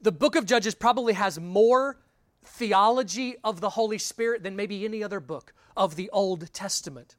The 0.00 0.12
book 0.12 0.36
of 0.36 0.46
Judges 0.46 0.74
probably 0.74 1.14
has 1.14 1.38
more 1.38 1.98
theology 2.44 3.36
of 3.42 3.60
the 3.60 3.70
Holy 3.70 3.98
Spirit 3.98 4.42
than 4.42 4.56
maybe 4.56 4.84
any 4.84 5.02
other 5.02 5.20
book 5.20 5.52
of 5.76 5.96
the 5.96 6.08
Old 6.10 6.52
Testament. 6.52 7.16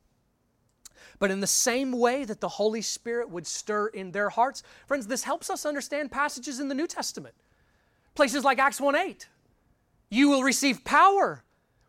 But 1.20 1.32
in 1.32 1.42
the 1.42 1.48
same 1.48 1.92
way 1.92 2.24
that 2.24 2.40
the 2.40 2.48
Holy 2.48 2.82
Spirit 2.82 3.30
would 3.30 3.46
stir 3.46 3.88
in 3.88 4.12
their 4.12 4.30
hearts, 4.30 4.64
friends, 4.88 5.08
this 5.08 5.24
helps 5.24 5.50
us 5.50 5.66
understand 5.66 6.12
passages 6.12 6.60
in 6.60 6.70
the 6.70 6.76
New 6.76 6.88
Testament. 6.88 7.36
Places 8.16 8.44
like 8.44 8.58
Acts 8.58 8.82
1 8.82 8.96
8. 8.96 9.28
You 10.10 10.30
will 10.30 10.44
receive 10.44 10.84
power 10.84 11.44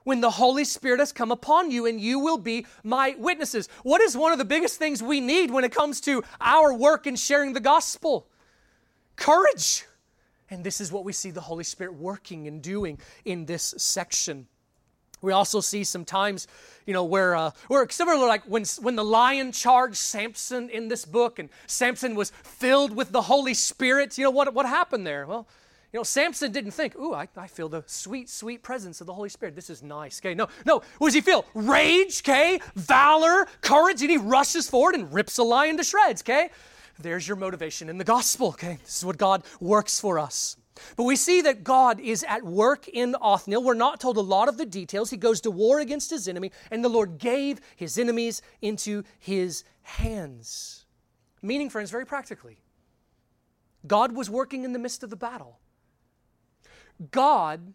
when 0.05 0.21
the 0.21 0.31
Holy 0.31 0.65
Spirit 0.65 0.99
has 0.99 1.13
come 1.13 1.31
upon 1.31 1.71
you, 1.71 1.87
and 1.87 2.01
you 2.01 2.19
will 2.19 2.39
be 2.39 2.67
my 2.83 3.15
witnesses. 3.19 3.69
What 3.83 4.01
is 4.01 4.17
one 4.17 4.33
of 4.33 4.39
the 4.39 4.45
biggest 4.45 4.79
things 4.79 5.03
we 5.03 5.21
need 5.21 5.51
when 5.51 5.65
it 5.65 5.73
comes 5.73 6.01
to 6.03 6.25
our 6.41 6.75
work 6.75 7.07
in 7.07 7.17
sharing 7.17 7.53
the 7.53 7.61
gospel? 7.61 8.27
Courage. 9.17 9.85
And 10.51 10.65
this 10.65 10.81
is 10.81 10.91
what 10.91 11.05
we 11.05 11.13
see 11.13 11.31
the 11.31 11.41
Holy 11.41 11.65
Spirit 11.65 11.95
working 11.95 12.49
and 12.49 12.61
doing 12.61 12.99
in 13.25 13.47
this 13.47 13.75
section. 13.79 14.49
We 15.23 15.33
also 15.33 15.61
see 15.61 15.85
sometimes, 15.85 16.49
you 16.87 16.95
know, 16.95 17.05
where, 17.05 17.37
uh, 17.37 17.51
where 17.69 17.89
similar 17.91 18.27
like 18.27 18.43
when, 18.45 18.65
when 18.81 18.97
the 18.97 19.05
lion 19.05 19.53
charged 19.53 19.97
Samson 19.97 20.71
in 20.71 20.89
this 20.89 21.05
book 21.05 21.39
and 21.39 21.49
Samson 21.67 22.15
was 22.15 22.31
filled 22.43 22.97
with 22.97 23.13
the 23.13 23.23
Holy 23.23 23.55
Spirit, 23.55 24.17
you 24.17 24.25
know, 24.25 24.31
what, 24.31 24.53
what 24.55 24.67
happened 24.67 25.07
there? 25.07 25.27
Well, 25.27 25.47
you 25.93 25.99
know, 25.99 26.05
Samson 26.05 26.53
didn't 26.53 26.71
think, 26.71 26.95
ooh, 26.97 27.15
I, 27.15 27.27
I 27.37 27.49
feel 27.49 27.69
the 27.69 27.83
sweet, 27.87 28.29
sweet 28.31 28.63
presence 28.63 29.01
of 29.01 29.09
the 29.09 29.15
Holy 29.15 29.29
Spirit. 29.29 29.57
This 29.57 29.71
is 29.71 29.83
nice, 29.83 30.21
okay? 30.21 30.35
No, 30.35 30.49
no. 30.65 30.83
What 30.99 31.09
does 31.09 31.15
he 31.15 31.21
feel? 31.21 31.45
Rage, 31.53 32.23
okay? 32.23 32.61
Valor, 32.77 33.49
courage, 33.61 34.01
and 34.01 34.11
he 34.11 34.17
rushes 34.17 34.71
forward 34.71 34.95
and 34.95 35.13
rips 35.13 35.39
a 35.39 35.43
lion 35.43 35.77
to 35.79 35.83
shreds, 35.83 36.23
okay? 36.23 36.51
There's 37.01 37.27
your 37.27 37.37
motivation 37.37 37.89
in 37.89 37.99
the 37.99 38.05
gospel, 38.05 38.49
okay? 38.49 38.79
This 38.85 38.99
is 38.99 39.05
what 39.05 39.19
God 39.19 39.43
works 39.59 39.99
for 39.99 40.21
us. 40.21 40.57
But 40.97 41.05
we 41.05 41.17
see 41.17 41.41
that 41.43 41.65
God 41.65 42.01
is 42.01 42.25
at 42.29 42.45
work 42.45 42.89
in 42.89 43.17
Othniel. 43.21 43.63
We're 43.63 43.75
not 43.75 44.01
told 44.01 44.17
a 44.17 44.23
lot 44.23 44.49
of 44.49 44.57
the 44.57 44.67
details. 44.67 45.11
He 45.11 45.17
goes 45.17 45.41
to 45.43 45.51
war 45.51 45.81
against 45.81 46.11
his 46.11 46.29
enemy, 46.29 46.53
and 46.71 46.85
the 46.85 46.89
Lord 46.89 47.19
gave 47.19 47.61
his 47.77 47.99
enemies 47.99 48.43
into 48.61 49.05
his 49.19 49.65
hands. 49.83 50.85
Meaning, 51.43 51.71
friends, 51.71 51.91
very 51.91 52.07
practically, 52.07 52.59
God 53.87 54.13
was 54.13 54.29
working 54.29 54.65
in 54.65 54.73
the 54.73 54.79
midst 54.79 55.03
of 55.03 55.11
the 55.11 55.17
battle. 55.17 55.59
God 57.11 57.75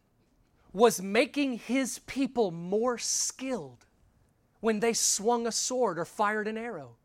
was 0.72 1.02
making 1.02 1.58
his 1.58 2.00
people 2.00 2.52
more 2.52 2.98
skilled 2.98 3.86
when 4.60 4.80
they 4.80 4.94
swung 4.94 5.48
a 5.48 5.52
sword 5.52 5.98
or 5.98 6.06
fired 6.06 6.48
an 6.48 6.58
arrow. 6.58 6.98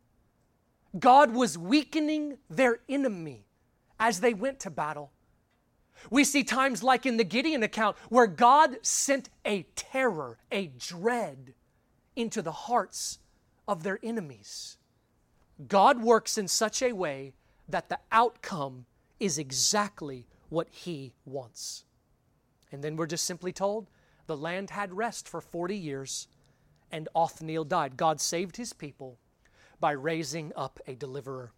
God 0.98 1.32
was 1.32 1.56
weakening 1.56 2.38
their 2.48 2.80
enemy 2.88 3.46
as 3.98 4.20
they 4.20 4.34
went 4.34 4.58
to 4.60 4.70
battle. 4.70 5.12
We 6.08 6.24
see 6.24 6.44
times 6.44 6.82
like 6.82 7.04
in 7.04 7.16
the 7.16 7.24
Gideon 7.24 7.62
account 7.62 7.96
where 8.08 8.26
God 8.26 8.78
sent 8.82 9.28
a 9.44 9.64
terror, 9.74 10.38
a 10.50 10.68
dread 10.68 11.54
into 12.16 12.40
the 12.42 12.52
hearts 12.52 13.18
of 13.68 13.82
their 13.82 13.98
enemies. 14.02 14.76
God 15.68 16.02
works 16.02 16.38
in 16.38 16.48
such 16.48 16.82
a 16.82 16.92
way 16.92 17.34
that 17.68 17.88
the 17.88 17.98
outcome 18.10 18.86
is 19.18 19.38
exactly 19.38 20.26
what 20.48 20.68
He 20.70 21.12
wants. 21.24 21.84
And 22.72 22.82
then 22.82 22.96
we're 22.96 23.06
just 23.06 23.24
simply 23.24 23.52
told 23.52 23.88
the 24.26 24.36
land 24.36 24.70
had 24.70 24.94
rest 24.94 25.28
for 25.28 25.40
40 25.40 25.76
years 25.76 26.28
and 26.92 27.08
Othniel 27.14 27.64
died. 27.64 27.96
God 27.96 28.20
saved 28.20 28.56
his 28.56 28.72
people 28.72 29.18
by 29.78 29.92
raising 29.92 30.52
up 30.56 30.80
a 30.86 30.94
deliverer. 30.94 31.52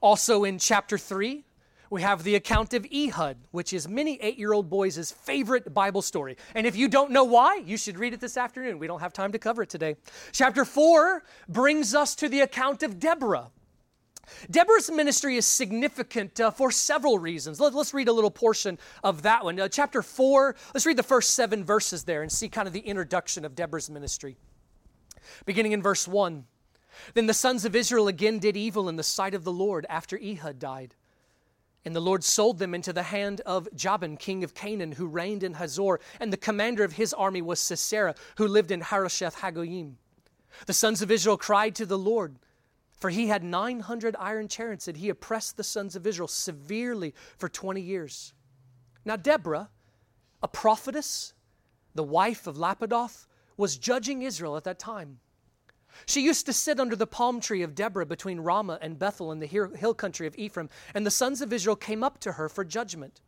Also 0.00 0.44
in 0.44 0.58
chapter 0.58 0.98
3, 0.98 1.44
we 1.90 2.02
have 2.02 2.22
the 2.22 2.34
account 2.34 2.74
of 2.74 2.86
Ehud, 2.92 3.36
which 3.50 3.72
is 3.72 3.88
many 3.88 4.20
eight 4.20 4.38
year 4.38 4.52
old 4.52 4.68
boys' 4.68 5.12
favorite 5.12 5.72
Bible 5.72 6.02
story. 6.02 6.36
And 6.54 6.66
if 6.66 6.76
you 6.76 6.88
don't 6.88 7.10
know 7.10 7.24
why, 7.24 7.56
you 7.56 7.76
should 7.76 7.98
read 7.98 8.14
it 8.14 8.20
this 8.20 8.36
afternoon. 8.36 8.78
We 8.78 8.86
don't 8.86 9.00
have 9.00 9.12
time 9.12 9.32
to 9.32 9.38
cover 9.38 9.62
it 9.62 9.70
today. 9.70 9.96
Chapter 10.32 10.64
4 10.64 11.22
brings 11.48 11.94
us 11.94 12.14
to 12.16 12.28
the 12.28 12.40
account 12.40 12.82
of 12.82 12.98
Deborah. 12.98 13.50
Deborah's 14.50 14.90
ministry 14.90 15.36
is 15.36 15.46
significant 15.46 16.40
uh, 16.40 16.50
for 16.50 16.70
several 16.70 17.18
reasons. 17.18 17.60
Let, 17.60 17.74
us 17.74 17.94
read 17.94 18.08
a 18.08 18.12
little 18.12 18.30
portion 18.30 18.78
of 19.02 19.22
that 19.22 19.44
one. 19.44 19.60
Uh, 19.60 19.68
chapter 19.68 20.02
4, 20.02 20.56
let's 20.72 20.86
read 20.86 20.96
the 20.96 21.02
first 21.02 21.30
seven 21.30 21.64
verses 21.64 22.04
there 22.04 22.22
and 22.22 22.30
see 22.30 22.48
kind 22.48 22.66
of 22.66 22.72
the 22.72 22.80
introduction 22.80 23.44
of 23.44 23.54
Deborah's 23.54 23.90
ministry. 23.90 24.36
Beginning 25.46 25.72
in 25.72 25.82
verse 25.82 26.06
1 26.06 26.44
Then 27.14 27.26
the 27.26 27.34
sons 27.34 27.64
of 27.64 27.74
Israel 27.74 28.08
again 28.08 28.38
did 28.38 28.56
evil 28.56 28.88
in 28.88 28.96
the 28.96 29.02
sight 29.02 29.34
of 29.34 29.44
the 29.44 29.52
Lord 29.52 29.86
after 29.88 30.18
Ehud 30.18 30.58
died. 30.58 30.94
And 31.84 31.94
the 31.94 32.00
Lord 32.00 32.24
sold 32.24 32.58
them 32.58 32.74
into 32.74 32.92
the 32.92 33.02
hand 33.02 33.40
of 33.42 33.68
Jabin, 33.74 34.16
king 34.16 34.42
of 34.42 34.54
Canaan, 34.54 34.92
who 34.92 35.06
reigned 35.06 35.42
in 35.42 35.54
Hazor, 35.54 36.00
and 36.18 36.32
the 36.32 36.38
commander 36.38 36.82
of 36.82 36.94
his 36.94 37.12
army 37.12 37.42
was 37.42 37.60
Sisera, 37.60 38.14
who 38.36 38.48
lived 38.48 38.70
in 38.70 38.80
Harosheth 38.80 39.36
Hagoyim. 39.36 39.94
The 40.66 40.72
sons 40.72 41.02
of 41.02 41.10
Israel 41.10 41.36
cried 41.36 41.74
to 41.74 41.86
the 41.86 41.98
Lord. 41.98 42.36
For 43.04 43.10
he 43.10 43.26
had 43.26 43.44
900 43.44 44.16
iron 44.18 44.48
chariots, 44.48 44.88
and 44.88 44.96
he 44.96 45.10
oppressed 45.10 45.56
the 45.56 45.64
sons 45.64 45.94
of 45.94 46.06
Israel 46.06 46.28
severely 46.28 47.12
for 47.36 47.50
20 47.50 47.80
years. 47.80 48.32
Now, 49.04 49.16
Deborah, 49.16 49.68
a 50.42 50.48
prophetess, 50.48 51.34
the 51.94 52.02
wife 52.02 52.46
of 52.46 52.56
Lapidoth, 52.56 53.26
was 53.56 53.76
judging 53.76 54.22
Israel 54.22 54.56
at 54.56 54.64
that 54.64 54.78
time. 54.78 55.18
She 56.06 56.22
used 56.22 56.46
to 56.46 56.52
sit 56.52 56.80
under 56.80 56.96
the 56.96 57.06
palm 57.06 57.40
tree 57.40 57.62
of 57.62 57.74
Deborah 57.74 58.06
between 58.06 58.40
Ramah 58.40 58.78
and 58.80 58.98
Bethel 58.98 59.32
in 59.32 59.38
the 59.38 59.46
hill 59.46 59.94
country 59.94 60.26
of 60.26 60.36
Ephraim, 60.36 60.70
and 60.94 61.06
the 61.06 61.10
sons 61.10 61.40
of 61.40 61.52
Israel 61.52 61.76
came 61.76 62.02
up 62.02 62.18
to 62.20 62.32
her 62.32 62.48
for 62.48 62.64
judgment. 62.64 63.20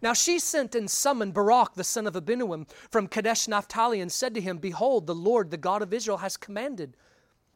Now 0.00 0.12
she 0.12 0.38
sent 0.38 0.74
and 0.74 0.90
summoned 0.90 1.34
Barak 1.34 1.74
the 1.74 1.84
son 1.84 2.06
of 2.06 2.14
Abinoam 2.14 2.68
from 2.90 3.08
Kadesh 3.08 3.48
Naphtali 3.48 4.00
and 4.00 4.10
said 4.10 4.34
to 4.34 4.40
him, 4.40 4.58
Behold, 4.58 5.06
the 5.06 5.14
Lord, 5.14 5.50
the 5.50 5.56
God 5.56 5.82
of 5.82 5.92
Israel, 5.92 6.18
has 6.18 6.36
commanded 6.36 6.96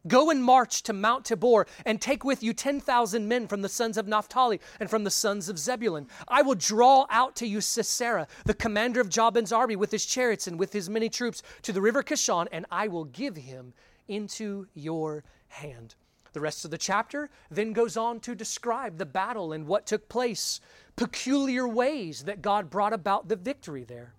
Go 0.06 0.30
and 0.30 0.42
march 0.42 0.82
to 0.84 0.92
Mount 0.92 1.24
Tabor 1.24 1.66
and 1.84 2.00
take 2.00 2.24
with 2.24 2.42
you 2.42 2.52
10,000 2.52 3.26
men 3.26 3.48
from 3.48 3.62
the 3.62 3.68
sons 3.68 3.98
of 3.98 4.06
Naphtali 4.06 4.60
and 4.78 4.88
from 4.88 5.02
the 5.04 5.10
sons 5.10 5.48
of 5.48 5.58
Zebulun. 5.58 6.06
I 6.28 6.42
will 6.42 6.54
draw 6.54 7.06
out 7.10 7.34
to 7.36 7.46
you 7.46 7.60
Sisera, 7.60 8.28
the 8.44 8.54
commander 8.54 9.00
of 9.00 9.08
Jabin's 9.08 9.52
army, 9.52 9.74
with 9.74 9.90
his 9.90 10.06
chariots 10.06 10.46
and 10.46 10.58
with 10.58 10.72
his 10.72 10.88
many 10.88 11.08
troops 11.08 11.42
to 11.62 11.72
the 11.72 11.82
river 11.82 12.02
Kishon, 12.02 12.46
and 12.52 12.64
I 12.70 12.88
will 12.88 13.04
give 13.04 13.36
him 13.36 13.74
into 14.08 14.66
your 14.74 15.24
hand. 15.48 15.94
The 16.32 16.40
rest 16.40 16.64
of 16.64 16.70
the 16.70 16.78
chapter 16.78 17.30
then 17.50 17.72
goes 17.72 17.96
on 17.96 18.20
to 18.20 18.34
describe 18.34 18.98
the 18.98 19.06
battle 19.06 19.52
and 19.52 19.66
what 19.66 19.86
took 19.86 20.08
place, 20.08 20.60
peculiar 20.96 21.66
ways 21.66 22.24
that 22.24 22.42
God 22.42 22.70
brought 22.70 22.92
about 22.92 23.28
the 23.28 23.36
victory 23.36 23.84
there. 23.84 24.12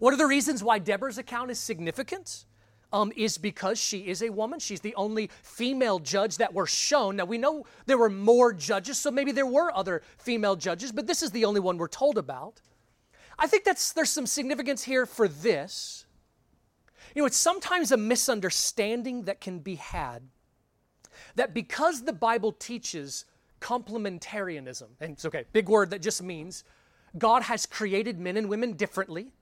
What 0.00 0.12
are 0.12 0.18
the 0.18 0.26
reasons 0.26 0.62
why 0.62 0.78
Deborah's 0.78 1.18
account 1.18 1.50
is 1.50 1.58
significant? 1.58 2.44
um, 2.92 3.12
is 3.16 3.38
because 3.38 3.78
she 3.78 4.08
is 4.08 4.22
a 4.22 4.30
woman. 4.30 4.58
She's 4.58 4.80
the 4.80 4.94
only 4.94 5.30
female 5.42 5.98
judge 5.98 6.38
that 6.38 6.54
were 6.54 6.66
shown. 6.66 7.16
Now, 7.16 7.24
we 7.24 7.38
know 7.38 7.66
there 7.86 7.98
were 7.98 8.10
more 8.10 8.52
judges, 8.52 8.98
so 8.98 9.10
maybe 9.10 9.32
there 9.32 9.46
were 9.46 9.74
other 9.76 10.02
female 10.18 10.56
judges, 10.56 10.92
but 10.92 11.06
this 11.06 11.22
is 11.22 11.30
the 11.30 11.44
only 11.44 11.60
one 11.60 11.76
we're 11.76 11.88
told 11.88 12.18
about. 12.18 12.60
I 13.38 13.46
think 13.46 13.64
that's, 13.64 13.92
there's 13.92 14.10
some 14.10 14.26
significance 14.26 14.82
here 14.82 15.06
for 15.06 15.28
this. 15.28 16.06
You 17.18 17.22
know, 17.22 17.26
it's 17.26 17.36
sometimes 17.36 17.90
a 17.90 17.96
misunderstanding 17.96 19.24
that 19.24 19.40
can 19.40 19.58
be 19.58 19.74
had 19.74 20.22
that 21.34 21.52
because 21.52 22.04
the 22.04 22.12
Bible 22.12 22.52
teaches 22.52 23.24
complementarianism, 23.60 24.86
and 25.00 25.14
it's 25.14 25.24
okay, 25.24 25.44
big 25.52 25.68
word 25.68 25.90
that 25.90 26.00
just 26.00 26.22
means 26.22 26.62
God 27.18 27.42
has 27.42 27.66
created 27.66 28.20
men 28.20 28.36
and 28.36 28.48
women 28.48 28.74
differently. 28.74 29.32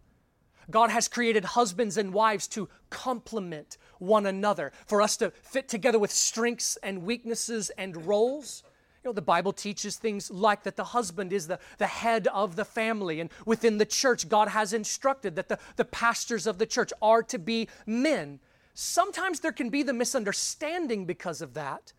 God 0.70 0.88
has 0.88 1.06
created 1.06 1.44
husbands 1.44 1.98
and 1.98 2.14
wives 2.14 2.48
to 2.48 2.70
complement 2.88 3.76
one 3.98 4.24
another, 4.24 4.72
for 4.86 5.02
us 5.02 5.18
to 5.18 5.30
fit 5.42 5.68
together 5.68 5.98
with 5.98 6.10
strengths 6.10 6.78
and 6.82 7.02
weaknesses 7.02 7.68
and 7.76 8.06
roles. 8.06 8.62
Know, 9.06 9.12
the 9.12 9.22
Bible 9.22 9.52
teaches 9.52 9.96
things 9.96 10.32
like 10.32 10.64
that 10.64 10.74
the 10.74 10.82
husband 10.82 11.32
is 11.32 11.46
the, 11.46 11.60
the 11.78 11.86
head 11.86 12.26
of 12.26 12.56
the 12.56 12.64
family, 12.64 13.20
and 13.20 13.30
within 13.44 13.78
the 13.78 13.86
church, 13.86 14.28
God 14.28 14.48
has 14.48 14.72
instructed 14.72 15.36
that 15.36 15.48
the, 15.48 15.60
the 15.76 15.84
pastors 15.84 16.44
of 16.44 16.58
the 16.58 16.66
church 16.66 16.92
are 17.00 17.22
to 17.22 17.38
be 17.38 17.68
men. 17.86 18.40
Sometimes 18.74 19.38
there 19.38 19.52
can 19.52 19.70
be 19.70 19.84
the 19.84 19.92
misunderstanding 19.92 21.04
because 21.04 21.40
of 21.40 21.54
that, 21.54 21.92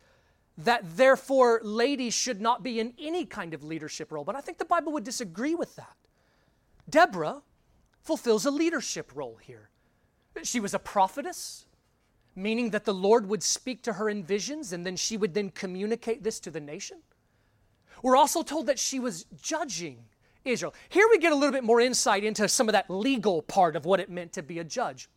that 0.57 0.97
therefore 0.97 1.61
ladies 1.63 2.13
should 2.13 2.41
not 2.41 2.61
be 2.61 2.77
in 2.77 2.93
any 2.99 3.23
kind 3.25 3.53
of 3.53 3.63
leadership 3.63 4.11
role. 4.11 4.25
But 4.25 4.35
I 4.35 4.41
think 4.41 4.57
the 4.57 4.65
Bible 4.65 4.91
would 4.91 5.05
disagree 5.05 5.55
with 5.55 5.77
that. 5.77 5.95
Deborah 6.89 7.41
fulfills 8.01 8.45
a 8.45 8.51
leadership 8.51 9.13
role 9.15 9.37
here. 9.41 9.69
She 10.43 10.59
was 10.59 10.73
a 10.73 10.79
prophetess, 10.79 11.66
meaning 12.37 12.69
that 12.69 12.85
the 12.85 12.93
Lord 12.93 13.27
would 13.27 13.41
speak 13.41 13.81
to 13.81 13.93
her 13.93 14.09
in 14.09 14.23
visions 14.23 14.71
and 14.71 14.85
then 14.85 14.95
she 14.95 15.17
would 15.17 15.33
then 15.33 15.49
communicate 15.49 16.23
this 16.23 16.39
to 16.41 16.51
the 16.51 16.59
nation. 16.59 16.99
We're 18.03 18.15
also 18.15 18.43
told 18.43 18.67
that 18.67 18.77
she 18.77 18.99
was 18.99 19.25
judging 19.41 20.05
Israel. 20.45 20.75
Here 20.89 21.07
we 21.09 21.17
get 21.17 21.31
a 21.31 21.35
little 21.35 21.51
bit 21.51 21.63
more 21.63 21.81
insight 21.81 22.23
into 22.23 22.47
some 22.47 22.69
of 22.69 22.73
that 22.73 22.89
legal 22.89 23.41
part 23.41 23.75
of 23.75 23.85
what 23.85 23.99
it 23.99 24.09
meant 24.09 24.33
to 24.33 24.43
be 24.43 24.59
a 24.59 24.63
judge. 24.63 25.09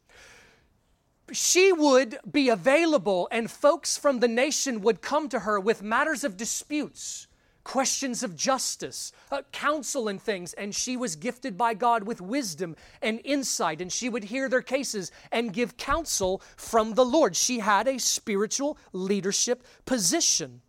She 1.30 1.72
would 1.72 2.18
be 2.28 2.48
available, 2.48 3.28
and 3.30 3.48
folks 3.48 3.96
from 3.96 4.18
the 4.18 4.26
nation 4.26 4.80
would 4.80 5.00
come 5.00 5.28
to 5.28 5.40
her 5.40 5.60
with 5.60 5.82
matters 5.82 6.24
of 6.24 6.36
disputes 6.36 7.28
questions 7.64 8.22
of 8.22 8.36
justice, 8.36 9.12
uh, 9.30 9.42
counsel, 9.52 10.08
and 10.08 10.20
things. 10.20 10.52
And 10.54 10.74
she 10.74 10.96
was 10.96 11.16
gifted 11.16 11.56
by 11.56 11.74
God 11.74 12.04
with 12.04 12.20
wisdom 12.20 12.76
and 13.02 13.20
insight, 13.24 13.80
and 13.80 13.92
she 13.92 14.08
would 14.08 14.24
hear 14.24 14.48
their 14.48 14.62
cases 14.62 15.12
and 15.30 15.52
give 15.52 15.76
counsel 15.76 16.42
from 16.56 16.94
the 16.94 17.04
Lord. 17.04 17.36
She 17.36 17.58
had 17.58 17.86
a 17.88 17.98
spiritual 17.98 18.78
leadership 18.92 19.64
position. 19.84 20.62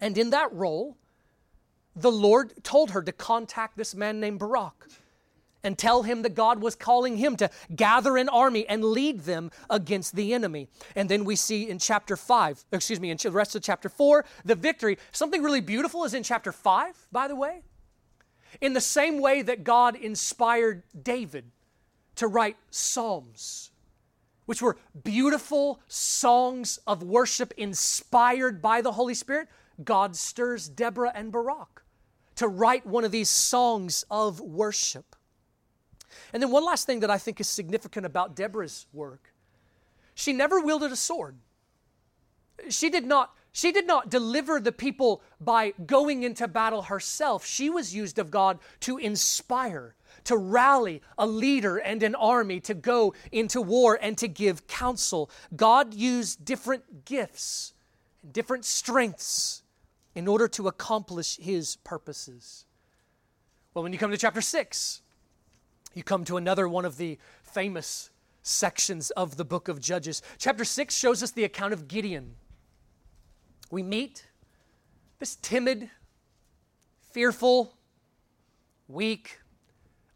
And 0.00 0.16
in 0.16 0.30
that 0.30 0.52
role, 0.52 0.96
the 1.96 2.12
Lord 2.12 2.62
told 2.62 2.92
her 2.92 3.02
to 3.02 3.12
contact 3.12 3.76
this 3.76 3.94
man 3.94 4.20
named 4.20 4.38
Barak 4.38 4.86
and 5.68 5.76
tell 5.76 6.02
him 6.02 6.22
that 6.22 6.34
God 6.34 6.62
was 6.62 6.74
calling 6.74 7.18
him 7.18 7.36
to 7.36 7.50
gather 7.76 8.16
an 8.16 8.30
army 8.30 8.66
and 8.66 8.82
lead 8.82 9.20
them 9.20 9.50
against 9.68 10.16
the 10.16 10.32
enemy. 10.32 10.66
And 10.96 11.10
then 11.10 11.26
we 11.26 11.36
see 11.36 11.68
in 11.68 11.78
chapter 11.78 12.16
5, 12.16 12.64
excuse 12.72 12.98
me, 12.98 13.10
in 13.10 13.18
the 13.18 13.30
rest 13.30 13.54
of 13.54 13.60
chapter 13.60 13.90
4, 13.90 14.24
the 14.46 14.54
victory. 14.54 14.96
Something 15.12 15.42
really 15.42 15.60
beautiful 15.60 16.04
is 16.04 16.14
in 16.14 16.22
chapter 16.22 16.52
5, 16.52 17.08
by 17.12 17.28
the 17.28 17.36
way. 17.36 17.64
In 18.62 18.72
the 18.72 18.80
same 18.80 19.20
way 19.20 19.42
that 19.42 19.62
God 19.62 19.94
inspired 19.94 20.84
David 21.02 21.44
to 22.14 22.28
write 22.28 22.56
psalms, 22.70 23.70
which 24.46 24.62
were 24.62 24.78
beautiful 25.04 25.80
songs 25.86 26.78
of 26.86 27.02
worship 27.02 27.52
inspired 27.58 28.62
by 28.62 28.80
the 28.80 28.92
Holy 28.92 29.12
Spirit, 29.12 29.48
God 29.84 30.16
stirs 30.16 30.66
Deborah 30.66 31.12
and 31.14 31.30
Barak 31.30 31.82
to 32.36 32.48
write 32.48 32.86
one 32.86 33.04
of 33.04 33.12
these 33.12 33.28
songs 33.28 34.06
of 34.10 34.40
worship. 34.40 35.14
And 36.32 36.42
then 36.42 36.50
one 36.50 36.64
last 36.64 36.86
thing 36.86 37.00
that 37.00 37.10
I 37.10 37.18
think 37.18 37.40
is 37.40 37.48
significant 37.48 38.06
about 38.06 38.36
Deborah's 38.36 38.86
work. 38.92 39.32
She 40.14 40.32
never 40.32 40.60
wielded 40.60 40.92
a 40.92 40.96
sword. 40.96 41.36
She 42.68 42.90
did 42.90 43.06
not 43.06 43.34
she 43.52 43.72
did 43.72 43.88
not 43.88 44.08
deliver 44.08 44.60
the 44.60 44.70
people 44.70 45.20
by 45.40 45.72
going 45.84 46.22
into 46.22 46.46
battle 46.46 46.82
herself. 46.82 47.44
She 47.44 47.68
was 47.68 47.94
used 47.94 48.20
of 48.20 48.30
God 48.30 48.60
to 48.80 48.98
inspire, 48.98 49.96
to 50.24 50.36
rally 50.36 51.02
a 51.16 51.26
leader 51.26 51.78
and 51.78 52.02
an 52.04 52.14
army 52.14 52.60
to 52.60 52.74
go 52.74 53.14
into 53.32 53.60
war 53.60 53.98
and 54.00 54.16
to 54.18 54.28
give 54.28 54.68
counsel. 54.68 55.28
God 55.56 55.92
used 55.92 56.44
different 56.44 57.04
gifts, 57.04 57.72
and 58.22 58.32
different 58.32 58.64
strengths 58.64 59.62
in 60.14 60.28
order 60.28 60.46
to 60.48 60.68
accomplish 60.68 61.36
his 61.38 61.76
purposes. 61.76 62.64
Well, 63.74 63.82
when 63.82 63.92
you 63.92 63.98
come 63.98 64.10
to 64.10 64.16
chapter 64.16 64.40
6, 64.40 65.02
you 65.94 66.02
come 66.02 66.24
to 66.24 66.36
another 66.36 66.68
one 66.68 66.84
of 66.84 66.96
the 66.96 67.18
famous 67.42 68.10
sections 68.42 69.10
of 69.10 69.36
the 69.36 69.44
book 69.44 69.68
of 69.68 69.80
Judges. 69.80 70.22
Chapter 70.38 70.64
6 70.64 70.94
shows 70.94 71.22
us 71.22 71.30
the 71.30 71.44
account 71.44 71.72
of 71.72 71.88
Gideon. 71.88 72.36
We 73.70 73.82
meet 73.82 74.26
this 75.18 75.36
timid, 75.36 75.90
fearful, 77.12 77.74
weak, 78.86 79.40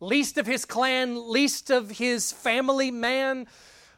least 0.00 0.38
of 0.38 0.46
his 0.46 0.64
clan, 0.64 1.30
least 1.30 1.70
of 1.70 1.98
his 1.98 2.32
family 2.32 2.90
man, 2.90 3.46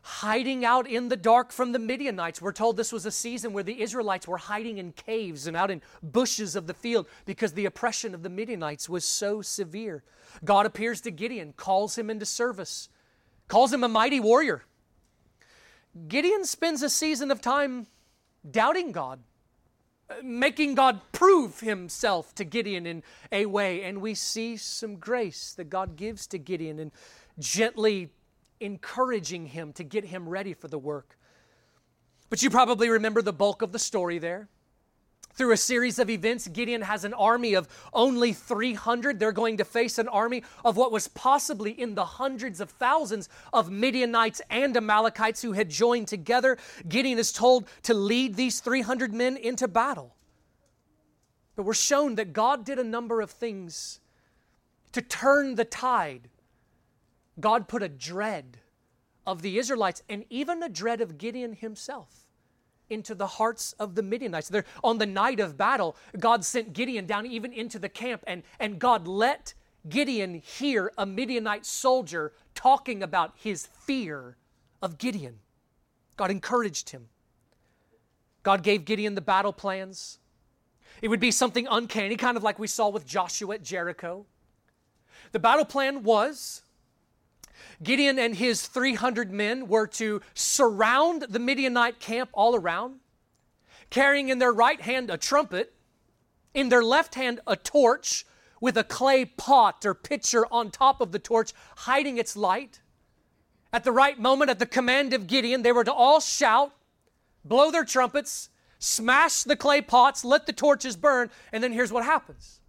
hiding 0.07 0.67
out 0.67 0.87
in 0.87 1.09
the 1.09 1.17
dark 1.17 1.51
from 1.51 1.73
the 1.73 1.79
Midianites. 1.79 2.43
We're 2.43 2.53
told 2.53 2.77
this 2.77 2.93
was 2.93 3.07
a 3.07 3.11
season 3.11 3.55
where 3.55 3.63
the 3.63 3.81
Israelites 3.81 4.29
were 4.29 4.37
hiding 4.37 4.77
in 4.77 4.93
caves 4.93 5.47
and 5.47 5.57
out 5.57 5.71
in 5.71 5.81
bushes 6.03 6.55
of 6.55 6.67
the 6.67 6.75
field 6.75 7.07
because 7.25 7.55
the 7.55 7.65
oppression 7.65 8.15
of 8.15 8.23
the 8.23 8.29
Midianites 8.29 8.87
was 8.87 9.07
so 9.07 9.41
severe. 9.41 10.05
God 10.45 10.67
appears 10.67 11.01
to 11.03 11.11
Gideon, 11.11 11.55
calls 11.57 11.97
him 11.97 12.11
into 12.11 12.27
service, 12.27 12.91
calls 13.49 13.73
him 13.73 13.83
a 13.83 13.89
mighty 13.89 14.21
warrior. 14.21 14.65
Gideon 16.07 16.45
spends 16.45 16.83
a 16.83 16.91
season 16.91 17.31
of 17.31 17.41
time 17.41 17.87
doubting 18.49 18.93
God, 18.93 19.21
making 20.23 20.75
God 20.75 21.01
prove 21.13 21.61
himself 21.61 22.35
to 22.35 22.45
Gideon 22.45 22.87
in 22.87 23.03
a 23.33 23.47
way. 23.47 23.83
And 23.85 24.03
we 24.03 24.15
see 24.15 24.59
some 24.59 24.97
grace 24.97 25.55
that 25.55 25.71
God 25.71 25.97
gives 25.97 26.27
to 26.27 26.39
Gideon 26.39 26.79
and 26.79 26.93
gently 27.39 28.11
encouraging 28.65 29.47
him 29.47 29.73
to 29.75 29.85
get 29.85 30.07
him 30.07 30.29
ready 30.29 30.55
for 30.55 30.69
the 30.69 30.79
work. 30.79 31.19
But 32.31 32.43
you 32.43 32.51
probably 32.51 32.89
remember 32.89 33.23
the 33.23 33.33
bulk 33.33 33.63
of 33.63 33.73
the 33.73 33.79
story 33.79 34.19
there. 34.19 34.49
Through 35.35 35.53
a 35.53 35.57
series 35.57 35.99
of 35.99 36.09
events, 36.09 36.47
Gideon 36.47 36.83
has 36.83 37.05
an 37.05 37.13
army 37.13 37.55
of 37.55 37.69
only 37.93 38.33
300. 38.33 39.19
They're 39.19 39.33
going 39.33 39.57
to 39.57 39.65
face 39.65 39.99
an 39.99 40.07
army 40.09 40.45
of 40.65 40.77
what 40.77 40.93
was 40.93 41.09
possibly 41.09 41.73
in 41.73 41.97
the 41.97 42.05
hundreds 42.05 42.61
of 42.61 42.71
thousands 42.71 43.29
of 43.53 43.69
Midianites 43.69 44.41
and 44.49 44.77
Amalekites 44.77 45.43
who 45.43 45.53
had 45.53 45.69
joined 45.69 46.07
together. 46.07 46.57
Gideon 46.89 47.19
is 47.19 47.33
told 47.33 47.69
to 47.83 47.95
lead 47.95 48.37
these 48.37 48.61
300 48.61 49.13
men 49.13 49.37
into 49.37 49.67
battle. 49.67 50.15
But 51.57 51.65
we're 51.65 51.75
shown 51.75 52.15
that 52.15 52.33
God 52.33 52.65
did 52.65 52.79
a 52.79 52.85
number 52.85 53.21
of 53.21 53.31
things 53.31 53.99
to 54.93 55.03
turn 55.03 55.57
the 55.57 55.65
tide. 55.65 56.31
God 57.41 57.69
put 57.69 57.83
a 57.83 57.89
dread 57.89 58.59
of 59.27 59.43
the 59.43 59.59
Israelites 59.59 60.03
and 60.09 60.25
even 60.31 60.63
a 60.63 60.69
dread 60.69 61.01
of 61.01 61.19
Gideon 61.19 61.55
himself 61.55 62.25
into 62.91 63.15
the 63.15 63.27
hearts 63.27 63.73
of 63.79 63.95
the 63.95 64.03
Midianites. 64.03 64.49
There, 64.49 64.65
on 64.83 64.99
the 64.99 65.07
night 65.07 65.41
of 65.41 65.57
battle, 65.57 65.97
God 66.19 66.45
sent 66.45 66.73
Gideon 66.73 67.07
down 67.07 67.27
even 67.27 67.53
into 67.53 67.79
the 67.79 67.89
camp, 67.89 68.23
and, 68.27 68.43
and 68.61 68.79
God 68.79 69.09
let 69.09 69.55
Gideon 69.89 70.35
hear 70.35 70.93
a 70.97 71.07
Midianite 71.07 71.67
soldier 71.67 72.33
talking 72.55 73.03
about 73.03 73.33
his 73.37 73.67
fear 73.67 74.37
of 74.83 74.99
Gideon. 74.99 75.41
God 76.17 76.31
encouraged 76.31 76.91
him. 76.91 77.09
God 78.43 78.63
gave 78.63 78.85
Gideon 78.85 79.15
the 79.15 79.21
battle 79.21 79.53
plans. 79.53 80.19
It 81.03 81.09
would 81.09 81.21
be 81.21 81.31
something 81.31 81.67
uncanny, 81.69 82.17
kind 82.17 82.37
of 82.37 82.43
like 82.43 82.59
we 82.59 82.67
saw 82.67 82.89
with 82.89 83.07
Joshua 83.07 83.55
at 83.55 83.63
Jericho. 83.63 84.27
The 85.33 85.41
battle 85.41 85.65
plan 85.65 86.03
was 86.03 86.63
Gideon 87.83 88.19
and 88.19 88.37
his 88.37 88.67
300 88.67 89.33
men 89.33 89.69
were 89.69 89.87
to 89.89 90.21
surround 90.35 91.23
the 91.23 91.39
Midianite 91.39 92.01
camp 92.01 92.31
all 92.33 92.55
around, 92.55 93.01
carrying 93.91 94.29
in 94.29 94.39
their 94.39 94.53
right 94.53 94.81
hand 94.81 95.11
a 95.11 95.17
trumpet, 95.17 95.75
in 96.53 96.69
their 96.69 96.83
left 96.83 97.15
hand 97.15 97.41
a 97.47 97.57
torch 97.57 98.27
with 98.61 98.79
a 98.79 98.85
clay 98.85 99.25
pot 99.25 99.85
or 99.85 99.95
pitcher 99.95 100.47
on 100.51 100.71
top 100.71 101.01
of 101.01 101.13
the 101.13 101.19
torch, 101.19 101.53
hiding 101.79 102.19
its 102.19 102.37
light. 102.37 102.81
At 103.73 103.85
the 103.85 103.93
right 103.93 104.19
moment, 104.19 104.51
at 104.51 104.59
the 104.59 104.67
command 104.67 105.13
of 105.13 105.27
Gideon, 105.27 105.63
they 105.63 105.73
were 105.73 105.85
to 105.85 105.93
all 105.93 106.21
shout, 106.21 106.73
blow 107.45 107.71
their 107.71 107.85
trumpets, 107.85 108.49
smash 108.79 109.43
the 109.43 109.57
clay 109.57 109.81
pots, 109.81 110.25
let 110.25 110.47
the 110.47 110.53
torches 110.53 110.97
burn, 110.97 111.31
and 111.53 111.63
then 111.63 111.73
here's 111.73 111.93
what 111.93 112.05
happens 112.05 112.61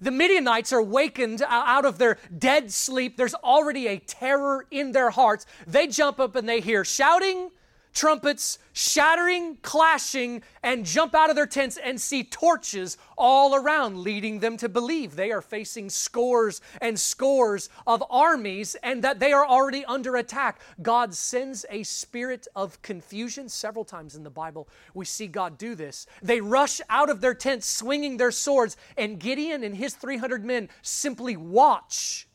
the 0.00 0.10
Midianites 0.10 0.72
are 0.72 0.82
wakened 0.82 1.42
uh, 1.42 1.46
out 1.48 1.84
of 1.84 1.98
their 1.98 2.18
dead 2.36 2.72
sleep. 2.72 3.16
There's 3.16 3.34
already 3.34 3.86
a 3.88 3.98
terror 3.98 4.66
in 4.70 4.92
their 4.92 5.10
hearts. 5.10 5.46
They 5.66 5.86
jump 5.86 6.18
up 6.18 6.36
and 6.36 6.48
they 6.48 6.60
hear 6.60 6.84
shouting, 6.84 7.50
trumpets, 7.92 8.58
shattering, 8.72 9.56
clashing, 9.62 10.42
and 10.62 10.84
jump 10.84 11.14
out 11.14 11.30
of 11.30 11.36
their 11.36 11.46
tents 11.46 11.76
and 11.76 12.00
see 12.00 12.22
torches 12.24 12.96
all 13.18 13.54
around, 13.54 13.98
leading 13.98 14.40
them 14.40 14.56
to 14.56 14.68
believe 14.68 15.16
they 15.16 15.30
are 15.32 15.42
facing 15.42 15.90
scores 15.90 16.60
and 16.80 16.98
scores 16.98 17.68
of 17.86 18.02
armies 18.10 18.74
and 18.82 19.02
that 19.02 19.18
they 19.18 19.32
are 19.32 19.46
already 19.46 19.84
under 19.84 20.16
attack. 20.16 20.60
God 20.82 21.14
sends 21.14 21.66
a 21.70 21.82
spirit 21.82 22.46
of 22.54 22.80
confusion 22.82 23.48
several 23.48 23.84
times 23.84 24.14
in 24.14 24.22
the 24.22 24.30
Bible. 24.30 24.68
We 24.94 25.04
see 25.04 25.26
God 25.26 25.58
do 25.58 25.74
this. 25.74 26.06
They 26.22 26.40
rush 26.40 26.80
out 26.88 27.10
of 27.10 27.20
their 27.20 27.34
tents 27.34 27.66
swinging 27.66 28.16
their 28.16 28.30
swords, 28.30 28.76
and 28.96 29.18
Gideon 29.18 29.64
and 29.64 29.76
his 29.76 29.94
300 29.94 30.44
men 30.44 30.68
simply 30.82 31.36
watch 31.36 32.28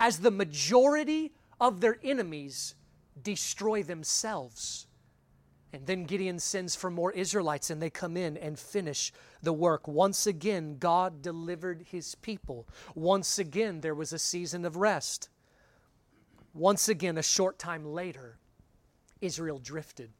as 0.00 0.18
the 0.18 0.30
majority 0.30 1.32
of 1.60 1.80
their 1.80 1.98
enemies 2.02 2.74
destroy 3.20 3.82
themselves. 3.82 4.86
And 5.72 5.86
then 5.86 6.04
Gideon 6.04 6.38
sends 6.38 6.76
for 6.76 6.90
more 6.90 7.12
Israelites, 7.12 7.70
and 7.70 7.80
they 7.80 7.88
come 7.88 8.16
in 8.16 8.36
and 8.36 8.58
finish 8.58 9.12
the 9.42 9.54
work. 9.54 9.88
Once 9.88 10.26
again, 10.26 10.76
God 10.78 11.22
delivered 11.22 11.86
his 11.90 12.14
people. 12.16 12.68
Once 12.94 13.38
again, 13.38 13.80
there 13.80 13.94
was 13.94 14.12
a 14.12 14.18
season 14.18 14.66
of 14.66 14.76
rest. 14.76 15.30
Once 16.52 16.88
again, 16.90 17.16
a 17.16 17.22
short 17.22 17.58
time 17.58 17.86
later, 17.86 18.38
Israel 19.22 19.58
drifted. 19.58 20.10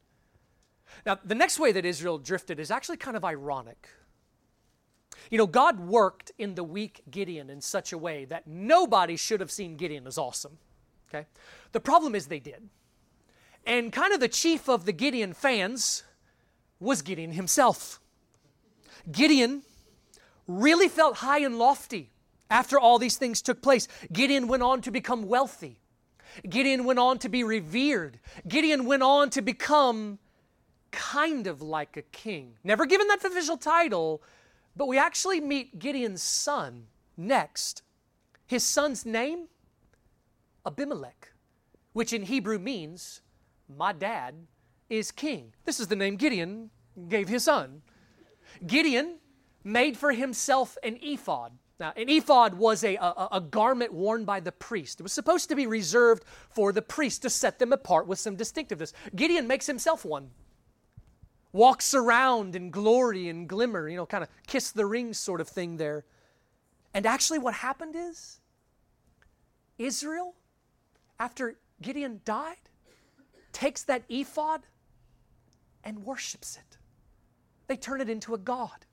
Now, 1.05 1.19
the 1.23 1.35
next 1.35 1.59
way 1.59 1.71
that 1.71 1.85
Israel 1.85 2.17
drifted 2.17 2.59
is 2.59 2.71
actually 2.71 2.97
kind 2.97 3.15
of 3.15 3.23
ironic. 3.23 3.89
You 5.29 5.37
know, 5.37 5.47
God 5.47 5.79
worked 5.79 6.31
in 6.39 6.55
the 6.55 6.63
weak 6.63 7.01
Gideon 7.09 7.49
in 7.49 7.61
such 7.61 7.93
a 7.93 7.97
way 7.97 8.25
that 8.25 8.47
nobody 8.47 9.15
should 9.15 9.39
have 9.39 9.51
seen 9.51 9.77
Gideon 9.77 10.07
as 10.07 10.17
awesome. 10.17 10.57
Okay? 11.09 11.27
The 11.71 11.79
problem 11.79 12.15
is 12.15 12.25
they 12.25 12.39
did. 12.39 12.69
And 13.65 13.91
kind 13.91 14.13
of 14.13 14.19
the 14.19 14.27
chief 14.27 14.67
of 14.67 14.85
the 14.85 14.91
Gideon 14.91 15.33
fans 15.33 16.03
was 16.79 17.01
Gideon 17.01 17.31
himself. 17.31 17.99
Gideon 19.11 19.63
really 20.47 20.87
felt 20.87 21.17
high 21.17 21.39
and 21.39 21.57
lofty 21.57 22.11
after 22.49 22.77
all 22.77 22.99
these 22.99 23.17
things 23.17 23.41
took 23.41 23.61
place. 23.61 23.87
Gideon 24.11 24.47
went 24.47 24.63
on 24.63 24.81
to 24.81 24.91
become 24.91 25.27
wealthy. 25.27 25.79
Gideon 26.47 26.83
went 26.83 26.99
on 26.99 27.19
to 27.19 27.29
be 27.29 27.43
revered. 27.43 28.19
Gideon 28.47 28.85
went 28.85 29.03
on 29.03 29.29
to 29.31 29.41
become 29.41 30.19
kind 30.91 31.47
of 31.47 31.61
like 31.61 31.97
a 31.97 32.01
king. 32.01 32.53
Never 32.63 32.85
given 32.85 33.07
that 33.07 33.23
official 33.23 33.57
title, 33.57 34.21
but 34.75 34.87
we 34.87 34.97
actually 34.97 35.41
meet 35.41 35.79
Gideon's 35.79 36.21
son 36.21 36.87
next. 37.17 37.81
His 38.45 38.63
son's 38.63 39.05
name? 39.05 39.47
Abimelech, 40.65 41.31
which 41.93 42.13
in 42.13 42.23
Hebrew 42.23 42.59
means, 42.59 43.21
My 43.77 43.93
dad 43.93 44.35
is 44.89 45.11
king. 45.11 45.53
This 45.65 45.79
is 45.79 45.87
the 45.87 45.95
name 45.95 46.15
Gideon 46.15 46.69
gave 47.09 47.27
his 47.27 47.43
son. 47.45 47.81
Gideon 48.65 49.17
made 49.63 49.97
for 49.97 50.11
himself 50.11 50.77
an 50.83 50.99
ephod. 51.01 51.53
Now, 51.79 51.93
an 51.97 52.07
ephod 52.07 52.53
was 52.53 52.83
a, 52.83 52.95
a, 52.95 53.29
a, 53.33 53.41
garment 53.41 53.91
worn 53.91 54.25
by 54.25 54.39
the 54.39 54.51
priest. 54.51 54.99
It 54.99 55.03
was 55.03 55.11
supposed 55.11 55.49
to 55.49 55.55
be 55.55 55.65
reserved 55.65 56.23
for 56.49 56.71
the 56.71 56.83
priest 56.83 57.23
to 57.23 57.29
set 57.29 57.57
them 57.57 57.73
apart 57.73 58.07
with 58.07 58.19
some 58.19 58.35
distinctiveness. 58.35 58.93
Gideon 59.15 59.47
makes 59.47 59.65
himself 59.65 60.05
one 60.05 60.29
walks 61.53 61.93
around 61.93 62.55
in 62.55 62.71
glory 62.71 63.29
and 63.29 63.47
glimmer, 63.47 63.87
you 63.87 63.95
know, 63.95 64.05
kind 64.05 64.23
of 64.23 64.29
kiss 64.47 64.71
the 64.71 64.85
ring 64.85 65.13
sort 65.13 65.39
of 65.39 65.47
thing 65.47 65.77
there. 65.77 66.03
And 66.93 67.05
actually, 67.05 67.39
what 67.39 67.53
happened 67.53 67.95
is 67.95 68.39
Israel, 69.77 70.35
after 71.19 71.57
Gideon 71.81 72.21
died, 72.25 72.69
takes 73.53 73.83
that 73.83 74.03
ephod 74.09 74.61
and 75.83 76.03
worships 76.03 76.57
it. 76.57 76.77
They 77.67 77.77
turn 77.77 78.01
it 78.01 78.09
into 78.09 78.33
a 78.33 78.37
god, 78.37 78.85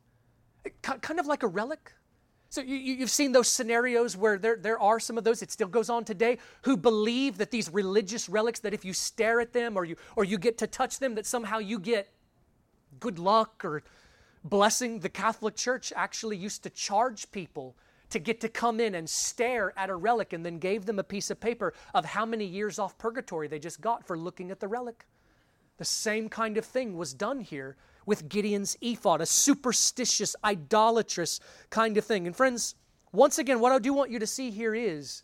kind 0.82 1.18
of 1.18 1.26
like 1.26 1.42
a 1.42 1.46
relic. 1.48 1.92
So 2.50 2.60
you, 2.60 2.96
have 2.98 3.10
seen 3.10 3.30
those 3.30 3.48
scenarios 3.48 4.16
where 4.16 4.36
there, 4.36 4.56
there 4.56 4.78
are 4.80 4.98
some 4.98 5.16
of 5.16 5.22
those, 5.22 5.40
it 5.40 5.52
still 5.52 5.68
goes 5.68 5.88
on 5.88 6.04
today, 6.04 6.38
who 6.62 6.76
believe 6.76 7.38
that 7.38 7.52
these 7.52 7.72
religious 7.72 8.28
relics, 8.28 8.58
that 8.60 8.74
if 8.74 8.84
you 8.84 8.92
stare 8.92 9.40
at 9.40 9.52
them 9.52 9.76
or 9.76 9.84
you, 9.84 9.96
or 10.16 10.24
you 10.24 10.36
get 10.36 10.58
to 10.58 10.66
touch 10.66 10.98
them, 10.98 11.14
that 11.14 11.26
somehow 11.26 11.58
you 11.58 11.78
get 11.78 12.08
good 12.98 13.20
luck 13.20 13.64
or 13.64 13.84
blessing. 14.42 14.98
The 14.98 15.08
Catholic 15.08 15.54
Church 15.54 15.92
actually 15.94 16.36
used 16.36 16.64
to 16.64 16.70
charge 16.70 17.30
people 17.30 17.76
to 18.10 18.18
get 18.18 18.40
to 18.40 18.48
come 18.48 18.80
in 18.80 18.94
and 18.94 19.08
stare 19.08 19.72
at 19.76 19.90
a 19.90 19.94
relic 19.94 20.32
and 20.32 20.44
then 20.44 20.58
gave 20.58 20.86
them 20.86 20.98
a 20.98 21.04
piece 21.04 21.30
of 21.30 21.40
paper 21.40 21.72
of 21.94 22.04
how 22.04 22.26
many 22.26 22.44
years 22.44 22.78
off 22.78 22.98
purgatory 22.98 23.48
they 23.48 23.58
just 23.58 23.80
got 23.80 24.06
for 24.06 24.18
looking 24.18 24.50
at 24.50 24.60
the 24.60 24.68
relic. 24.68 25.06
The 25.78 25.84
same 25.84 26.28
kind 26.28 26.56
of 26.58 26.64
thing 26.64 26.96
was 26.96 27.14
done 27.14 27.40
here 27.40 27.76
with 28.06 28.28
Gideon's 28.28 28.76
ephod, 28.80 29.20
a 29.20 29.26
superstitious, 29.26 30.36
idolatrous 30.44 31.40
kind 31.70 31.96
of 31.96 32.04
thing. 32.04 32.26
And 32.26 32.36
friends, 32.36 32.74
once 33.12 33.38
again, 33.38 33.60
what 33.60 33.72
I 33.72 33.78
do 33.78 33.92
want 33.92 34.10
you 34.10 34.18
to 34.18 34.26
see 34.26 34.50
here 34.50 34.74
is 34.74 35.22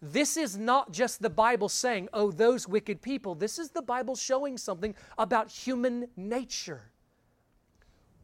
this 0.00 0.36
is 0.36 0.56
not 0.56 0.92
just 0.92 1.20
the 1.20 1.30
Bible 1.30 1.68
saying, 1.68 2.08
oh, 2.12 2.30
those 2.30 2.68
wicked 2.68 3.02
people. 3.02 3.34
This 3.34 3.58
is 3.58 3.70
the 3.70 3.82
Bible 3.82 4.14
showing 4.14 4.56
something 4.56 4.94
about 5.18 5.50
human 5.50 6.08
nature 6.16 6.92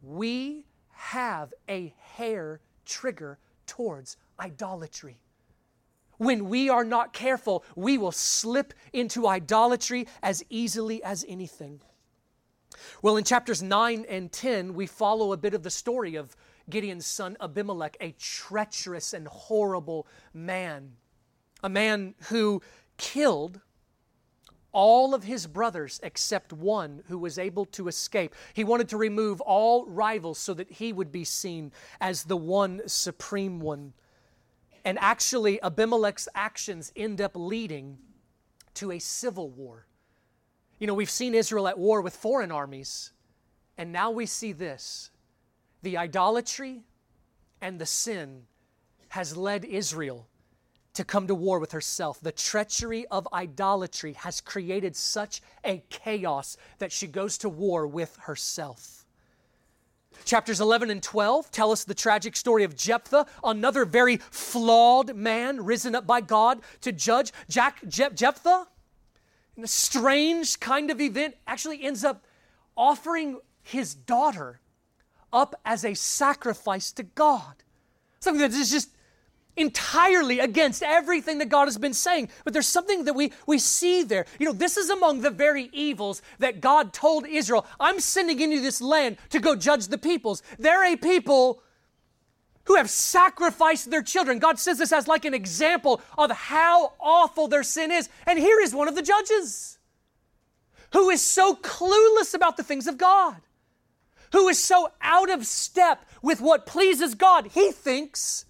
we 0.04 0.66
have 0.90 1.52
a 1.68 1.94
hair 1.98 2.60
trigger 2.84 3.38
towards 3.66 4.16
idolatry. 4.38 5.18
When 6.18 6.48
we 6.48 6.68
are 6.68 6.84
not 6.84 7.12
careful, 7.12 7.64
we 7.74 7.98
will 7.98 8.12
slip 8.12 8.72
into 8.92 9.26
idolatry 9.26 10.06
as 10.22 10.44
easily 10.48 11.02
as 11.02 11.24
anything. 11.28 11.80
Well, 13.02 13.16
in 13.16 13.24
chapters 13.24 13.62
9 13.62 14.06
and 14.08 14.30
10, 14.30 14.74
we 14.74 14.86
follow 14.86 15.32
a 15.32 15.36
bit 15.36 15.54
of 15.54 15.62
the 15.62 15.70
story 15.70 16.14
of 16.16 16.36
Gideon's 16.70 17.06
son 17.06 17.36
Abimelech, 17.40 17.96
a 18.00 18.12
treacherous 18.12 19.12
and 19.12 19.28
horrible 19.28 20.06
man, 20.32 20.92
a 21.62 21.68
man 21.68 22.14
who 22.28 22.62
killed 22.96 23.60
all 24.74 25.14
of 25.14 25.24
his 25.24 25.46
brothers 25.46 26.00
except 26.02 26.52
one 26.52 27.02
who 27.08 27.16
was 27.16 27.38
able 27.38 27.64
to 27.66 27.88
escape. 27.88 28.34
He 28.52 28.64
wanted 28.64 28.90
to 28.90 28.98
remove 28.98 29.40
all 29.40 29.86
rivals 29.86 30.38
so 30.38 30.52
that 30.52 30.70
he 30.70 30.92
would 30.92 31.10
be 31.10 31.24
seen 31.24 31.72
as 32.00 32.24
the 32.24 32.36
one 32.36 32.82
supreme 32.86 33.60
one. 33.60 33.94
And 34.84 34.98
actually, 35.00 35.62
Abimelech's 35.62 36.28
actions 36.34 36.92
end 36.94 37.20
up 37.20 37.32
leading 37.34 37.98
to 38.74 38.90
a 38.90 38.98
civil 38.98 39.48
war. 39.48 39.86
You 40.78 40.88
know, 40.88 40.94
we've 40.94 41.08
seen 41.08 41.34
Israel 41.34 41.68
at 41.68 41.78
war 41.78 42.02
with 42.02 42.16
foreign 42.16 42.50
armies, 42.50 43.12
and 43.78 43.92
now 43.92 44.10
we 44.10 44.26
see 44.26 44.52
this 44.52 45.10
the 45.82 45.96
idolatry 45.96 46.82
and 47.60 47.78
the 47.78 47.86
sin 47.86 48.42
has 49.08 49.36
led 49.36 49.64
Israel 49.64 50.26
to 50.94 51.04
come 51.04 51.26
to 51.26 51.34
war 51.34 51.58
with 51.58 51.72
herself. 51.72 52.20
The 52.20 52.32
treachery 52.32 53.06
of 53.08 53.28
idolatry 53.32 54.12
has 54.14 54.40
created 54.40 54.96
such 54.96 55.42
a 55.64 55.82
chaos 55.90 56.56
that 56.78 56.92
she 56.92 57.06
goes 57.06 57.36
to 57.38 57.48
war 57.48 57.86
with 57.86 58.16
herself. 58.22 59.04
Chapters 60.24 60.60
11 60.60 60.90
and 60.90 61.02
12 61.02 61.50
tell 61.50 61.72
us 61.72 61.84
the 61.84 61.94
tragic 61.94 62.36
story 62.36 62.64
of 62.64 62.76
Jephthah, 62.76 63.26
another 63.42 63.84
very 63.84 64.16
flawed 64.16 65.14
man 65.14 65.64
risen 65.64 65.94
up 65.94 66.06
by 66.06 66.20
God 66.20 66.60
to 66.80 66.92
judge. 66.92 67.32
Jack, 67.48 67.80
Je- 67.86 68.10
Jephthah, 68.14 68.68
in 69.56 69.64
a 69.64 69.68
strange 69.68 70.60
kind 70.60 70.90
of 70.90 71.00
event, 71.00 71.36
actually 71.46 71.82
ends 71.82 72.04
up 72.04 72.24
offering 72.76 73.40
his 73.62 73.94
daughter 73.94 74.60
up 75.32 75.60
as 75.64 75.84
a 75.84 75.94
sacrifice 75.94 76.92
to 76.92 77.02
God. 77.02 77.54
Something 78.20 78.40
that 78.40 78.52
is 78.52 78.70
just 78.70 78.90
entirely 79.56 80.40
against 80.40 80.82
everything 80.82 81.38
that 81.38 81.48
God 81.48 81.66
has 81.66 81.78
been 81.78 81.94
saying. 81.94 82.28
But 82.44 82.52
there's 82.52 82.66
something 82.66 83.04
that 83.04 83.14
we, 83.14 83.32
we 83.46 83.58
see 83.58 84.02
there. 84.02 84.26
You 84.38 84.46
know, 84.46 84.52
this 84.52 84.76
is 84.76 84.90
among 84.90 85.20
the 85.20 85.30
very 85.30 85.70
evils 85.72 86.22
that 86.38 86.60
God 86.60 86.92
told 86.92 87.26
Israel 87.26 87.66
I'm 87.78 88.00
sending 88.00 88.40
into 88.40 88.60
this 88.60 88.80
land 88.80 89.16
to 89.30 89.40
go 89.40 89.54
judge 89.54 89.88
the 89.88 89.98
peoples. 89.98 90.42
They're 90.58 90.92
a 90.92 90.96
people 90.96 91.62
who 92.64 92.76
have 92.76 92.88
sacrificed 92.90 93.90
their 93.90 94.02
children. 94.02 94.38
God 94.38 94.58
says 94.58 94.78
this 94.78 94.92
as 94.92 95.06
like 95.06 95.24
an 95.24 95.34
example 95.34 96.00
of 96.16 96.30
how 96.30 96.94
awful 96.98 97.48
their 97.48 97.62
sin 97.62 97.90
is. 97.90 98.08
And 98.26 98.38
here 98.38 98.60
is 98.60 98.74
one 98.74 98.88
of 98.88 98.94
the 98.94 99.02
judges 99.02 99.78
who 100.92 101.10
is 101.10 101.22
so 101.22 101.56
clueless 101.56 102.34
about 102.34 102.56
the 102.56 102.62
things 102.62 102.86
of 102.86 102.96
God, 102.96 103.36
who 104.32 104.48
is 104.48 104.58
so 104.58 104.90
out 105.02 105.30
of 105.30 105.44
step 105.44 106.04
with 106.22 106.40
what 106.40 106.66
pleases 106.66 107.14
God. 107.14 107.48
He 107.52 107.70
thinks 107.70 108.46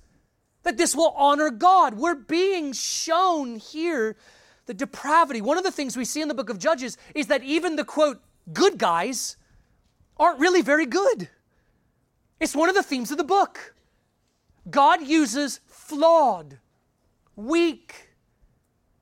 that 0.65 0.77
this 0.77 0.95
will 0.97 1.15
honor 1.17 1.51
God. 1.51 1.95
We're 1.95 2.15
being 2.15 2.73
shown 2.73 3.57
here 3.57 4.17
the 4.67 4.75
depravity. 4.75 5.41
One 5.41 5.59
of 5.59 5.65
the 5.65 5.71
things 5.71 5.97
we 5.97 6.05
see 6.05 6.23
in 6.23 6.29
the 6.29 6.35
book 6.35 6.51
of 6.51 6.59
Judges 6.59 6.99
is 7.15 7.29
that 7.29 7.43
even 7.45 7.77
the 7.77 7.85
quote, 7.85 8.21
good 8.53 8.79
guys 8.79 9.37
aren't 10.17 10.41
really 10.41 10.63
very 10.63 10.87
good. 10.87 11.29
It's 12.41 12.57
one 12.57 12.69
of 12.69 12.75
the 12.75 12.83
themes 12.83 13.11
of 13.11 13.19
the 13.19 13.25
book. 13.25 13.75
God 14.71 15.07
uses 15.07 15.61
flawed, 15.67 16.59
weak, 17.37 18.11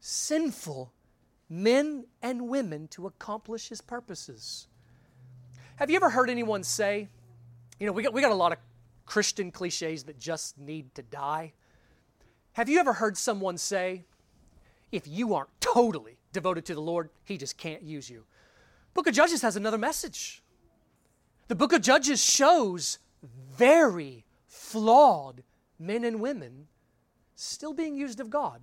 sinful 0.00 0.92
men 1.48 2.06
and 2.22 2.48
women 2.48 2.88
to 2.88 3.06
accomplish 3.06 3.68
his 3.68 3.80
purposes. 3.80 4.66
Have 5.76 5.90
you 5.90 5.96
ever 5.96 6.10
heard 6.10 6.30
anyone 6.30 6.64
say, 6.64 7.08
you 7.78 7.86
know, 7.86 7.92
we 7.92 8.02
got, 8.02 8.12
we 8.12 8.20
got 8.20 8.32
a 8.32 8.34
lot 8.34 8.52
of 8.52 8.58
Christian 9.12 9.50
cliches 9.50 10.04
that 10.04 10.18
just 10.18 10.56
need 10.56 10.94
to 10.94 11.02
die. 11.02 11.52
Have 12.54 12.70
you 12.70 12.78
ever 12.80 12.94
heard 12.94 13.18
someone 13.18 13.58
say, 13.58 14.04
if 14.90 15.06
you 15.06 15.34
aren't 15.34 15.50
totally 15.60 16.16
devoted 16.32 16.64
to 16.64 16.74
the 16.74 16.80
Lord, 16.80 17.10
He 17.22 17.36
just 17.36 17.58
can't 17.58 17.82
use 17.82 18.08
you? 18.08 18.24
Book 18.94 19.06
of 19.06 19.12
Judges 19.12 19.42
has 19.42 19.54
another 19.54 19.76
message. 19.76 20.42
The 21.48 21.54
book 21.54 21.74
of 21.74 21.82
Judges 21.82 22.24
shows 22.24 23.00
very 23.22 24.24
flawed 24.46 25.42
men 25.78 26.04
and 26.04 26.18
women 26.18 26.68
still 27.34 27.74
being 27.74 27.94
used 27.94 28.18
of 28.18 28.30
God. 28.30 28.62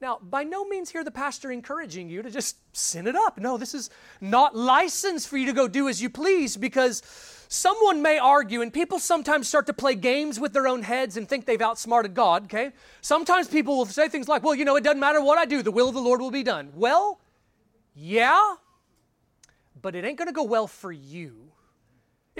Now, 0.00 0.18
by 0.22 0.44
no 0.44 0.64
means 0.64 0.90
here 0.90 1.04
the 1.04 1.10
pastor 1.10 1.52
encouraging 1.52 2.08
you 2.08 2.22
to 2.22 2.30
just 2.30 2.56
sin 2.74 3.06
it 3.06 3.14
up. 3.14 3.38
No, 3.38 3.58
this 3.58 3.74
is 3.74 3.90
not 4.20 4.56
license 4.56 5.26
for 5.26 5.36
you 5.36 5.46
to 5.46 5.52
go 5.52 5.68
do 5.68 5.88
as 5.88 6.00
you 6.00 6.08
please 6.08 6.56
because 6.56 7.02
someone 7.48 8.00
may 8.00 8.18
argue, 8.18 8.62
and 8.62 8.72
people 8.72 8.98
sometimes 8.98 9.48
start 9.48 9.66
to 9.66 9.74
play 9.74 9.94
games 9.94 10.40
with 10.40 10.54
their 10.54 10.66
own 10.66 10.82
heads 10.82 11.18
and 11.18 11.28
think 11.28 11.44
they've 11.44 11.60
outsmarted 11.60 12.14
God, 12.14 12.44
okay? 12.44 12.72
Sometimes 13.02 13.48
people 13.48 13.76
will 13.76 13.84
say 13.84 14.08
things 14.08 14.28
like, 14.28 14.42
well, 14.42 14.54
you 14.54 14.64
know, 14.64 14.76
it 14.76 14.84
doesn't 14.84 15.00
matter 15.00 15.20
what 15.22 15.36
I 15.36 15.44
do, 15.44 15.62
the 15.62 15.72
will 15.72 15.88
of 15.88 15.94
the 15.94 16.00
Lord 16.00 16.20
will 16.20 16.30
be 16.30 16.44
done. 16.44 16.70
Well, 16.74 17.20
yeah, 17.94 18.54
but 19.82 19.94
it 19.94 20.04
ain't 20.04 20.16
to 20.28 20.32
go 20.32 20.44
well 20.44 20.66
for 20.66 20.92
you. 20.92 21.50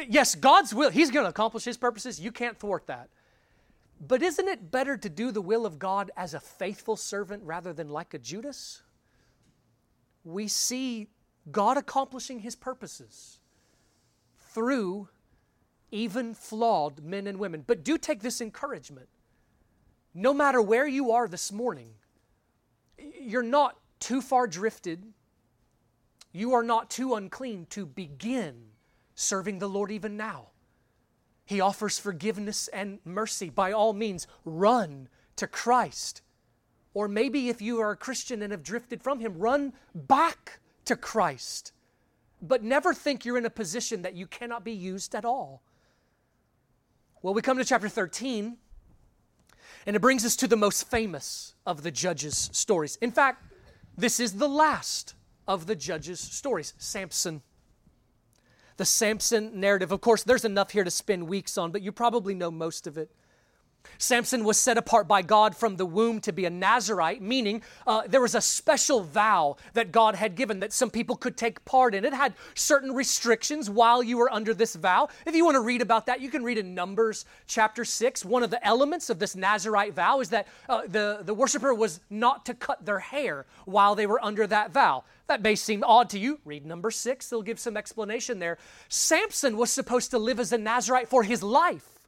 Yes, 0.08 0.34
God's 0.34 0.72
will, 0.72 0.90
He's 0.90 1.10
to 1.24 1.28
accomplish 1.28 1.64
His 1.64 1.76
purposes. 1.76 2.20
You 2.20 2.32
can't 2.32 2.56
thwart 2.56 2.86
that. 2.86 3.10
But 4.00 4.22
isn't 4.22 4.48
it 4.48 4.70
better 4.70 4.96
to 4.96 5.08
do 5.08 5.30
the 5.30 5.42
will 5.42 5.66
of 5.66 5.78
God 5.78 6.10
as 6.16 6.32
a 6.32 6.40
faithful 6.40 6.96
servant 6.96 7.42
rather 7.44 7.72
than 7.72 7.88
like 7.88 8.14
a 8.14 8.18
Judas? 8.18 8.82
we 10.24 10.48
see 10.48 11.08
God 11.50 11.76
accomplishing 11.76 12.40
his 12.40 12.54
purposes 12.54 13.38
through 14.52 15.08
even 15.90 16.34
flawed 16.34 17.02
men 17.02 17.26
and 17.26 17.38
women. 17.38 17.64
But 17.66 17.84
do 17.84 17.98
take 17.98 18.20
this 18.20 18.40
encouragement. 18.40 19.08
No 20.14 20.34
matter 20.34 20.60
where 20.60 20.86
you 20.86 21.12
are 21.12 21.28
this 21.28 21.50
morning, 21.50 21.90
you're 22.98 23.42
not 23.42 23.78
too 23.98 24.20
far 24.20 24.46
drifted. 24.46 25.04
You 26.32 26.54
are 26.54 26.62
not 26.62 26.90
too 26.90 27.14
unclean 27.14 27.66
to 27.70 27.86
begin 27.86 28.66
serving 29.14 29.58
the 29.58 29.68
Lord 29.68 29.90
even 29.90 30.16
now. 30.16 30.48
He 31.50 31.60
offers 31.60 31.98
forgiveness 31.98 32.68
and 32.68 33.00
mercy. 33.04 33.50
By 33.50 33.72
all 33.72 33.92
means, 33.92 34.28
run 34.44 35.08
to 35.34 35.48
Christ. 35.48 36.22
Or 36.94 37.08
maybe 37.08 37.48
if 37.48 37.60
you 37.60 37.80
are 37.80 37.90
a 37.90 37.96
Christian 37.96 38.40
and 38.40 38.52
have 38.52 38.62
drifted 38.62 39.02
from 39.02 39.18
Him, 39.18 39.36
run 39.36 39.72
back 39.92 40.60
to 40.84 40.94
Christ. 40.94 41.72
But 42.40 42.62
never 42.62 42.94
think 42.94 43.24
you're 43.24 43.36
in 43.36 43.46
a 43.46 43.50
position 43.50 44.02
that 44.02 44.14
you 44.14 44.28
cannot 44.28 44.62
be 44.62 44.70
used 44.70 45.12
at 45.12 45.24
all. 45.24 45.60
Well, 47.20 47.34
we 47.34 47.42
come 47.42 47.58
to 47.58 47.64
chapter 47.64 47.88
13, 47.88 48.56
and 49.86 49.96
it 49.96 49.98
brings 49.98 50.24
us 50.24 50.36
to 50.36 50.46
the 50.46 50.56
most 50.56 50.88
famous 50.88 51.56
of 51.66 51.82
the 51.82 51.90
judges' 51.90 52.48
stories. 52.52 52.94
In 53.00 53.10
fact, 53.10 53.52
this 53.98 54.20
is 54.20 54.34
the 54.34 54.48
last 54.48 55.14
of 55.48 55.66
the 55.66 55.74
judges' 55.74 56.20
stories 56.20 56.74
Samson. 56.78 57.42
The 58.80 58.86
Samson 58.86 59.60
narrative. 59.60 59.92
Of 59.92 60.00
course, 60.00 60.22
there's 60.22 60.46
enough 60.46 60.70
here 60.70 60.84
to 60.84 60.90
spend 60.90 61.28
weeks 61.28 61.58
on, 61.58 61.70
but 61.70 61.82
you 61.82 61.92
probably 61.92 62.34
know 62.34 62.50
most 62.50 62.86
of 62.86 62.96
it. 62.96 63.10
Samson 63.98 64.44
was 64.44 64.56
set 64.56 64.78
apart 64.78 65.06
by 65.06 65.22
God 65.22 65.54
from 65.54 65.76
the 65.76 65.84
womb 65.84 66.20
to 66.20 66.32
be 66.32 66.46
a 66.46 66.50
Nazarite, 66.50 67.20
meaning 67.20 67.62
uh, 67.86 68.02
there 68.06 68.20
was 68.20 68.34
a 68.34 68.40
special 68.40 69.02
vow 69.02 69.56
that 69.74 69.92
God 69.92 70.14
had 70.14 70.34
given 70.36 70.60
that 70.60 70.72
some 70.72 70.90
people 70.90 71.16
could 71.16 71.36
take 71.36 71.64
part 71.64 71.94
in. 71.94 72.04
It 72.04 72.14
had 72.14 72.34
certain 72.54 72.92
restrictions 72.92 73.68
while 73.68 74.02
you 74.02 74.16
were 74.16 74.32
under 74.32 74.54
this 74.54 74.74
vow. 74.74 75.08
If 75.26 75.34
you 75.34 75.44
want 75.44 75.56
to 75.56 75.60
read 75.60 75.82
about 75.82 76.06
that, 76.06 76.20
you 76.20 76.30
can 76.30 76.42
read 76.42 76.58
in 76.58 76.74
Numbers 76.74 77.26
chapter 77.46 77.84
6. 77.84 78.24
One 78.24 78.42
of 78.42 78.50
the 78.50 78.66
elements 78.66 79.10
of 79.10 79.18
this 79.18 79.36
Nazarite 79.36 79.94
vow 79.94 80.20
is 80.20 80.30
that 80.30 80.48
uh, 80.68 80.82
the, 80.86 81.20
the 81.22 81.34
worshiper 81.34 81.74
was 81.74 82.00
not 82.08 82.46
to 82.46 82.54
cut 82.54 82.84
their 82.84 83.00
hair 83.00 83.46
while 83.66 83.94
they 83.94 84.06
were 84.06 84.24
under 84.24 84.46
that 84.46 84.72
vow. 84.72 85.04
That 85.26 85.42
may 85.42 85.54
seem 85.54 85.84
odd 85.84 86.08
to 86.10 86.18
you. 86.18 86.40
Read 86.44 86.66
number 86.66 86.90
6, 86.90 87.28
they'll 87.28 87.42
give 87.42 87.60
some 87.60 87.76
explanation 87.76 88.38
there. 88.38 88.58
Samson 88.88 89.56
was 89.56 89.70
supposed 89.70 90.10
to 90.10 90.18
live 90.18 90.40
as 90.40 90.52
a 90.52 90.58
Nazarite 90.58 91.08
for 91.08 91.22
his 91.22 91.42
life. 91.42 91.99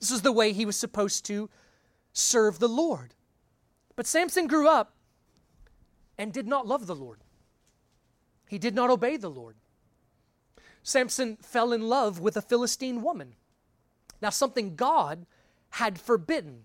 This 0.00 0.10
is 0.10 0.22
the 0.22 0.32
way 0.32 0.52
he 0.52 0.66
was 0.66 0.76
supposed 0.76 1.24
to 1.26 1.48
serve 2.12 2.58
the 2.58 2.68
Lord. 2.68 3.14
But 3.94 4.06
Samson 4.06 4.46
grew 4.46 4.68
up 4.68 4.94
and 6.18 6.32
did 6.32 6.46
not 6.46 6.66
love 6.66 6.86
the 6.86 6.94
Lord. 6.94 7.20
He 8.48 8.58
did 8.58 8.74
not 8.74 8.90
obey 8.90 9.16
the 9.16 9.30
Lord. 9.30 9.56
Samson 10.82 11.36
fell 11.42 11.72
in 11.72 11.88
love 11.88 12.20
with 12.20 12.36
a 12.36 12.42
Philistine 12.42 13.02
woman. 13.02 13.34
Now, 14.22 14.30
something 14.30 14.76
God 14.76 15.26
had 15.70 15.98
forbidden. 16.00 16.64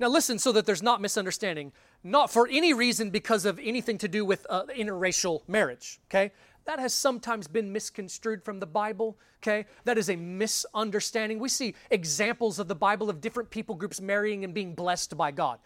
Now, 0.00 0.08
listen 0.08 0.38
so 0.38 0.52
that 0.52 0.66
there's 0.66 0.82
not 0.82 1.00
misunderstanding. 1.00 1.72
Not 2.02 2.30
for 2.30 2.48
any 2.50 2.72
reason 2.72 3.10
because 3.10 3.44
of 3.44 3.60
anything 3.62 3.98
to 3.98 4.08
do 4.08 4.24
with 4.24 4.46
uh, 4.48 4.64
interracial 4.76 5.46
marriage, 5.46 6.00
okay? 6.08 6.32
That 6.64 6.78
has 6.78 6.94
sometimes 6.94 7.48
been 7.48 7.72
misconstrued 7.72 8.42
from 8.42 8.60
the 8.60 8.66
Bible, 8.66 9.18
okay? 9.42 9.66
That 9.84 9.98
is 9.98 10.08
a 10.08 10.16
misunderstanding. 10.16 11.38
We 11.38 11.48
see 11.48 11.74
examples 11.90 12.58
of 12.58 12.68
the 12.68 12.74
Bible 12.74 13.10
of 13.10 13.20
different 13.20 13.50
people 13.50 13.74
groups 13.74 14.00
marrying 14.00 14.44
and 14.44 14.54
being 14.54 14.74
blessed 14.74 15.16
by 15.16 15.30
God. 15.30 15.58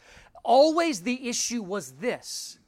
Always 0.43 1.03
the 1.03 1.29
issue 1.29 1.63
was 1.63 1.93
this 1.93 2.59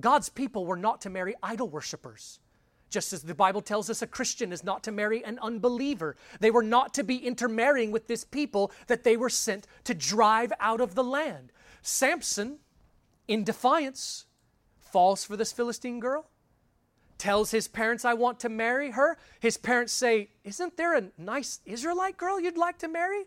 God's 0.00 0.28
people 0.28 0.66
were 0.66 0.76
not 0.76 1.00
to 1.02 1.10
marry 1.10 1.34
idol 1.42 1.68
worshippers. 1.68 2.40
Just 2.88 3.12
as 3.12 3.22
the 3.22 3.34
Bible 3.34 3.62
tells 3.62 3.90
us 3.90 4.00
a 4.00 4.06
Christian 4.06 4.52
is 4.52 4.62
not 4.62 4.84
to 4.84 4.92
marry 4.92 5.24
an 5.24 5.38
unbeliever. 5.42 6.16
They 6.38 6.52
were 6.52 6.62
not 6.62 6.94
to 6.94 7.04
be 7.04 7.16
intermarrying 7.16 7.90
with 7.90 8.06
this 8.06 8.24
people 8.24 8.70
that 8.86 9.02
they 9.02 9.16
were 9.16 9.28
sent 9.28 9.66
to 9.84 9.94
drive 9.94 10.52
out 10.60 10.80
of 10.80 10.94
the 10.94 11.02
land. 11.02 11.50
Samson, 11.82 12.58
in 13.26 13.42
defiance, 13.42 14.26
falls 14.78 15.24
for 15.24 15.36
this 15.36 15.52
Philistine 15.52 15.98
girl 15.98 16.30
tells 17.18 17.50
his 17.50 17.68
parents, 17.68 18.04
I 18.04 18.14
want 18.14 18.40
to 18.40 18.48
marry 18.48 18.90
her. 18.90 19.18
His 19.40 19.56
parents 19.56 19.92
say, 19.92 20.28
Isn't 20.44 20.76
there 20.76 20.96
a 20.96 21.10
nice 21.18 21.60
Israelite 21.64 22.16
girl 22.16 22.40
you'd 22.40 22.56
like 22.56 22.78
to 22.78 22.88
marry? 22.88 23.24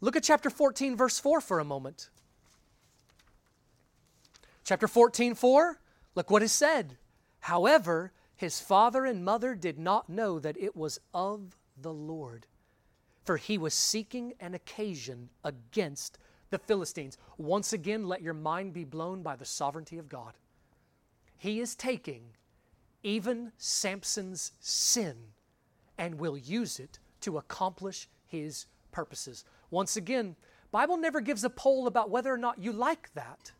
Look 0.00 0.16
at 0.16 0.22
chapter 0.22 0.50
14, 0.50 0.96
verse 0.96 1.18
4 1.18 1.40
for 1.40 1.58
a 1.58 1.64
moment. 1.64 2.10
Chapter 4.64 4.88
14, 4.88 5.34
4, 5.34 5.78
look 6.14 6.30
what 6.30 6.42
is 6.42 6.52
said. 6.52 6.96
However, 7.40 8.12
his 8.34 8.60
father 8.60 9.04
and 9.04 9.24
mother 9.24 9.54
did 9.54 9.78
not 9.78 10.08
know 10.08 10.38
that 10.38 10.56
it 10.58 10.76
was 10.76 10.98
of 11.14 11.56
the 11.80 11.92
Lord, 11.92 12.46
for 13.24 13.36
he 13.36 13.56
was 13.56 13.74
seeking 13.74 14.34
an 14.40 14.54
occasion 14.54 15.30
against 15.44 16.18
the 16.50 16.58
Philistines. 16.58 17.16
Once 17.38 17.72
again, 17.72 18.06
let 18.06 18.22
your 18.22 18.34
mind 18.34 18.72
be 18.72 18.84
blown 18.84 19.22
by 19.22 19.36
the 19.36 19.44
sovereignty 19.44 19.98
of 19.98 20.08
God. 20.08 20.34
He 21.38 21.60
is 21.60 21.74
taking 21.74 22.22
even 23.06 23.52
Samson's 23.56 24.50
sin 24.58 25.14
and 25.96 26.18
will 26.18 26.36
use 26.36 26.80
it 26.80 26.98
to 27.20 27.38
accomplish 27.38 28.08
his 28.26 28.66
purposes. 28.90 29.44
Once 29.70 29.96
again, 29.96 30.34
Bible 30.72 30.96
never 30.96 31.20
gives 31.20 31.44
a 31.44 31.50
poll 31.50 31.86
about 31.86 32.10
whether 32.10 32.34
or 32.34 32.36
not 32.36 32.58
you 32.58 32.72
like 32.72 33.14
that. 33.14 33.52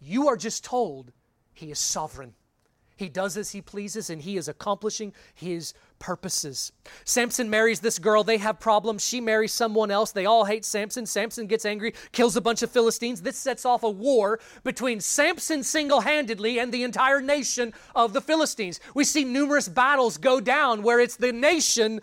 You 0.00 0.26
are 0.26 0.36
just 0.36 0.64
told 0.64 1.12
he 1.54 1.70
is 1.70 1.78
sovereign. 1.78 2.34
He 2.96 3.08
does 3.08 3.36
as 3.36 3.52
he 3.52 3.62
pleases 3.62 4.10
and 4.10 4.20
he 4.20 4.36
is 4.36 4.48
accomplishing 4.48 5.12
his 5.32 5.74
purposes. 5.98 6.72
Samson 7.04 7.50
marries 7.50 7.80
this 7.80 7.98
girl. 7.98 8.24
They 8.24 8.38
have 8.38 8.60
problems. 8.60 9.04
She 9.04 9.20
marries 9.20 9.52
someone 9.52 9.90
else. 9.90 10.12
They 10.12 10.26
all 10.26 10.44
hate 10.44 10.64
Samson. 10.64 11.06
Samson 11.06 11.46
gets 11.46 11.64
angry, 11.64 11.94
kills 12.12 12.36
a 12.36 12.40
bunch 12.40 12.62
of 12.62 12.70
Philistines. 12.70 13.22
This 13.22 13.36
sets 13.36 13.64
off 13.64 13.82
a 13.82 13.90
war 13.90 14.40
between 14.64 15.00
Samson 15.00 15.62
single 15.62 16.00
handedly 16.00 16.58
and 16.58 16.72
the 16.72 16.82
entire 16.82 17.20
nation 17.20 17.72
of 17.94 18.12
the 18.12 18.20
Philistines. 18.20 18.80
We 18.94 19.04
see 19.04 19.24
numerous 19.24 19.68
battles 19.68 20.16
go 20.18 20.40
down 20.40 20.82
where 20.82 21.00
it's 21.00 21.16
the 21.16 21.32
nation 21.32 22.00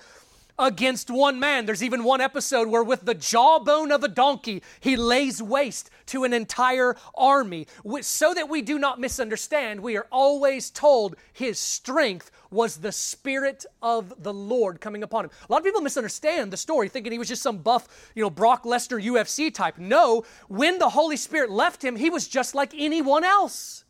against 0.57 1.09
one 1.09 1.39
man. 1.39 1.65
There's 1.65 1.83
even 1.83 2.03
one 2.03 2.21
episode 2.21 2.67
where, 2.67 2.83
with 2.83 3.05
the 3.05 3.13
jawbone 3.13 3.91
of 3.91 4.03
a 4.03 4.07
donkey, 4.07 4.63
he 4.79 4.95
lays 4.95 5.41
waste 5.41 5.89
to 6.07 6.23
an 6.23 6.33
entire 6.33 6.95
army. 7.15 7.67
So 8.01 8.33
that 8.33 8.49
we 8.49 8.61
do 8.61 8.79
not 8.79 8.99
misunderstand, 8.99 9.81
we 9.81 9.97
are 9.97 10.07
always 10.11 10.69
told 10.69 11.15
his 11.33 11.59
strength 11.59 12.31
was 12.51 12.77
the 12.77 12.91
Spirit 12.91 13.65
of 13.81 14.23
the 14.23 14.33
Lord 14.33 14.79
coming 14.79 15.03
upon 15.03 15.25
him. 15.25 15.31
A 15.49 15.51
lot 15.51 15.57
of 15.57 15.65
people 15.65 15.81
misunderstand 15.81 16.51
the 16.51 16.57
story, 16.57 16.87
thinking 16.87 17.11
he 17.11 17.19
was 17.19 17.27
just 17.27 17.41
some 17.41 17.57
buff, 17.57 18.11
you 18.15 18.23
know, 18.23 18.29
Brock 18.29 18.63
Lesnar 18.63 19.03
UFC 19.03 19.53
type. 19.53 19.77
No, 19.77 20.23
when 20.47 20.79
the 20.79 20.89
Holy 20.89 21.17
Spirit 21.17 21.49
left 21.49 21.83
him, 21.83 21.97
he 21.97 22.09
was 22.09 22.27
just 22.27 22.55
like 22.55 22.73
anyone 22.77 23.23
else. 23.23 23.83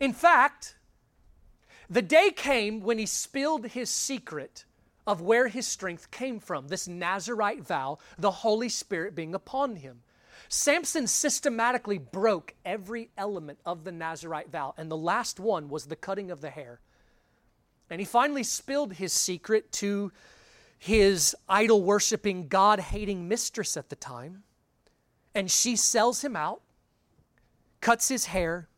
In 0.00 0.12
fact, 0.12 0.76
the 1.90 2.02
day 2.02 2.30
came 2.30 2.80
when 2.80 2.98
he 2.98 3.06
spilled 3.06 3.66
his 3.66 3.90
secret 3.90 4.64
of 5.06 5.20
where 5.20 5.48
his 5.48 5.66
strength 5.66 6.10
came 6.10 6.40
from 6.40 6.68
this 6.68 6.88
Nazarite 6.88 7.66
vow, 7.66 7.98
the 8.18 8.30
Holy 8.30 8.68
Spirit 8.68 9.14
being 9.14 9.34
upon 9.34 9.76
him. 9.76 10.00
Samson 10.48 11.06
systematically 11.06 11.98
broke 11.98 12.54
every 12.64 13.10
element 13.16 13.58
of 13.64 13.84
the 13.84 13.92
Nazarite 13.92 14.50
vow, 14.50 14.74
and 14.76 14.90
the 14.90 14.96
last 14.96 15.40
one 15.40 15.68
was 15.68 15.86
the 15.86 15.96
cutting 15.96 16.30
of 16.30 16.40
the 16.40 16.50
hair. 16.50 16.80
And 17.90 18.00
he 18.00 18.04
finally 18.04 18.42
spilled 18.42 18.94
his 18.94 19.12
secret 19.12 19.70
to 19.72 20.12
his 20.78 21.34
idol 21.48 21.82
worshiping, 21.82 22.48
God 22.48 22.80
hating 22.80 23.28
mistress 23.28 23.76
at 23.76 23.88
the 23.88 23.96
time. 23.96 24.42
And 25.34 25.50
she 25.50 25.76
sells 25.76 26.22
him 26.22 26.36
out, 26.36 26.62
cuts 27.80 28.08
his 28.08 28.26
hair. 28.26 28.68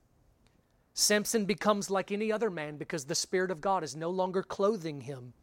Samson 0.95 1.45
becomes 1.45 1.91
like 1.91 2.11
any 2.11 2.33
other 2.33 2.51
man 2.51 2.77
because 2.77 3.05
the 3.05 3.15
Spirit 3.15 3.51
of 3.51 3.61
God 3.61 3.85
is 3.85 3.95
no 3.95 4.11
longer 4.11 4.43
clothing 4.43 5.03
him. 5.03 5.35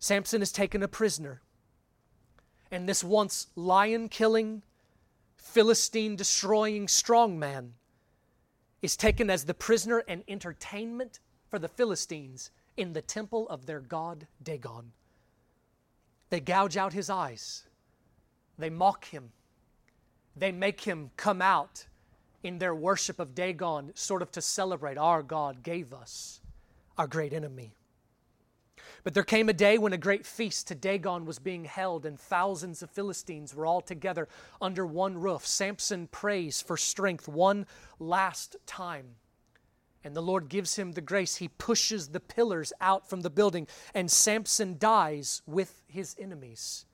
Samson 0.00 0.40
is 0.40 0.50
taken 0.50 0.82
a 0.82 0.88
prisoner. 0.88 1.42
And 2.70 2.88
this 2.88 3.04
once 3.04 3.48
lion 3.54 4.08
killing, 4.08 4.62
Philistine 5.36 6.16
destroying 6.16 6.88
strong 6.88 7.38
man 7.38 7.74
is 8.80 8.96
taken 8.96 9.28
as 9.28 9.44
the 9.44 9.54
prisoner 9.54 10.02
and 10.08 10.24
entertainment 10.26 11.20
for 11.50 11.58
the 11.58 11.68
Philistines 11.68 12.50
in 12.76 12.94
the 12.94 13.02
temple 13.02 13.46
of 13.50 13.66
their 13.66 13.80
god 13.80 14.26
Dagon. 14.42 14.92
They 16.30 16.40
gouge 16.40 16.76
out 16.76 16.94
his 16.94 17.10
eyes, 17.10 17.64
they 18.58 18.70
mock 18.70 19.06
him, 19.06 19.32
they 20.34 20.52
make 20.52 20.82
him 20.82 21.10
come 21.16 21.42
out 21.42 21.86
in 22.42 22.58
their 22.58 22.74
worship 22.74 23.18
of 23.18 23.34
Dagon, 23.34 23.92
sort 23.94 24.22
of 24.22 24.32
to 24.32 24.40
celebrate 24.40 24.96
our 24.96 25.22
God 25.22 25.62
gave 25.62 25.92
us 25.92 26.40
our 26.96 27.06
great 27.06 27.34
enemy. 27.34 27.74
But 29.02 29.14
there 29.14 29.22
came 29.22 29.48
a 29.48 29.54
day 29.54 29.78
when 29.78 29.92
a 29.92 29.98
great 29.98 30.26
feast 30.26 30.68
to 30.68 30.74
Dagon 30.74 31.24
was 31.24 31.38
being 31.38 31.64
held, 31.64 32.04
and 32.04 32.18
thousands 32.18 32.82
of 32.82 32.90
Philistines 32.90 33.54
were 33.54 33.66
all 33.66 33.80
together 33.80 34.28
under 34.60 34.86
one 34.86 35.18
roof. 35.18 35.46
Samson 35.46 36.06
prays 36.08 36.60
for 36.60 36.76
strength 36.76 37.26
one 37.26 37.66
last 37.98 38.56
time. 38.66 39.16
And 40.04 40.14
the 40.14 40.22
Lord 40.22 40.48
gives 40.48 40.76
him 40.76 40.92
the 40.92 41.00
grace. 41.00 41.36
He 41.36 41.48
pushes 41.48 42.08
the 42.08 42.20
pillars 42.20 42.72
out 42.80 43.08
from 43.08 43.20
the 43.20 43.30
building, 43.30 43.66
and 43.94 44.10
Samson 44.10 44.76
dies 44.78 45.42
with 45.46 45.82
his 45.88 46.16
enemies. 46.18 46.84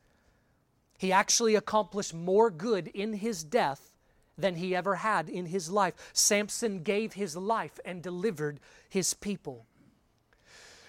He 0.99 1.13
actually 1.13 1.55
accomplished 1.55 2.15
more 2.15 2.51
good 2.51 2.89
in 2.89 3.15
his 3.15 3.45
death 3.45 3.93
than 4.39 4.57
he 4.57 4.75
ever 4.75 4.97
had 4.97 5.29
in 5.29 5.47
his 5.47 5.71
life. 5.71 5.95
Samson 6.13 6.83
gave 6.83 7.15
his 7.15 7.37
life 7.37 7.79
and 7.85 8.03
delivered 8.03 8.61
his 8.89 9.15
people. 9.15 9.67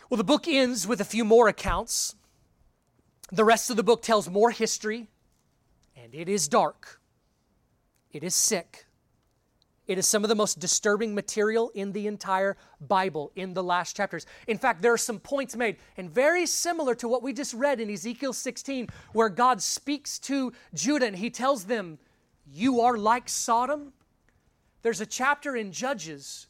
Well, 0.09 0.17
the 0.17 0.23
book 0.23 0.47
ends 0.47 0.87
with 0.87 1.01
a 1.01 1.05
few 1.05 1.25
more 1.25 1.47
accounts. 1.49 2.15
The 3.31 3.43
rest 3.43 3.69
of 3.69 3.75
the 3.75 3.83
book 3.83 4.01
tells 4.01 4.29
more 4.29 4.51
history, 4.51 5.07
and 5.97 6.15
it 6.15 6.29
is 6.29 6.47
dark. 6.47 7.01
It 8.11 8.23
is 8.23 8.33
sick. 8.33 8.85
It 9.85 9.97
is 9.97 10.07
some 10.07 10.23
of 10.23 10.29
the 10.29 10.35
most 10.35 10.59
disturbing 10.59 11.13
material 11.13 11.71
in 11.73 11.91
the 11.91 12.07
entire 12.07 12.55
Bible 12.79 13.31
in 13.35 13.53
the 13.53 13.63
last 13.63 13.95
chapters. 13.97 14.25
In 14.47 14.57
fact, 14.57 14.81
there 14.81 14.93
are 14.93 14.97
some 14.97 15.19
points 15.19 15.55
made, 15.55 15.77
and 15.97 16.09
very 16.09 16.45
similar 16.45 16.95
to 16.95 17.07
what 17.07 17.21
we 17.21 17.33
just 17.33 17.53
read 17.53 17.81
in 17.81 17.89
Ezekiel 17.89 18.33
16, 18.33 18.87
where 19.11 19.29
God 19.29 19.61
speaks 19.61 20.19
to 20.19 20.53
Judah 20.73 21.07
and 21.07 21.17
he 21.17 21.29
tells 21.29 21.65
them, 21.65 21.99
You 22.49 22.79
are 22.79 22.97
like 22.97 23.27
Sodom. 23.27 23.91
There's 24.83 25.01
a 25.01 25.05
chapter 25.05 25.57
in 25.57 25.73
Judges 25.73 26.46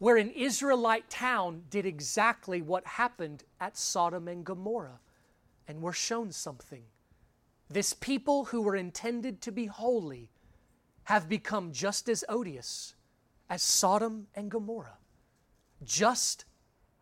where 0.00 0.16
an 0.16 0.30
Israelite 0.30 1.10
town 1.10 1.62
did 1.68 1.84
exactly 1.84 2.62
what 2.62 2.86
happened 2.86 3.44
at 3.60 3.76
Sodom 3.76 4.28
and 4.28 4.46
Gomorrah, 4.46 4.98
and 5.68 5.82
we're 5.82 5.92
shown 5.92 6.32
something. 6.32 6.84
This 7.68 7.92
people 7.92 8.46
who 8.46 8.62
were 8.62 8.74
intended 8.74 9.42
to 9.42 9.52
be 9.52 9.66
holy 9.66 10.30
have 11.04 11.28
become 11.28 11.70
just 11.72 12.08
as 12.08 12.24
odious 12.30 12.94
as 13.50 13.62
Sodom 13.62 14.26
and 14.34 14.50
Gomorrah, 14.50 14.96
just 15.84 16.46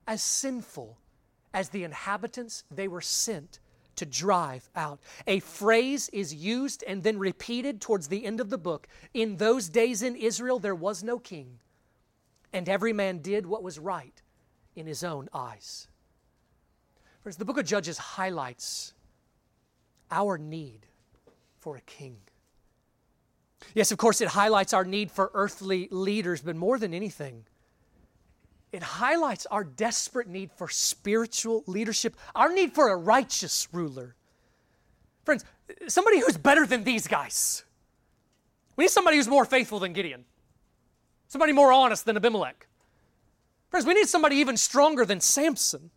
as 0.09 0.21
sinful 0.21 0.99
as 1.55 1.69
the 1.69 1.85
inhabitants 1.85 2.65
they 2.69 2.89
were 2.89 3.01
sent 3.01 3.61
to 3.95 4.07
drive 4.07 4.69
out. 4.75 4.99
A 5.29 5.39
phrase 5.39 6.09
is 6.09 6.35
used 6.35 6.83
and 6.85 7.05
then 7.05 7.17
repeated 7.17 7.81
towards 7.81 8.09
the 8.09 8.25
end 8.25 8.41
of 8.41 8.51
the 8.51 8.59
book. 8.59 8.89
In 9.15 9.37
those 9.37 9.69
days 9.69 10.03
in 10.03 10.17
Israel, 10.17 10.59
there 10.59 10.75
was 10.75 11.05
no 11.05 11.21
king, 11.21 11.61
and 12.53 12.69
every 12.69 12.93
man 12.93 13.19
did 13.19 13.47
what 13.47 13.63
was 13.63 13.79
right 13.79 14.23
in 14.75 14.87
his 14.87 15.05
own 15.05 15.29
eyes. 15.33 15.89
Friends, 17.23 17.37
the 17.37 17.45
book 17.45 17.59
of 17.59 17.67
Judges 17.67 17.99
highlights 17.99 18.95
our 20.11 20.39
need 20.39 20.87
for 21.59 21.77
a 21.77 21.81
king. 21.83 22.17
Yes, 23.75 23.91
of 23.91 23.99
course, 23.99 24.21
it 24.21 24.29
highlights 24.29 24.73
our 24.73 24.85
need 24.85 25.11
for 25.11 25.31
earthly 25.35 25.89
leaders, 25.91 26.41
but 26.41 26.57
more 26.57 26.79
than 26.79 26.95
anything, 26.95 27.45
it 28.71 28.83
highlights 28.83 29.47
our 29.47 29.65
desperate 29.65 30.29
need 30.29 30.51
for 30.53 30.69
spiritual 30.69 31.65
leadership, 31.67 32.17
our 32.35 32.53
need 32.53 32.75
for 32.75 32.89
a 32.89 32.97
righteous 32.97 33.69
ruler. 33.73 34.15
Friends, 35.25 35.45
somebody 35.89 36.21
who's 36.21 36.37
better 36.37 36.67
than 36.67 36.85
these 36.85 37.07
guys. 37.07 37.65
We 38.77 38.85
need 38.85 38.91
somebody 38.91 39.17
who's 39.17 39.29
more 39.29 39.45
faithful 39.45 39.81
than 39.81 39.93
Gideon, 39.93 40.25
somebody 41.29 41.53
more 41.53 41.73
honest 41.73 42.05
than 42.05 42.17
Abimelech. 42.17 42.67
Friends, 43.71 43.87
we 43.87 43.95
need 43.95 44.09
somebody 44.09 44.37
even 44.37 44.57
stronger 44.57 45.05
than 45.05 45.21
Samson. 45.21 45.91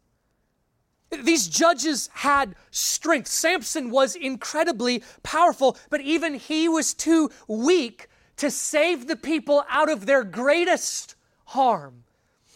These 1.09 1.47
judges 1.47 2.09
had 2.13 2.55
strength. 2.69 3.27
Samson 3.27 3.91
was 3.91 4.15
incredibly 4.15 5.03
powerful, 5.23 5.77
but 5.89 6.01
even 6.01 6.36
he 6.36 6.69
was 6.69 6.93
too 6.93 7.29
weak 7.47 8.07
to 8.38 8.49
save 8.49 9.07
the 9.07 9.15
people 9.15 9.65
out 9.69 9.89
of 9.89 10.05
their 10.05 10.23
greatest 10.23 11.15
harm. 11.45 12.03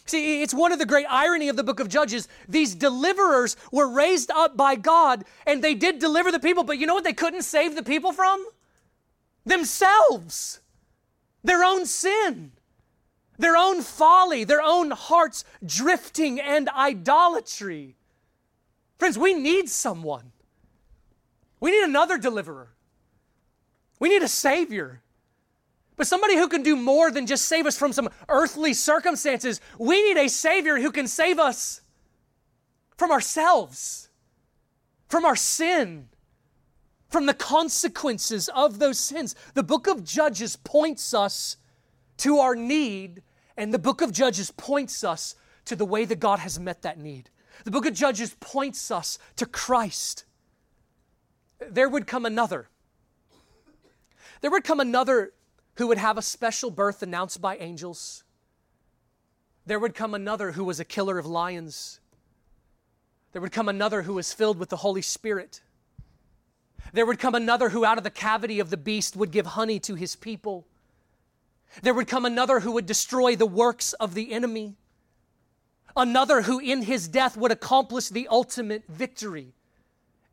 See, 0.06 0.40
it's 0.40 0.54
one 0.54 0.72
of 0.72 0.78
the 0.78 0.86
great 0.86 1.06
irony 1.10 1.48
of 1.48 1.56
the 1.56 1.64
book 1.64 1.80
of 1.80 1.88
Judges. 1.88 2.28
These 2.48 2.76
deliverers 2.76 3.56
were 3.72 3.88
raised 3.88 4.30
up 4.30 4.56
by 4.56 4.76
God 4.76 5.24
and 5.46 5.62
they 5.62 5.74
did 5.74 5.98
deliver 5.98 6.30
the 6.30 6.40
people, 6.40 6.64
but 6.64 6.78
you 6.78 6.86
know 6.86 6.94
what 6.94 7.04
they 7.04 7.12
couldn't 7.12 7.42
save 7.42 7.74
the 7.74 7.82
people 7.82 8.12
from? 8.12 8.44
Themselves. 9.44 10.60
Their 11.42 11.64
own 11.64 11.86
sin. 11.86 12.52
Their 13.38 13.56
own 13.56 13.82
folly, 13.82 14.44
their 14.44 14.62
own 14.62 14.90
hearts 14.90 15.44
drifting 15.64 16.40
and 16.40 16.68
idolatry. 16.70 17.96
Friends, 18.98 19.18
we 19.18 19.34
need 19.34 19.68
someone. 19.68 20.32
We 21.60 21.70
need 21.70 21.84
another 21.84 22.18
deliverer. 22.18 22.70
We 23.98 24.08
need 24.08 24.22
a 24.22 24.28
Savior. 24.28 25.02
But 25.96 26.06
somebody 26.06 26.36
who 26.36 26.48
can 26.48 26.62
do 26.62 26.76
more 26.76 27.10
than 27.10 27.26
just 27.26 27.46
save 27.46 27.66
us 27.66 27.78
from 27.78 27.92
some 27.92 28.10
earthly 28.28 28.74
circumstances. 28.74 29.60
We 29.78 30.02
need 30.02 30.18
a 30.18 30.28
Savior 30.28 30.78
who 30.78 30.92
can 30.92 31.08
save 31.08 31.38
us 31.38 31.80
from 32.96 33.10
ourselves, 33.10 34.10
from 35.08 35.24
our 35.24 35.36
sin, 35.36 36.08
from 37.08 37.26
the 37.26 37.34
consequences 37.34 38.48
of 38.54 38.78
those 38.78 38.98
sins. 38.98 39.34
The 39.54 39.62
book 39.62 39.86
of 39.86 40.04
Judges 40.04 40.56
points 40.56 41.14
us 41.14 41.56
to 42.18 42.38
our 42.38 42.54
need, 42.54 43.22
and 43.56 43.72
the 43.72 43.78
book 43.78 44.02
of 44.02 44.12
Judges 44.12 44.50
points 44.50 45.02
us 45.02 45.34
to 45.64 45.76
the 45.76 45.84
way 45.84 46.04
that 46.04 46.20
God 46.20 46.38
has 46.40 46.58
met 46.58 46.82
that 46.82 46.98
need. 46.98 47.30
The 47.64 47.70
book 47.70 47.86
of 47.86 47.94
Judges 47.94 48.36
points 48.38 48.90
us 48.90 49.18
to 49.36 49.46
Christ. 49.46 50.24
There 51.58 51.88
would 51.88 52.06
come 52.06 52.26
another. 52.26 52.68
There 54.40 54.50
would 54.50 54.64
come 54.64 54.80
another 54.80 55.32
who 55.76 55.86
would 55.86 55.98
have 55.98 56.18
a 56.18 56.22
special 56.22 56.70
birth 56.70 57.02
announced 57.02 57.40
by 57.40 57.56
angels. 57.56 58.24
There 59.64 59.78
would 59.78 59.94
come 59.94 60.14
another 60.14 60.52
who 60.52 60.64
was 60.64 60.78
a 60.78 60.84
killer 60.84 61.18
of 61.18 61.26
lions. 61.26 62.00
There 63.32 63.42
would 63.42 63.52
come 63.52 63.68
another 63.68 64.02
who 64.02 64.14
was 64.14 64.32
filled 64.32 64.58
with 64.58 64.68
the 64.68 64.76
Holy 64.76 65.02
Spirit. 65.02 65.62
There 66.92 67.06
would 67.06 67.18
come 67.18 67.34
another 67.34 67.70
who, 67.70 67.84
out 67.84 67.98
of 67.98 68.04
the 68.04 68.10
cavity 68.10 68.60
of 68.60 68.70
the 68.70 68.76
beast, 68.76 69.16
would 69.16 69.30
give 69.32 69.46
honey 69.46 69.80
to 69.80 69.94
his 69.94 70.14
people. 70.14 70.66
There 71.82 71.94
would 71.94 72.08
come 72.08 72.24
another 72.24 72.60
who 72.60 72.72
would 72.72 72.86
destroy 72.86 73.36
the 73.36 73.46
works 73.46 73.92
of 73.94 74.14
the 74.14 74.32
enemy 74.32 74.76
another 75.96 76.42
who 76.42 76.58
in 76.58 76.82
his 76.82 77.08
death 77.08 77.36
would 77.36 77.50
accomplish 77.50 78.08
the 78.08 78.28
ultimate 78.28 78.84
victory 78.88 79.54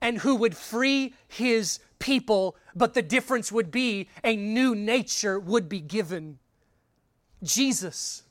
and 0.01 0.19
who 0.19 0.35
would 0.35 0.57
free 0.57 1.13
his 1.27 1.79
people, 1.97 2.57
but 2.75 2.93
the 2.93 3.01
difference 3.01 3.51
would 3.51 3.71
be 3.71 4.09
a 4.23 4.35
new 4.35 4.75
nature 4.75 5.39
would 5.39 5.69
be 5.69 5.79
given. 5.79 6.37
Jesus, 7.41 8.23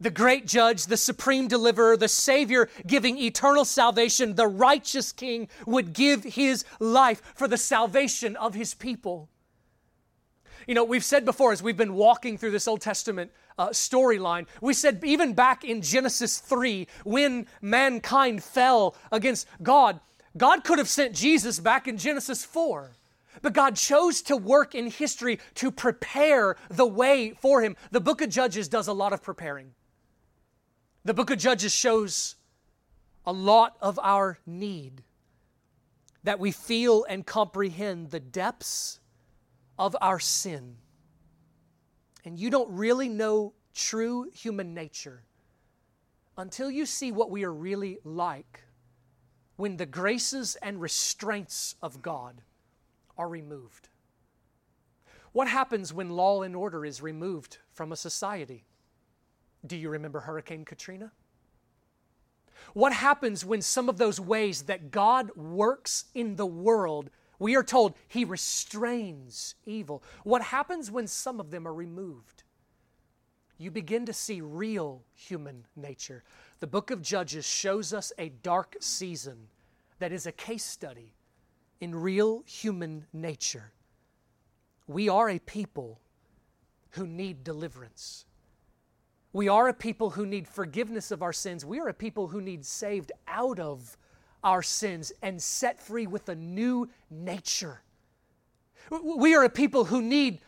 the 0.00 0.10
great 0.10 0.46
judge, 0.46 0.86
the 0.86 0.96
supreme 0.96 1.46
deliverer, 1.46 1.96
the 1.96 2.08
Savior 2.08 2.70
giving 2.86 3.18
eternal 3.18 3.66
salvation, 3.66 4.34
the 4.34 4.46
righteous 4.46 5.12
King, 5.12 5.48
would 5.66 5.92
give 5.92 6.24
his 6.24 6.64
life 6.80 7.20
for 7.34 7.46
the 7.46 7.58
salvation 7.58 8.34
of 8.36 8.54
his 8.54 8.72
people. 8.72 9.28
You 10.68 10.74
know, 10.74 10.84
we've 10.84 11.02
said 11.02 11.24
before 11.24 11.52
as 11.52 11.62
we've 11.62 11.78
been 11.78 11.94
walking 11.94 12.36
through 12.36 12.50
this 12.50 12.68
Old 12.68 12.82
Testament 12.82 13.32
uh, 13.56 13.70
storyline. 13.70 14.46
We 14.60 14.74
said 14.74 15.02
even 15.02 15.32
back 15.32 15.64
in 15.64 15.80
Genesis 15.80 16.40
3, 16.40 16.86
when 17.04 17.46
mankind 17.62 18.44
fell 18.44 18.94
against 19.10 19.48
God, 19.62 19.98
God 20.36 20.64
could 20.64 20.76
have 20.76 20.88
sent 20.88 21.14
Jesus 21.14 21.58
back 21.58 21.88
in 21.88 21.96
Genesis 21.96 22.44
4. 22.44 22.90
But 23.40 23.54
God 23.54 23.76
chose 23.76 24.20
to 24.22 24.36
work 24.36 24.74
in 24.74 24.90
history 24.90 25.38
to 25.54 25.70
prepare 25.70 26.56
the 26.68 26.86
way 26.86 27.30
for 27.40 27.62
him. 27.62 27.74
The 27.90 28.00
book 28.00 28.20
of 28.20 28.28
Judges 28.28 28.68
does 28.68 28.88
a 28.88 28.92
lot 28.92 29.14
of 29.14 29.22
preparing. 29.22 29.72
The 31.06 31.14
book 31.14 31.30
of 31.30 31.38
Judges 31.38 31.72
shows 31.72 32.34
a 33.24 33.32
lot 33.32 33.78
of 33.80 33.98
our 34.02 34.38
need 34.44 35.02
that 36.24 36.38
we 36.38 36.52
feel 36.52 37.06
and 37.08 37.24
comprehend 37.24 38.10
the 38.10 38.20
depths 38.20 39.00
of 39.78 39.96
our 40.00 40.18
sin 40.18 40.76
and 42.24 42.38
you 42.38 42.50
don't 42.50 42.70
really 42.70 43.08
know 43.08 43.54
true 43.74 44.28
human 44.34 44.74
nature 44.74 45.22
until 46.36 46.70
you 46.70 46.84
see 46.84 47.12
what 47.12 47.30
we 47.30 47.44
are 47.44 47.52
really 47.52 47.98
like 48.04 48.64
when 49.56 49.76
the 49.76 49.86
graces 49.86 50.56
and 50.62 50.80
restraints 50.80 51.74
of 51.82 52.02
God 52.02 52.42
are 53.16 53.28
removed. 53.28 53.88
What 55.32 55.48
happens 55.48 55.92
when 55.92 56.10
law 56.10 56.42
and 56.42 56.54
order 56.54 56.84
is 56.84 57.02
removed 57.02 57.58
from 57.72 57.92
a 57.92 57.96
society? 57.96 58.64
Do 59.66 59.76
you 59.76 59.88
remember 59.88 60.20
Hurricane 60.20 60.64
Katrina? 60.64 61.12
What 62.72 62.92
happens 62.92 63.44
when 63.44 63.62
some 63.62 63.88
of 63.88 63.98
those 63.98 64.20
ways 64.20 64.62
that 64.62 64.90
God 64.90 65.34
works 65.36 66.04
in 66.14 66.36
the 66.36 66.46
world 66.46 67.10
we 67.38 67.56
are 67.56 67.62
told 67.62 67.94
he 68.08 68.24
restrains 68.24 69.54
evil. 69.64 70.02
What 70.24 70.42
happens 70.42 70.90
when 70.90 71.06
some 71.06 71.40
of 71.40 71.50
them 71.50 71.66
are 71.66 71.74
removed? 71.74 72.42
You 73.58 73.70
begin 73.70 74.06
to 74.06 74.12
see 74.12 74.40
real 74.40 75.02
human 75.14 75.66
nature. 75.76 76.22
The 76.60 76.66
book 76.66 76.90
of 76.90 77.02
Judges 77.02 77.44
shows 77.44 77.92
us 77.92 78.12
a 78.18 78.28
dark 78.28 78.76
season 78.80 79.48
that 79.98 80.12
is 80.12 80.26
a 80.26 80.32
case 80.32 80.64
study 80.64 81.14
in 81.80 81.94
real 81.94 82.42
human 82.46 83.06
nature. 83.12 83.72
We 84.86 85.08
are 85.08 85.28
a 85.28 85.38
people 85.38 86.00
who 86.90 87.06
need 87.06 87.44
deliverance. 87.44 88.24
We 89.32 89.48
are 89.48 89.68
a 89.68 89.74
people 89.74 90.10
who 90.10 90.24
need 90.24 90.48
forgiveness 90.48 91.10
of 91.10 91.22
our 91.22 91.32
sins. 91.32 91.64
We 91.64 91.78
are 91.80 91.88
a 91.88 91.94
people 91.94 92.28
who 92.28 92.40
need 92.40 92.64
saved 92.64 93.12
out 93.26 93.58
of 93.58 93.98
our 94.42 94.62
sins 94.62 95.12
and 95.22 95.42
set 95.42 95.80
free 95.80 96.06
with 96.06 96.28
a 96.28 96.34
new 96.34 96.88
nature. 97.10 97.82
We 98.90 99.34
are 99.34 99.44
a 99.44 99.50
people 99.50 99.86
who 99.86 100.00
need 100.00 100.40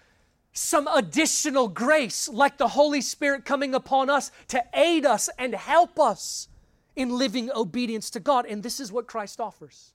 some 0.52 0.88
additional 0.88 1.68
grace, 1.68 2.28
like 2.28 2.58
the 2.58 2.68
Holy 2.68 3.00
Spirit 3.00 3.44
coming 3.44 3.74
upon 3.74 4.10
us 4.10 4.32
to 4.48 4.64
aid 4.74 5.06
us 5.06 5.28
and 5.38 5.54
help 5.54 6.00
us 6.00 6.48
in 6.96 7.16
living 7.16 7.50
obedience 7.54 8.10
to 8.10 8.20
God. 8.20 8.46
And 8.46 8.62
this 8.62 8.80
is 8.80 8.90
what 8.90 9.06
Christ 9.06 9.40
offers. 9.40 9.92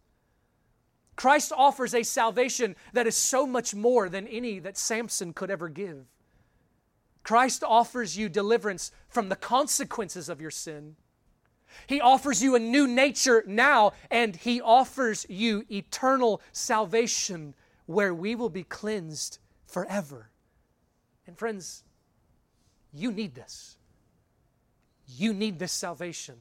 Christ 1.16 1.52
offers 1.56 1.94
a 1.94 2.04
salvation 2.04 2.76
that 2.94 3.08
is 3.08 3.16
so 3.16 3.48
much 3.48 3.74
more 3.74 4.10
than 4.10 4.28
any 4.28 4.60
that 4.60 4.78
Samson 4.78 5.34
could 5.34 5.50
ever 5.50 5.70
give. 5.70 6.06
Christ 7.24 7.64
offers 7.64 8.18
you 8.18 8.30
deliverance 8.30 8.92
from 9.10 9.30
the 9.30 9.36
consequences 9.36 10.30
of 10.30 10.42
your 10.42 10.52
sin. 10.52 10.96
He 11.88 12.02
offers 12.02 12.42
you 12.42 12.56
a 12.56 12.60
new 12.60 12.88
nature 12.88 13.44
now, 13.48 13.94
and 14.10 14.36
He 14.36 14.62
offers 14.62 15.26
you 15.30 15.66
eternal 15.70 16.42
salvation 16.52 17.54
where 17.86 18.14
we 18.14 18.36
will 18.36 18.50
be 18.50 18.64
cleansed 18.64 19.40
forever. 19.66 20.30
And 21.28 21.38
friends, 21.38 21.84
you 22.94 23.12
need 23.12 23.36
this. 23.36 23.78
You 25.08 25.34
need 25.34 25.60
this 25.60 25.72
salvation. 25.72 26.36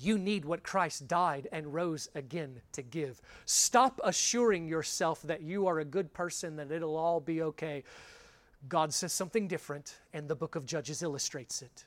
You 0.00 0.18
need 0.18 0.44
what 0.44 0.62
Christ 0.62 1.06
died 1.06 1.48
and 1.52 1.72
rose 1.72 2.08
again 2.14 2.60
to 2.72 2.82
give. 2.82 3.20
Stop 3.44 4.00
assuring 4.02 4.66
yourself 4.66 5.22
that 5.22 5.42
you 5.42 5.68
are 5.68 5.78
a 5.78 5.84
good 5.84 6.12
person, 6.12 6.56
that 6.56 6.72
it'll 6.72 6.96
all 6.96 7.20
be 7.20 7.42
okay. 7.42 7.84
God 8.68 8.92
says 8.92 9.12
something 9.12 9.46
different, 9.46 9.96
and 10.12 10.28
the 10.28 10.34
book 10.34 10.56
of 10.56 10.66
Judges 10.66 11.02
illustrates 11.02 11.62
it. 11.62 11.84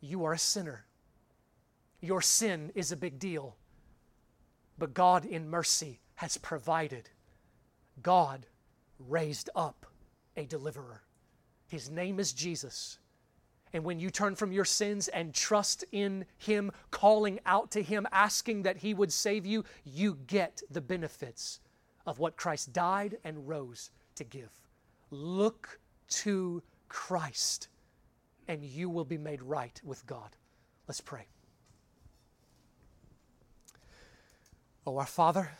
You 0.00 0.24
are 0.24 0.34
a 0.34 0.38
sinner. 0.38 0.84
Your 2.00 2.20
sin 2.20 2.72
is 2.74 2.92
a 2.92 2.96
big 2.96 3.18
deal. 3.18 3.56
But 4.78 4.94
God, 4.94 5.24
in 5.24 5.48
mercy, 5.48 6.00
has 6.16 6.36
provided. 6.36 7.10
God 8.02 8.46
raised 8.98 9.50
up 9.54 9.86
a 10.36 10.44
deliverer. 10.44 11.02
His 11.68 11.90
name 11.90 12.20
is 12.20 12.32
Jesus. 12.32 12.98
And 13.72 13.84
when 13.84 13.98
you 13.98 14.10
turn 14.10 14.36
from 14.36 14.52
your 14.52 14.64
sins 14.64 15.08
and 15.08 15.34
trust 15.34 15.84
in 15.92 16.24
Him, 16.38 16.70
calling 16.90 17.40
out 17.44 17.70
to 17.72 17.82
Him, 17.82 18.06
asking 18.12 18.62
that 18.62 18.78
He 18.78 18.94
would 18.94 19.12
save 19.12 19.44
you, 19.44 19.64
you 19.84 20.18
get 20.26 20.62
the 20.70 20.80
benefits 20.80 21.60
of 22.06 22.18
what 22.18 22.36
Christ 22.36 22.72
died 22.72 23.16
and 23.24 23.48
rose 23.48 23.90
to 24.14 24.24
give. 24.24 24.52
Look 25.10 25.80
to 26.08 26.62
Christ, 26.88 27.68
and 28.48 28.62
you 28.62 28.88
will 28.88 29.04
be 29.04 29.18
made 29.18 29.42
right 29.42 29.80
with 29.84 30.06
God. 30.06 30.36
Let's 30.86 31.00
pray. 31.00 31.26
Oh, 34.86 34.98
our 34.98 35.06
Father, 35.06 35.50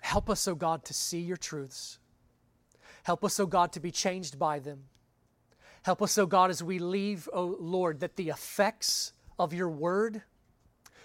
help 0.00 0.30
us, 0.30 0.46
O 0.46 0.52
oh 0.52 0.54
God, 0.54 0.84
to 0.84 0.94
see 0.94 1.20
your 1.20 1.36
truths. 1.36 1.98
Help 3.02 3.24
us, 3.24 3.40
O 3.40 3.42
oh 3.42 3.46
God, 3.46 3.72
to 3.72 3.80
be 3.80 3.90
changed 3.90 4.38
by 4.38 4.60
them. 4.60 4.84
Help 5.82 6.00
us, 6.00 6.16
O 6.16 6.22
oh 6.22 6.26
God, 6.26 6.50
as 6.50 6.62
we 6.62 6.78
leave, 6.78 7.28
O 7.32 7.56
Lord, 7.58 7.98
that 8.00 8.14
the 8.14 8.28
effects 8.28 9.12
of 9.38 9.52
your 9.52 9.68
word 9.68 10.22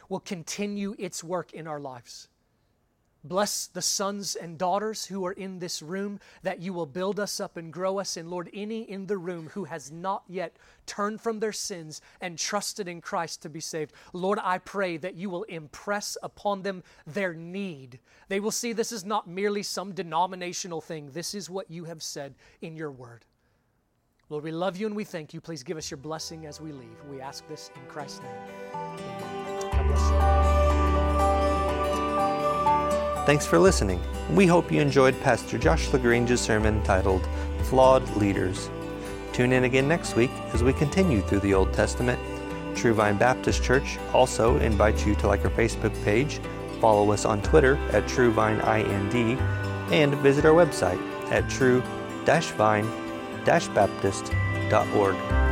will 0.08 0.20
continue 0.20 0.96
its 1.00 1.24
work 1.24 1.52
in 1.52 1.68
our 1.68 1.80
lives. 1.80 2.30
Bless 3.28 3.68
the 3.68 3.82
sons 3.82 4.36
and 4.36 4.58
daughters 4.58 5.06
who 5.06 5.26
are 5.26 5.32
in 5.34 5.60
this 5.60 5.82
room, 5.82 6.20
that 6.44 6.62
you 6.62 6.74
will 6.74 6.86
build 6.86 7.20
us 7.20 7.40
up 7.40 7.58
and 7.58 7.74
grow 7.74 8.00
us. 8.00 8.18
And 8.18 8.30
Lord, 8.30 8.50
any 8.54 8.82
in 8.82 9.08
the 9.08 9.18
room 9.18 9.50
who 9.54 9.66
has 9.66 9.92
not 9.92 10.24
yet 10.28 10.56
turned 10.86 11.22
from 11.22 11.40
their 11.40 11.52
sins 11.52 12.02
and 12.22 12.38
trusted 12.38 12.88
in 12.88 13.02
Christ 13.02 13.42
to 13.42 13.50
be 13.50 13.60
saved, 13.60 13.94
Lord, 14.14 14.40
I 14.42 14.60
pray 14.60 14.98
that 14.98 15.16
you 15.16 15.30
will 15.30 15.44
impress 15.44 16.18
upon 16.24 16.62
them 16.62 16.84
their 17.06 17.34
need. 17.34 18.00
They 18.30 18.40
will 18.40 18.52
see 18.52 18.74
this 18.74 18.92
is 18.92 19.06
not 19.06 19.28
merely 19.28 19.64
some 19.64 19.94
denominational 19.94 20.82
thing, 20.82 21.12
this 21.12 21.34
is 21.36 21.50
what 21.50 21.70
you 21.70 21.86
have 21.86 22.02
said 22.04 22.36
in 22.62 22.76
your 22.76 22.92
word. 22.92 23.26
Lord, 24.30 24.44
we 24.44 24.52
love 24.52 24.76
you 24.76 24.88
and 24.88 24.96
we 24.96 25.06
thank 25.06 25.34
you. 25.34 25.40
Please 25.40 25.64
give 25.64 25.78
us 25.78 25.90
your 25.90 25.98
blessing 25.98 26.46
as 26.46 26.60
we 26.60 26.74
leave. 26.74 26.98
We 27.10 27.22
ask 27.22 27.48
this 27.48 27.72
in 27.76 27.82
Christ's 27.88 28.22
name. 28.22 28.32
Amen. 28.74 29.70
God 29.72 29.88
bless 29.88 30.52
you. 30.52 30.57
Thanks 33.28 33.46
for 33.46 33.60
listening. 33.60 34.02
We 34.34 34.48
hope 34.48 34.72
you 34.72 34.80
enjoyed 34.80 35.20
Pastor 35.20 35.58
Josh 35.58 35.92
LaGrange's 35.92 36.40
sermon 36.40 36.82
titled 36.84 37.28
Flawed 37.64 38.10
Leaders. 38.16 38.70
Tune 39.34 39.52
in 39.52 39.66
again 39.66 39.86
next 39.86 40.16
week 40.16 40.32
as 40.54 40.64
we 40.64 40.72
continue 40.72 41.20
through 41.20 41.42
the 41.42 41.54
Old 41.54 41.74
Testament. 41.74 42.18
True 42.78 42.94
Vine 42.94 43.18
Baptist 43.18 43.62
Church 43.62 43.98
also 44.14 44.58
invites 44.60 45.06
you 45.06 45.14
to 45.16 45.28
like 45.28 45.44
our 45.44 45.52
Facebook 45.52 45.94
page, 46.06 46.40
follow 46.80 47.12
us 47.12 47.26
on 47.26 47.42
Twitter 47.42 47.76
at 47.92 48.06
TrueVineIND, 48.06 49.42
and 49.92 50.16
visit 50.20 50.46
our 50.46 50.54
website 50.54 51.02
at 51.30 51.50
true-vine.com 51.50 53.04
baptist.org. 53.74 55.47